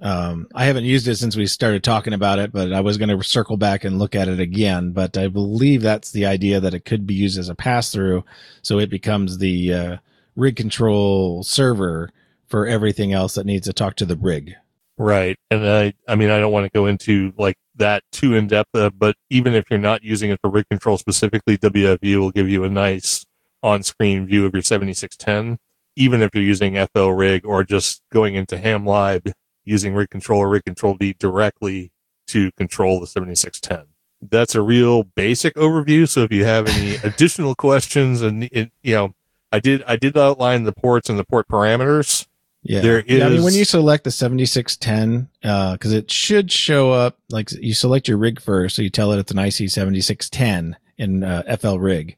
Um, 0.00 0.48
I 0.52 0.64
haven't 0.64 0.84
used 0.84 1.06
it 1.06 1.14
since 1.14 1.36
we 1.36 1.46
started 1.46 1.84
talking 1.84 2.12
about 2.12 2.40
it, 2.40 2.52
but 2.52 2.72
I 2.72 2.80
was 2.80 2.98
going 2.98 3.16
to 3.16 3.22
circle 3.22 3.56
back 3.56 3.84
and 3.84 4.00
look 4.00 4.16
at 4.16 4.26
it 4.26 4.40
again. 4.40 4.90
But 4.90 5.16
I 5.16 5.28
believe 5.28 5.80
that's 5.80 6.10
the 6.10 6.26
idea 6.26 6.58
that 6.58 6.74
it 6.74 6.84
could 6.84 7.06
be 7.06 7.14
used 7.14 7.38
as 7.38 7.48
a 7.48 7.54
pass 7.54 7.92
through, 7.92 8.24
so 8.62 8.80
it 8.80 8.90
becomes 8.90 9.38
the 9.38 9.72
uh, 9.72 9.96
rig 10.34 10.56
control 10.56 11.44
server 11.44 12.10
for 12.48 12.66
everything 12.66 13.12
else 13.12 13.34
that 13.34 13.46
needs 13.46 13.66
to 13.68 13.72
talk 13.72 13.94
to 13.96 14.04
the 14.04 14.16
rig. 14.16 14.54
Right, 14.98 15.36
and 15.50 15.66
I, 15.66 15.94
I 16.08 16.16
mean, 16.16 16.30
I 16.30 16.40
don't 16.40 16.52
want 16.52 16.64
to 16.64 16.76
go 16.76 16.86
into 16.86 17.32
like 17.38 17.56
that 17.74 18.02
too 18.12 18.34
in 18.34 18.46
depth, 18.46 18.74
uh, 18.74 18.90
but 18.90 19.16
even 19.30 19.54
if 19.54 19.64
you're 19.70 19.78
not 19.78 20.02
using 20.02 20.30
it 20.30 20.40
for 20.40 20.50
rig 20.50 20.68
control 20.68 20.98
specifically, 20.98 21.56
WFView 21.58 22.18
will 22.18 22.30
give 22.30 22.48
you 22.48 22.64
a 22.64 22.68
nice 22.68 23.24
on-screen 23.62 24.26
view 24.26 24.44
of 24.44 24.52
your 24.52 24.62
7610. 24.62 25.58
Even 25.94 26.22
if 26.22 26.30
you're 26.34 26.44
using 26.44 26.74
FL 26.94 27.10
rig 27.10 27.44
or 27.44 27.64
just 27.64 28.02
going 28.10 28.34
into 28.34 28.58
ham 28.58 28.84
HamLib 28.84 29.32
using 29.64 29.94
rig 29.94 30.10
control 30.10 30.40
or 30.40 30.48
rig 30.48 30.64
control 30.64 30.94
D 30.94 31.14
directly 31.18 31.92
to 32.28 32.50
control 32.52 32.98
the 33.00 33.06
7610. 33.06 33.86
That's 34.30 34.54
a 34.54 34.62
real 34.62 35.02
basic 35.02 35.54
overview. 35.54 36.08
So 36.08 36.22
if 36.22 36.32
you 36.32 36.44
have 36.44 36.68
any 36.68 36.94
additional 37.04 37.54
questions 37.54 38.22
and, 38.22 38.48
you 38.82 38.94
know, 38.94 39.14
I 39.50 39.60
did, 39.60 39.82
I 39.86 39.96
did 39.96 40.16
outline 40.16 40.64
the 40.64 40.72
ports 40.72 41.10
and 41.10 41.18
the 41.18 41.24
port 41.24 41.46
parameters. 41.48 42.26
Yeah. 42.62 42.80
There 42.80 43.00
is. 43.00 43.18
Yeah, 43.18 43.26
I 43.26 43.28
mean, 43.30 43.42
when 43.42 43.54
you 43.54 43.64
select 43.64 44.04
the 44.04 44.10
7610, 44.10 45.28
uh, 45.42 45.76
cause 45.78 45.92
it 45.92 46.10
should 46.10 46.52
show 46.52 46.92
up 46.92 47.18
like 47.30 47.50
you 47.52 47.74
select 47.74 48.08
your 48.08 48.18
rig 48.18 48.40
first. 48.40 48.76
So 48.76 48.82
you 48.82 48.90
tell 48.90 49.12
it 49.12 49.18
it's 49.18 49.32
an 49.32 49.38
IC 49.38 49.70
7610 49.70 50.76
in 50.96 51.24
uh, 51.24 51.56
FL 51.60 51.76
rig. 51.76 52.16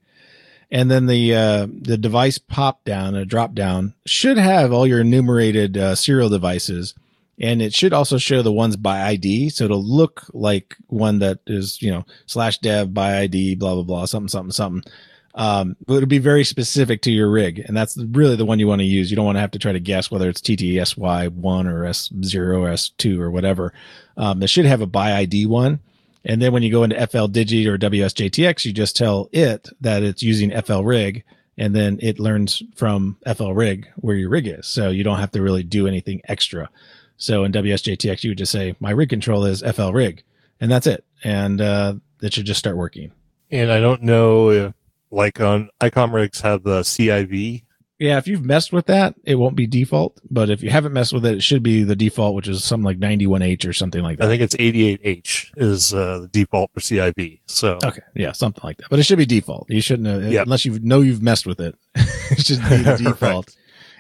And 0.71 0.91
then 0.91 1.07
the, 1.07 1.35
uh, 1.35 1.67
the 1.71 1.97
device 1.97 2.39
pop 2.39 2.85
down, 2.85 3.15
a 3.15 3.25
drop 3.25 3.55
down 3.55 3.95
should 4.07 4.39
have 4.39 4.73
all 4.73 4.87
your 4.87 5.01
enumerated, 5.01 5.77
uh, 5.77 5.95
serial 5.95 6.29
devices. 6.29 6.95
And 7.39 7.63
it 7.63 7.75
should 7.75 7.93
also 7.93 8.19
show 8.19 8.43
the 8.43 8.53
ones 8.53 8.77
by 8.77 9.03
ID. 9.03 9.51
So 9.51 9.65
it'll 9.65 9.85
look 9.85 10.25
like 10.33 10.77
one 10.89 11.21
that 11.21 11.39
is, 11.47 11.81
you 11.81 11.91
know, 11.91 12.05
slash 12.27 12.59
dev 12.59 12.93
by 12.93 13.19
ID, 13.19 13.55
blah, 13.57 13.75
blah, 13.75 13.83
blah, 13.83 14.05
something, 14.05 14.29
something, 14.29 14.53
something. 14.53 14.93
Um, 15.37 15.77
but 15.85 15.95
it'll 15.95 16.09
be 16.09 16.19
very 16.19 16.45
specific 16.45 17.03
to 17.03 17.11
your 17.11 17.31
rig. 17.31 17.59
And 17.59 17.77
that's 17.77 17.97
really 17.97 18.37
the 18.37 18.45
one 18.45 18.61
you 18.61 18.69
want 18.69 18.81
to 18.81 18.87
use. 18.87 19.11
You 19.11 19.17
don't 19.17 19.27
want 19.27 19.37
to 19.37 19.41
have 19.41 19.51
to 19.53 19.59
try 19.59 19.73
to 19.73 19.81
guess 19.81 20.11
whether 20.11 20.29
it's 20.29 20.41
TTSY1 20.41 21.67
or 21.67 21.83
S0 21.83 22.59
or 22.59 22.69
S2 22.69 23.19
or 23.19 23.31
whatever. 23.31 23.73
Um, 24.17 24.43
it 24.43 24.49
should 24.49 24.67
have 24.67 24.81
a 24.81 24.87
by 24.87 25.15
ID 25.15 25.47
one. 25.47 25.81
And 26.25 26.41
then 26.41 26.53
when 26.53 26.63
you 26.63 26.71
go 26.71 26.85
into 26.85 26.97
FL 27.07 27.27
Digi 27.27 27.67
or 27.67 27.77
WSJTX, 27.77 28.65
you 28.65 28.73
just 28.73 28.97
tell 28.97 29.29
it 29.33 29.69
that 29.81 30.03
it's 30.03 30.23
using 30.23 30.59
FL 30.63 30.83
rig 30.83 31.25
and 31.59 31.75
then 31.75 31.99
it 32.01 32.19
learns 32.19 32.63
from 32.77 33.19
FL 33.37 33.53
rig 33.53 33.89
where 33.97 34.17
your 34.17 34.31
rig 34.31 34.47
is. 34.47 34.67
So 34.67 34.89
you 34.89 35.05
don't 35.05 35.19
have 35.19 35.33
to 35.33 35.43
really 35.43 35.63
do 35.63 35.87
anything 35.87 36.23
extra. 36.27 36.71
So 37.17 37.45
in 37.45 37.53
WSJTX, 37.53 38.25
you 38.25 38.31
would 38.31 38.39
just 38.39 38.53
say 38.53 38.77
my 38.81 38.91
rig 38.91 39.09
control 39.09 39.45
is 39.45 39.63
FL 39.63 39.91
rig 39.91 40.23
and 40.61 40.71
that's 40.71 40.87
it. 40.87 41.05
And, 41.25 41.61
uh, 41.61 41.95
it 42.23 42.33
should 42.33 42.47
just 42.47 42.59
start 42.59 42.77
working. 42.77 43.13
And 43.51 43.71
I 43.71 43.81
don't 43.81 44.03
know 44.03 44.51
if 44.51 44.73
like 45.11 45.41
on 45.41 45.71
ICOM 45.81 46.13
rigs 46.13 46.41
have 46.41 46.63
the 46.63 46.81
CIV. 46.81 47.65
Yeah, 47.99 48.19
if 48.19 48.27
you've 48.27 48.45
messed 48.45 48.73
with 48.73 48.87
that, 48.87 49.15
it 49.25 49.37
won't 49.37 49.55
be 49.55 49.69
default. 49.69 50.21
But 50.29 50.51
if 50.51 50.63
you 50.63 50.71
haven't 50.71 50.93
messed 50.93 51.13
with 51.13 51.25
it, 51.25 51.37
it 51.37 51.43
should 51.43 51.63
be 51.63 51.85
the 51.85 51.95
default, 51.95 52.35
which 52.35 52.49
is 52.49 52.65
something 52.65 52.85
like 52.85 52.99
91H 52.99 53.69
or 53.69 53.73
something 53.73 54.03
like 54.03 54.19
that. 54.19 54.25
I 54.25 54.29
think 54.29 54.43
it's 54.43 54.57
88H 54.57 55.53
is 55.57 55.95
uh, 55.95 56.19
the 56.21 56.29
default 56.29 56.73
for 56.75 56.81
CIV. 56.81 57.41
So 57.47 57.79
okay, 57.85 58.03
yeah, 58.17 58.33
something 58.33 58.63
like 58.65 58.79
that. 58.79 58.91
But 58.91 58.99
it 58.99 59.05
should 59.05 59.19
be 59.19 59.27
default. 59.27 59.71
You 59.71 59.81
shouldn't, 59.81 60.09
have, 60.09 60.33
yep. 60.33 60.47
unless 60.47 60.65
you 60.65 60.79
know 60.81 61.01
you've 61.01 61.23
messed 61.23 61.47
with 61.47 61.61
it. 61.61 61.77
it 61.95 62.45
should 62.45 62.63
be 62.69 62.79
the 62.79 62.97
default. 63.05 63.55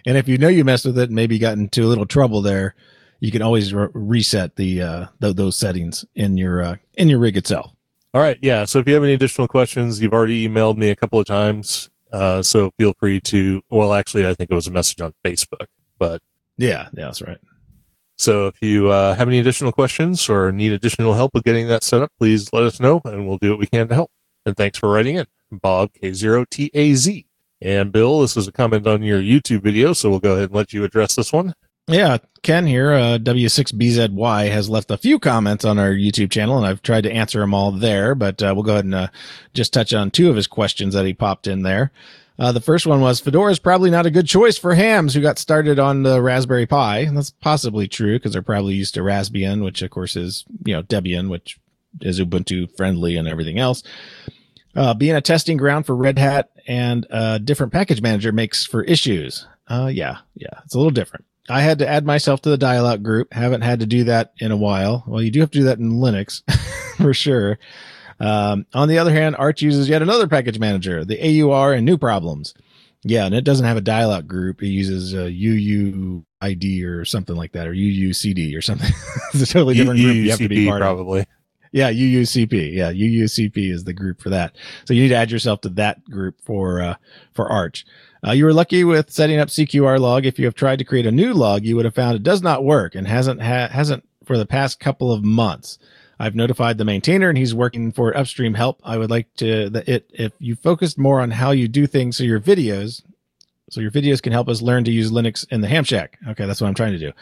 and 0.04 0.18
if 0.18 0.28
you 0.28 0.38
know 0.38 0.48
you 0.48 0.64
messed 0.64 0.86
with 0.86 0.98
it 0.98 1.04
and 1.08 1.14
maybe 1.14 1.38
got 1.38 1.56
into 1.56 1.84
a 1.84 1.86
little 1.86 2.06
trouble 2.06 2.42
there, 2.42 2.74
you 3.20 3.30
can 3.30 3.42
always 3.42 3.72
re- 3.72 3.88
reset 3.94 4.56
the 4.56 4.82
uh, 4.82 5.06
th- 5.20 5.36
those 5.36 5.56
settings 5.56 6.04
in 6.14 6.36
your 6.36 6.62
uh, 6.62 6.76
in 6.94 7.08
your 7.08 7.20
rig 7.20 7.36
itself. 7.36 7.72
All 8.14 8.20
right. 8.20 8.38
Yeah. 8.40 8.64
So 8.64 8.78
if 8.78 8.86
you 8.86 8.94
have 8.94 9.02
any 9.02 9.12
additional 9.12 9.48
questions, 9.48 10.00
you've 10.00 10.12
already 10.12 10.48
emailed 10.48 10.76
me 10.76 10.90
a 10.90 10.96
couple 10.96 11.18
of 11.18 11.26
times. 11.26 11.90
Uh, 12.12 12.42
so 12.42 12.70
feel 12.78 12.94
free 13.00 13.20
to, 13.22 13.60
well, 13.70 13.92
actually, 13.92 14.24
I 14.24 14.34
think 14.34 14.52
it 14.52 14.54
was 14.54 14.68
a 14.68 14.70
message 14.70 15.00
on 15.00 15.12
Facebook, 15.24 15.66
but 15.98 16.22
yeah, 16.56 16.88
yeah, 16.94 17.06
that's 17.06 17.20
right. 17.20 17.38
So 18.16 18.46
if 18.46 18.62
you 18.62 18.88
uh, 18.88 19.16
have 19.16 19.26
any 19.26 19.40
additional 19.40 19.72
questions 19.72 20.28
or 20.28 20.52
need 20.52 20.70
additional 20.70 21.14
help 21.14 21.34
with 21.34 21.42
getting 21.42 21.66
that 21.66 21.82
set 21.82 22.02
up, 22.02 22.12
please 22.16 22.52
let 22.52 22.62
us 22.62 22.78
know 22.78 23.00
and 23.04 23.26
we'll 23.26 23.38
do 23.38 23.50
what 23.50 23.58
we 23.58 23.66
can 23.66 23.88
to 23.88 23.94
help. 23.96 24.12
And 24.46 24.56
thanks 24.56 24.78
for 24.78 24.88
writing 24.88 25.16
in, 25.16 25.26
Bob 25.50 25.90
K0TAZ. 26.00 27.26
And 27.60 27.90
Bill, 27.90 28.20
this 28.20 28.36
is 28.36 28.46
a 28.46 28.52
comment 28.52 28.86
on 28.86 29.02
your 29.02 29.20
YouTube 29.20 29.62
video, 29.62 29.92
so 29.92 30.08
we'll 30.08 30.20
go 30.20 30.34
ahead 30.34 30.50
and 30.50 30.54
let 30.54 30.72
you 30.72 30.84
address 30.84 31.16
this 31.16 31.32
one. 31.32 31.52
Yeah, 31.86 32.18
Ken 32.42 32.66
here, 32.66 32.92
uh, 32.92 33.18
W6BZY 33.18 34.50
has 34.50 34.70
left 34.70 34.90
a 34.90 34.96
few 34.96 35.18
comments 35.18 35.64
on 35.66 35.78
our 35.78 35.90
YouTube 35.92 36.30
channel, 36.30 36.56
and 36.56 36.66
I've 36.66 36.80
tried 36.82 37.02
to 37.02 37.12
answer 37.12 37.40
them 37.40 37.52
all 37.52 37.72
there, 37.72 38.14
but 38.14 38.42
uh, 38.42 38.52
we'll 38.54 38.64
go 38.64 38.72
ahead 38.72 38.86
and 38.86 38.94
uh, 38.94 39.08
just 39.52 39.72
touch 39.72 39.92
on 39.92 40.10
two 40.10 40.30
of 40.30 40.36
his 40.36 40.46
questions 40.46 40.94
that 40.94 41.04
he 41.04 41.12
popped 41.12 41.46
in 41.46 41.62
there. 41.62 41.92
Uh, 42.38 42.52
the 42.52 42.60
first 42.60 42.86
one 42.86 43.00
was 43.00 43.20
Fedora 43.20 43.52
is 43.52 43.58
probably 43.58 43.90
not 43.90 44.06
a 44.06 44.10
good 44.10 44.26
choice 44.26 44.58
for 44.58 44.74
hams 44.74 45.14
who 45.14 45.20
got 45.20 45.38
started 45.38 45.78
on 45.78 46.02
the 46.02 46.20
Raspberry 46.20 46.66
Pi. 46.66 46.98
And 47.00 47.16
that's 47.16 47.30
possibly 47.30 47.86
true 47.86 48.16
because 48.16 48.32
they're 48.32 48.42
probably 48.42 48.74
used 48.74 48.94
to 48.94 49.00
Raspbian, 49.00 49.62
which 49.62 49.82
of 49.82 49.90
course 49.90 50.16
is, 50.16 50.44
you 50.64 50.74
know, 50.74 50.82
Debian, 50.82 51.30
which 51.30 51.58
is 52.00 52.20
Ubuntu 52.20 52.76
friendly 52.76 53.16
and 53.16 53.28
everything 53.28 53.60
else. 53.60 53.84
Uh, 54.74 54.94
being 54.94 55.14
a 55.14 55.20
testing 55.20 55.56
ground 55.56 55.86
for 55.86 55.94
Red 55.94 56.18
Hat 56.18 56.50
and 56.66 57.06
a 57.10 57.38
different 57.38 57.72
package 57.72 58.02
manager 58.02 58.32
makes 58.32 58.66
for 58.66 58.82
issues. 58.82 59.46
Uh, 59.68 59.88
yeah, 59.92 60.18
yeah, 60.34 60.60
it's 60.64 60.74
a 60.74 60.78
little 60.78 60.90
different. 60.90 61.24
I 61.48 61.60
had 61.60 61.78
to 61.80 61.88
add 61.88 62.06
myself 62.06 62.40
to 62.42 62.50
the 62.50 62.58
dial 62.58 62.86
out 62.86 63.02
group. 63.02 63.32
Haven't 63.32 63.62
had 63.62 63.80
to 63.80 63.86
do 63.86 64.04
that 64.04 64.32
in 64.38 64.50
a 64.50 64.56
while. 64.56 65.04
Well, 65.06 65.22
you 65.22 65.30
do 65.30 65.40
have 65.40 65.50
to 65.50 65.58
do 65.58 65.64
that 65.64 65.78
in 65.78 65.92
Linux 65.92 66.42
for 66.96 67.12
sure. 67.12 67.58
Um, 68.20 68.66
on 68.72 68.88
the 68.88 68.98
other 68.98 69.12
hand, 69.12 69.36
Arch 69.36 69.60
uses 69.60 69.88
yet 69.88 70.02
another 70.02 70.26
package 70.26 70.58
manager, 70.58 71.04
the 71.04 71.42
AUR 71.42 71.72
and 71.72 71.84
new 71.84 71.98
problems. 71.98 72.54
Yeah, 73.02 73.26
and 73.26 73.34
it 73.34 73.44
doesn't 73.44 73.66
have 73.66 73.76
a 73.76 73.82
dial 73.82 74.10
out 74.10 74.26
group. 74.26 74.62
It 74.62 74.68
uses 74.68 75.12
a 75.12 75.30
UUID 75.30 76.84
or 76.86 77.04
something 77.04 77.36
like 77.36 77.52
that, 77.52 77.66
or 77.66 77.74
UUCD 77.74 78.56
or 78.56 78.62
something. 78.62 78.90
it's 79.34 79.42
a 79.42 79.46
totally 79.46 79.74
different 79.74 80.00
group. 80.00 80.16
You 80.16 80.30
have 80.30 80.38
to 80.38 80.48
be 80.48 80.66
part 80.66 80.80
probably. 80.80 81.20
Of. 81.20 81.26
Probably. 81.26 81.34
Yeah, 81.72 81.90
UUCP. 81.90 82.72
Yeah, 82.72 82.92
UUCP 82.92 83.70
is 83.70 83.84
the 83.84 83.92
group 83.92 84.22
for 84.22 84.30
that. 84.30 84.54
So 84.86 84.94
you 84.94 85.02
need 85.02 85.08
to 85.08 85.16
add 85.16 85.32
yourself 85.32 85.60
to 85.62 85.68
that 85.70 86.02
group 86.04 86.40
for 86.40 86.80
uh, 86.80 86.94
for 87.34 87.50
Arch. 87.50 87.84
Uh, 88.26 88.32
you 88.32 88.44
were 88.44 88.54
lucky 88.54 88.84
with 88.84 89.10
setting 89.10 89.38
up 89.38 89.48
CQR 89.48 89.98
log. 89.98 90.24
If 90.24 90.38
you 90.38 90.46
have 90.46 90.54
tried 90.54 90.78
to 90.78 90.84
create 90.84 91.06
a 91.06 91.12
new 91.12 91.34
log, 91.34 91.64
you 91.64 91.76
would 91.76 91.84
have 91.84 91.94
found 91.94 92.16
it 92.16 92.22
does 92.22 92.42
not 92.42 92.64
work 92.64 92.94
and 92.94 93.06
hasn't 93.06 93.42
ha- 93.42 93.68
hasn't 93.68 94.08
for 94.24 94.38
the 94.38 94.46
past 94.46 94.80
couple 94.80 95.12
of 95.12 95.24
months. 95.24 95.78
I've 96.18 96.34
notified 96.34 96.78
the 96.78 96.84
maintainer 96.84 97.28
and 97.28 97.36
he's 97.36 97.54
working 97.54 97.92
for 97.92 98.16
upstream 98.16 98.54
help. 98.54 98.80
I 98.84 98.96
would 98.96 99.10
like 99.10 99.34
to 99.36 99.68
that 99.70 99.88
it 99.88 100.10
if 100.14 100.32
you 100.38 100.54
focused 100.56 100.98
more 100.98 101.20
on 101.20 101.32
how 101.32 101.50
you 101.50 101.68
do 101.68 101.86
things 101.86 102.16
so 102.16 102.24
your 102.24 102.40
videos 102.40 103.02
so 103.70 103.80
your 103.80 103.90
videos 103.90 104.20
can 104.20 104.32
help 104.32 104.48
us 104.48 104.60
learn 104.60 104.84
to 104.84 104.90
use 104.90 105.10
Linux 105.10 105.46
in 105.50 105.60
the 105.60 105.68
ham 105.68 105.84
shack. 105.84 106.18
Okay, 106.28 106.46
that's 106.46 106.60
what 106.60 106.68
I'm 106.68 106.74
trying 106.74 106.92
to 106.92 106.98
do. 106.98 107.12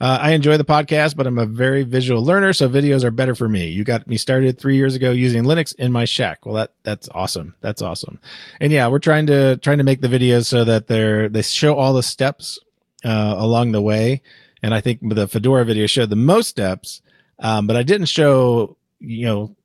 Uh, 0.00 0.18
I 0.20 0.32
enjoy 0.32 0.56
the 0.56 0.64
podcast, 0.64 1.16
but 1.16 1.26
I'm 1.26 1.38
a 1.38 1.46
very 1.46 1.82
visual 1.82 2.24
learner, 2.24 2.52
so 2.52 2.68
videos 2.68 3.04
are 3.04 3.10
better 3.10 3.34
for 3.34 3.48
me. 3.48 3.68
You 3.68 3.84
got 3.84 4.06
me 4.06 4.16
started 4.16 4.58
three 4.58 4.76
years 4.76 4.94
ago 4.94 5.10
using 5.10 5.44
Linux 5.44 5.74
in 5.76 5.92
my 5.92 6.04
shack. 6.04 6.46
Well, 6.46 6.54
that 6.54 6.72
that's 6.82 7.08
awesome. 7.10 7.54
That's 7.60 7.82
awesome. 7.82 8.18
And 8.60 8.72
yeah, 8.72 8.88
we're 8.88 9.00
trying 9.00 9.26
to 9.26 9.58
trying 9.58 9.78
to 9.78 9.84
make 9.84 10.00
the 10.00 10.08
videos 10.08 10.46
so 10.46 10.64
that 10.64 10.86
they're 10.86 11.28
they 11.28 11.42
show 11.42 11.76
all 11.76 11.92
the 11.92 12.02
steps 12.02 12.58
uh, 13.04 13.34
along 13.36 13.72
the 13.72 13.82
way. 13.82 14.22
And 14.62 14.74
I 14.74 14.80
think 14.80 15.00
the 15.02 15.28
Fedora 15.28 15.64
video 15.64 15.86
showed 15.86 16.08
the 16.10 16.16
most 16.16 16.48
steps, 16.48 17.02
um, 17.40 17.66
but 17.66 17.76
I 17.76 17.82
didn't 17.82 18.06
show 18.06 18.76
you 18.98 19.26
know 19.26 19.56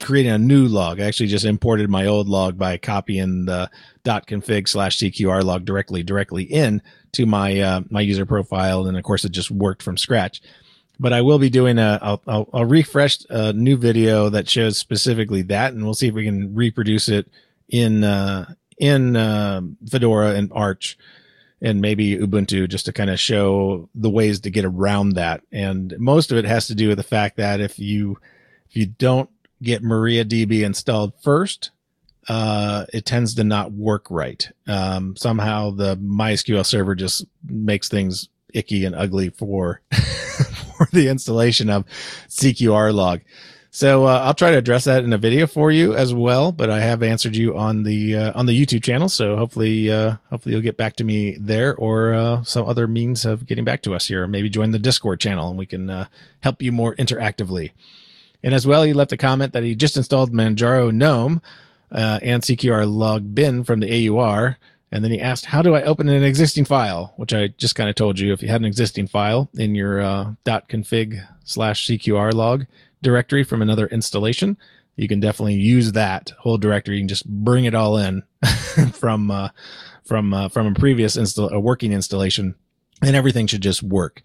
creating 0.00 0.32
a 0.32 0.38
new 0.38 0.66
log. 0.66 1.00
I 1.00 1.04
actually 1.04 1.28
just 1.28 1.44
imported 1.44 1.88
my 1.88 2.06
old 2.06 2.28
log 2.28 2.58
by 2.58 2.76
copying 2.76 3.46
the 3.46 3.70
.config 4.04 4.68
slash 4.68 4.98
CQR 4.98 5.44
log 5.44 5.64
directly 5.64 6.02
directly 6.02 6.44
in 6.44 6.82
to 7.12 7.26
my 7.26 7.60
uh, 7.60 7.80
my 7.90 8.00
user 8.00 8.26
profile, 8.26 8.86
and 8.86 8.96
of 8.96 9.02
course 9.04 9.24
it 9.24 9.32
just 9.32 9.50
worked 9.50 9.82
from 9.82 9.96
scratch. 9.96 10.42
But 10.98 11.12
I 11.12 11.22
will 11.22 11.38
be 11.38 11.50
doing 11.50 11.78
a 11.78 11.98
I'll, 12.02 12.22
I'll, 12.26 12.48
I'll 12.52 12.64
refresh 12.64 13.18
a 13.30 13.52
new 13.52 13.76
video 13.76 14.28
that 14.28 14.48
shows 14.48 14.76
specifically 14.76 15.42
that, 15.42 15.72
and 15.72 15.84
we'll 15.84 15.94
see 15.94 16.08
if 16.08 16.14
we 16.14 16.24
can 16.24 16.54
reproduce 16.54 17.08
it 17.08 17.30
in 17.68 18.04
uh, 18.04 18.52
in 18.78 19.16
uh, 19.16 19.60
Fedora 19.88 20.34
and 20.34 20.50
Arch 20.52 20.98
and 21.62 21.80
maybe 21.80 22.16
Ubuntu 22.16 22.68
just 22.68 22.86
to 22.86 22.92
kind 22.92 23.10
of 23.10 23.20
show 23.20 23.88
the 23.94 24.08
ways 24.08 24.40
to 24.40 24.50
get 24.50 24.64
around 24.64 25.10
that. 25.12 25.42
And 25.52 25.94
most 25.98 26.32
of 26.32 26.38
it 26.38 26.46
has 26.46 26.66
to 26.68 26.74
do 26.74 26.88
with 26.88 26.96
the 26.96 27.04
fact 27.04 27.36
that 27.36 27.60
if 27.60 27.78
you 27.78 28.18
if 28.68 28.76
you 28.76 28.86
don't 28.86 29.28
get 29.62 29.82
MariaDB 29.82 30.62
installed 30.62 31.12
first, 31.22 31.70
uh, 32.28 32.86
it 32.92 33.04
tends 33.04 33.34
to 33.34 33.44
not 33.44 33.72
work 33.72 34.06
right. 34.10 34.48
Um, 34.66 35.16
somehow 35.16 35.70
the 35.70 35.96
MySQL 35.96 36.64
server 36.64 36.94
just 36.94 37.24
makes 37.44 37.88
things 37.88 38.28
icky 38.52 38.84
and 38.84 38.94
ugly 38.94 39.30
for, 39.30 39.80
for 40.76 40.88
the 40.92 41.08
installation 41.08 41.70
of 41.70 41.84
CQR 42.28 42.92
log. 42.94 43.20
So, 43.72 44.04
uh, 44.06 44.22
I'll 44.24 44.34
try 44.34 44.50
to 44.50 44.58
address 44.58 44.84
that 44.84 45.04
in 45.04 45.12
a 45.12 45.18
video 45.18 45.46
for 45.46 45.70
you 45.70 45.94
as 45.94 46.12
well, 46.12 46.50
but 46.50 46.70
I 46.70 46.80
have 46.80 47.04
answered 47.04 47.36
you 47.36 47.56
on 47.56 47.84
the, 47.84 48.16
uh, 48.16 48.32
on 48.38 48.46
the 48.46 48.60
YouTube 48.60 48.82
channel. 48.82 49.08
So 49.08 49.36
hopefully, 49.36 49.90
uh, 49.92 50.16
hopefully 50.28 50.54
you'll 50.54 50.62
get 50.62 50.76
back 50.76 50.96
to 50.96 51.04
me 51.04 51.36
there 51.38 51.76
or, 51.76 52.12
uh, 52.12 52.42
some 52.42 52.66
other 52.66 52.88
means 52.88 53.24
of 53.24 53.46
getting 53.46 53.64
back 53.64 53.82
to 53.82 53.94
us 53.94 54.08
here. 54.08 54.26
Maybe 54.26 54.48
join 54.50 54.72
the 54.72 54.80
Discord 54.80 55.20
channel 55.20 55.50
and 55.50 55.58
we 55.58 55.66
can, 55.66 55.88
uh, 55.88 56.06
help 56.40 56.62
you 56.62 56.72
more 56.72 56.96
interactively. 56.96 57.70
And 58.42 58.54
as 58.54 58.66
well, 58.66 58.82
he 58.82 58.92
left 58.92 59.12
a 59.12 59.16
comment 59.16 59.52
that 59.52 59.62
he 59.62 59.74
just 59.74 59.96
installed 59.96 60.32
Manjaro 60.32 60.92
GNOME 60.92 61.42
uh, 61.92 62.20
and 62.22 62.42
CQR 62.42 62.90
log 62.90 63.34
bin 63.34 63.64
from 63.64 63.80
the 63.80 64.08
AUR. 64.08 64.56
And 64.92 65.04
then 65.04 65.12
he 65.12 65.20
asked, 65.20 65.46
how 65.46 65.62
do 65.62 65.74
I 65.74 65.82
open 65.82 66.08
an 66.08 66.24
existing 66.24 66.64
file? 66.64 67.14
Which 67.16 67.32
I 67.32 67.48
just 67.48 67.74
kind 67.74 67.88
of 67.88 67.94
told 67.94 68.18
you. 68.18 68.32
If 68.32 68.42
you 68.42 68.48
had 68.48 68.60
an 68.60 68.66
existing 68.66 69.06
file 69.06 69.48
in 69.54 69.74
your 69.74 70.00
uh, 70.00 70.32
.config 70.44 71.24
slash 71.44 71.86
CQR 71.86 72.32
log 72.32 72.66
directory 73.02 73.44
from 73.44 73.62
another 73.62 73.86
installation, 73.86 74.56
you 74.96 75.08
can 75.08 75.20
definitely 75.20 75.54
use 75.54 75.92
that 75.92 76.32
whole 76.38 76.58
directory. 76.58 76.96
You 76.96 77.02
can 77.02 77.08
just 77.08 77.28
bring 77.28 77.64
it 77.64 77.74
all 77.74 77.96
in 77.96 78.22
from 78.92 79.30
uh, 79.30 79.50
from 80.04 80.34
uh, 80.34 80.48
from 80.48 80.66
a 80.66 80.74
previous 80.74 81.16
install 81.16 81.50
a 81.50 81.60
working 81.60 81.92
installation, 81.92 82.54
and 83.00 83.16
everything 83.16 83.46
should 83.46 83.62
just 83.62 83.82
work. 83.82 84.22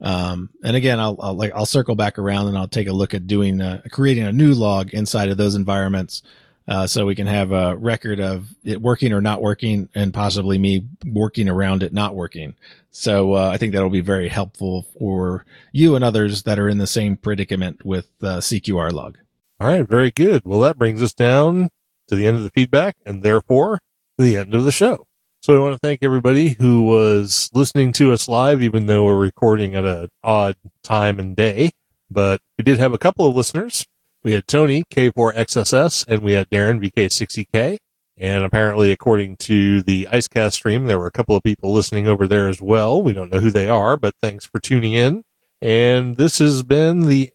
Um, 0.00 0.50
and 0.62 0.76
again, 0.76 1.00
I'll, 1.00 1.16
I'll, 1.20 1.34
like, 1.34 1.52
I'll 1.54 1.66
circle 1.66 1.94
back 1.94 2.18
around 2.18 2.48
and 2.48 2.58
I'll 2.58 2.68
take 2.68 2.88
a 2.88 2.92
look 2.92 3.14
at 3.14 3.26
doing, 3.26 3.60
uh, 3.60 3.82
creating 3.90 4.24
a 4.24 4.32
new 4.32 4.52
log 4.54 4.92
inside 4.92 5.30
of 5.30 5.36
those 5.36 5.54
environments. 5.54 6.22
Uh, 6.68 6.86
so 6.86 7.06
we 7.06 7.14
can 7.14 7.28
have 7.28 7.52
a 7.52 7.76
record 7.76 8.18
of 8.18 8.48
it 8.64 8.82
working 8.82 9.12
or 9.12 9.20
not 9.20 9.40
working 9.40 9.88
and 9.94 10.12
possibly 10.12 10.58
me 10.58 10.84
working 11.06 11.48
around 11.48 11.82
it 11.84 11.92
not 11.92 12.16
working. 12.16 12.54
So, 12.90 13.34
uh, 13.34 13.50
I 13.52 13.56
think 13.56 13.72
that'll 13.72 13.88
be 13.88 14.00
very 14.00 14.28
helpful 14.28 14.84
for 14.98 15.46
you 15.72 15.94
and 15.94 16.04
others 16.04 16.42
that 16.42 16.58
are 16.58 16.68
in 16.68 16.78
the 16.78 16.86
same 16.86 17.16
predicament 17.16 17.84
with, 17.84 18.08
uh, 18.20 18.40
CQR 18.40 18.92
log. 18.92 19.16
All 19.60 19.68
right. 19.68 19.88
Very 19.88 20.10
good. 20.10 20.42
Well, 20.44 20.60
that 20.60 20.76
brings 20.76 21.02
us 21.02 21.14
down 21.14 21.70
to 22.08 22.16
the 22.16 22.26
end 22.26 22.36
of 22.36 22.42
the 22.42 22.50
feedback 22.50 22.96
and 23.06 23.22
therefore 23.22 23.78
the 24.18 24.36
end 24.36 24.54
of 24.54 24.64
the 24.64 24.72
show. 24.72 25.06
So 25.42 25.54
I 25.54 25.60
want 25.60 25.74
to 25.74 25.78
thank 25.78 26.02
everybody 26.02 26.56
who 26.58 26.82
was 26.82 27.50
listening 27.54 27.92
to 27.94 28.12
us 28.12 28.28
live, 28.28 28.62
even 28.62 28.86
though 28.86 29.04
we're 29.04 29.16
recording 29.16 29.76
at 29.76 29.84
an 29.84 30.08
odd 30.24 30.56
time 30.82 31.20
and 31.20 31.36
day. 31.36 31.70
But 32.10 32.40
we 32.58 32.64
did 32.64 32.78
have 32.78 32.92
a 32.92 32.98
couple 32.98 33.26
of 33.26 33.36
listeners. 33.36 33.86
We 34.24 34.32
had 34.32 34.48
Tony 34.48 34.82
K4XSS 34.90 36.08
and 36.08 36.22
we 36.22 36.32
had 36.32 36.50
Darren 36.50 36.84
VK60K. 36.84 37.78
And 38.18 38.44
apparently, 38.44 38.90
according 38.92 39.36
to 39.38 39.82
the 39.82 40.08
Icecast 40.10 40.54
stream, 40.54 40.86
there 40.86 40.98
were 40.98 41.06
a 41.06 41.12
couple 41.12 41.36
of 41.36 41.42
people 41.42 41.72
listening 41.72 42.08
over 42.08 42.26
there 42.26 42.48
as 42.48 42.60
well. 42.60 43.02
We 43.02 43.12
don't 43.12 43.30
know 43.30 43.40
who 43.40 43.50
they 43.50 43.68
are, 43.68 43.96
but 43.96 44.14
thanks 44.20 44.46
for 44.46 44.58
tuning 44.58 44.94
in. 44.94 45.22
And 45.60 46.16
this 46.16 46.38
has 46.38 46.62
been 46.62 47.06
the 47.06 47.30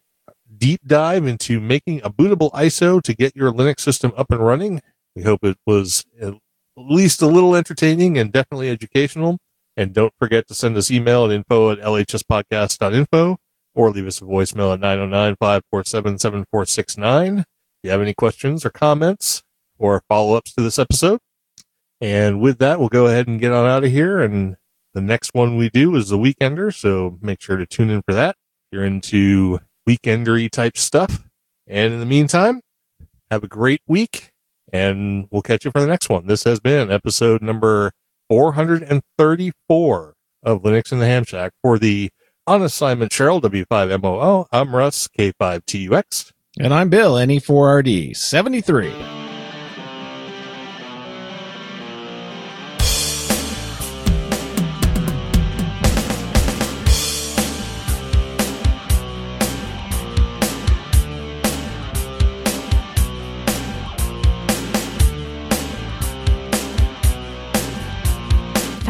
deep 0.58 0.80
dive 0.86 1.26
into 1.26 1.60
making 1.60 2.02
a 2.02 2.10
bootable 2.10 2.52
ISO 2.52 3.00
to 3.02 3.14
get 3.14 3.34
your 3.36 3.52
Linux 3.52 3.80
system 3.80 4.12
up 4.16 4.30
and 4.30 4.44
running. 4.44 4.82
We 5.14 5.22
hope 5.22 5.44
it 5.44 5.56
was 5.66 6.04
least 6.90 7.22
a 7.22 7.26
little 7.26 7.54
entertaining 7.54 8.18
and 8.18 8.32
definitely 8.32 8.70
educational. 8.70 9.38
And 9.76 9.92
don't 9.94 10.12
forget 10.18 10.46
to 10.48 10.54
send 10.54 10.76
us 10.76 10.90
email 10.90 11.24
at 11.24 11.30
info 11.32 11.70
at 11.70 11.78
lhspodcast.info 11.78 13.38
or 13.74 13.90
leave 13.90 14.06
us 14.06 14.20
a 14.20 14.24
voicemail 14.24 14.74
at 14.74 14.80
909-547-7469 15.72 17.40
if 17.40 17.46
you 17.82 17.90
have 17.90 18.02
any 18.02 18.14
questions 18.14 18.66
or 18.66 18.70
comments 18.70 19.42
or 19.78 20.02
follow-ups 20.08 20.52
to 20.54 20.62
this 20.62 20.78
episode. 20.78 21.18
And 22.00 22.40
with 22.40 22.58
that, 22.58 22.78
we'll 22.78 22.88
go 22.88 23.06
ahead 23.06 23.28
and 23.28 23.40
get 23.40 23.52
on 23.52 23.66
out 23.66 23.84
of 23.84 23.90
here. 23.90 24.20
And 24.20 24.56
the 24.92 25.00
next 25.00 25.30
one 25.32 25.56
we 25.56 25.70
do 25.70 25.96
is 25.96 26.10
the 26.10 26.18
Weekender, 26.18 26.74
so 26.74 27.18
make 27.22 27.40
sure 27.40 27.56
to 27.56 27.64
tune 27.64 27.88
in 27.90 28.02
for 28.02 28.12
that. 28.12 28.36
If 28.70 28.76
you're 28.76 28.84
into 28.84 29.60
weekendery 29.88 30.50
type 30.50 30.76
stuff. 30.76 31.28
And 31.66 31.94
in 31.94 32.00
the 32.00 32.06
meantime, 32.06 32.60
have 33.30 33.44
a 33.44 33.48
great 33.48 33.82
week 33.86 34.31
and 34.72 35.28
we'll 35.30 35.42
catch 35.42 35.64
you 35.64 35.70
for 35.70 35.80
the 35.80 35.86
next 35.86 36.08
one. 36.08 36.26
This 36.26 36.44
has 36.44 36.60
been 36.60 36.90
episode 36.90 37.42
number 37.42 37.92
434 38.28 40.14
of 40.42 40.62
Linux 40.62 40.92
in 40.92 40.98
the 40.98 41.06
Ham 41.06 41.24
Shack 41.24 41.52
for 41.62 41.78
the 41.78 42.10
on 42.46 42.62
assignment 42.62 43.12
Cheryl 43.12 43.40
W5MOO. 43.40 44.46
I'm 44.50 44.74
Russ 44.74 45.08
K5TUX. 45.16 46.32
And 46.58 46.74
I'm 46.74 46.90
Bill 46.90 47.14
NE4RD 47.14 48.16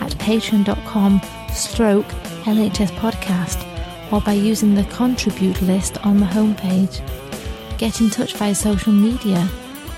at 0.00 0.12
patreon.com 0.12 1.20
stroke 1.52 2.06
LHS 2.44 2.90
podcast 2.98 3.64
or 4.12 4.20
by 4.20 4.32
using 4.32 4.74
the 4.74 4.84
contribute 4.84 5.60
list 5.62 5.98
on 6.04 6.18
the 6.18 6.26
homepage. 6.26 7.00
Get 7.78 8.00
in 8.00 8.10
touch 8.10 8.34
via 8.34 8.54
social 8.54 8.92
media. 8.92 9.48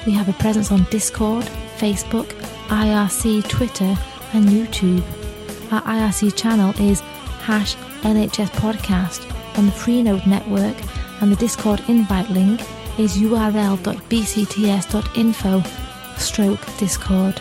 We 0.07 0.13
have 0.13 0.29
a 0.29 0.33
presence 0.35 0.73
on 0.73 0.85
Discord, 0.91 1.45
Facebook, 1.79 2.27
IRC, 2.69 3.49
Twitter, 3.49 3.97
and 4.33 4.47
YouTube. 4.47 5.03
Our 5.73 5.83
IRC 5.83 6.37
channel 6.37 6.71
is 6.81 7.01
hash 7.43 7.77
LHS 8.03 8.51
podcast 8.51 9.27
on 9.59 9.67
the 9.67 9.73
Freenode 9.73 10.27
network, 10.27 10.77
and 11.21 11.31
the 11.31 11.37
Discord 11.37 11.83
invite 11.89 12.31
link 12.31 12.61
is 12.99 13.17
url.bcts.info 13.17 13.81
stroke 16.19 16.79
discord. 16.79 17.41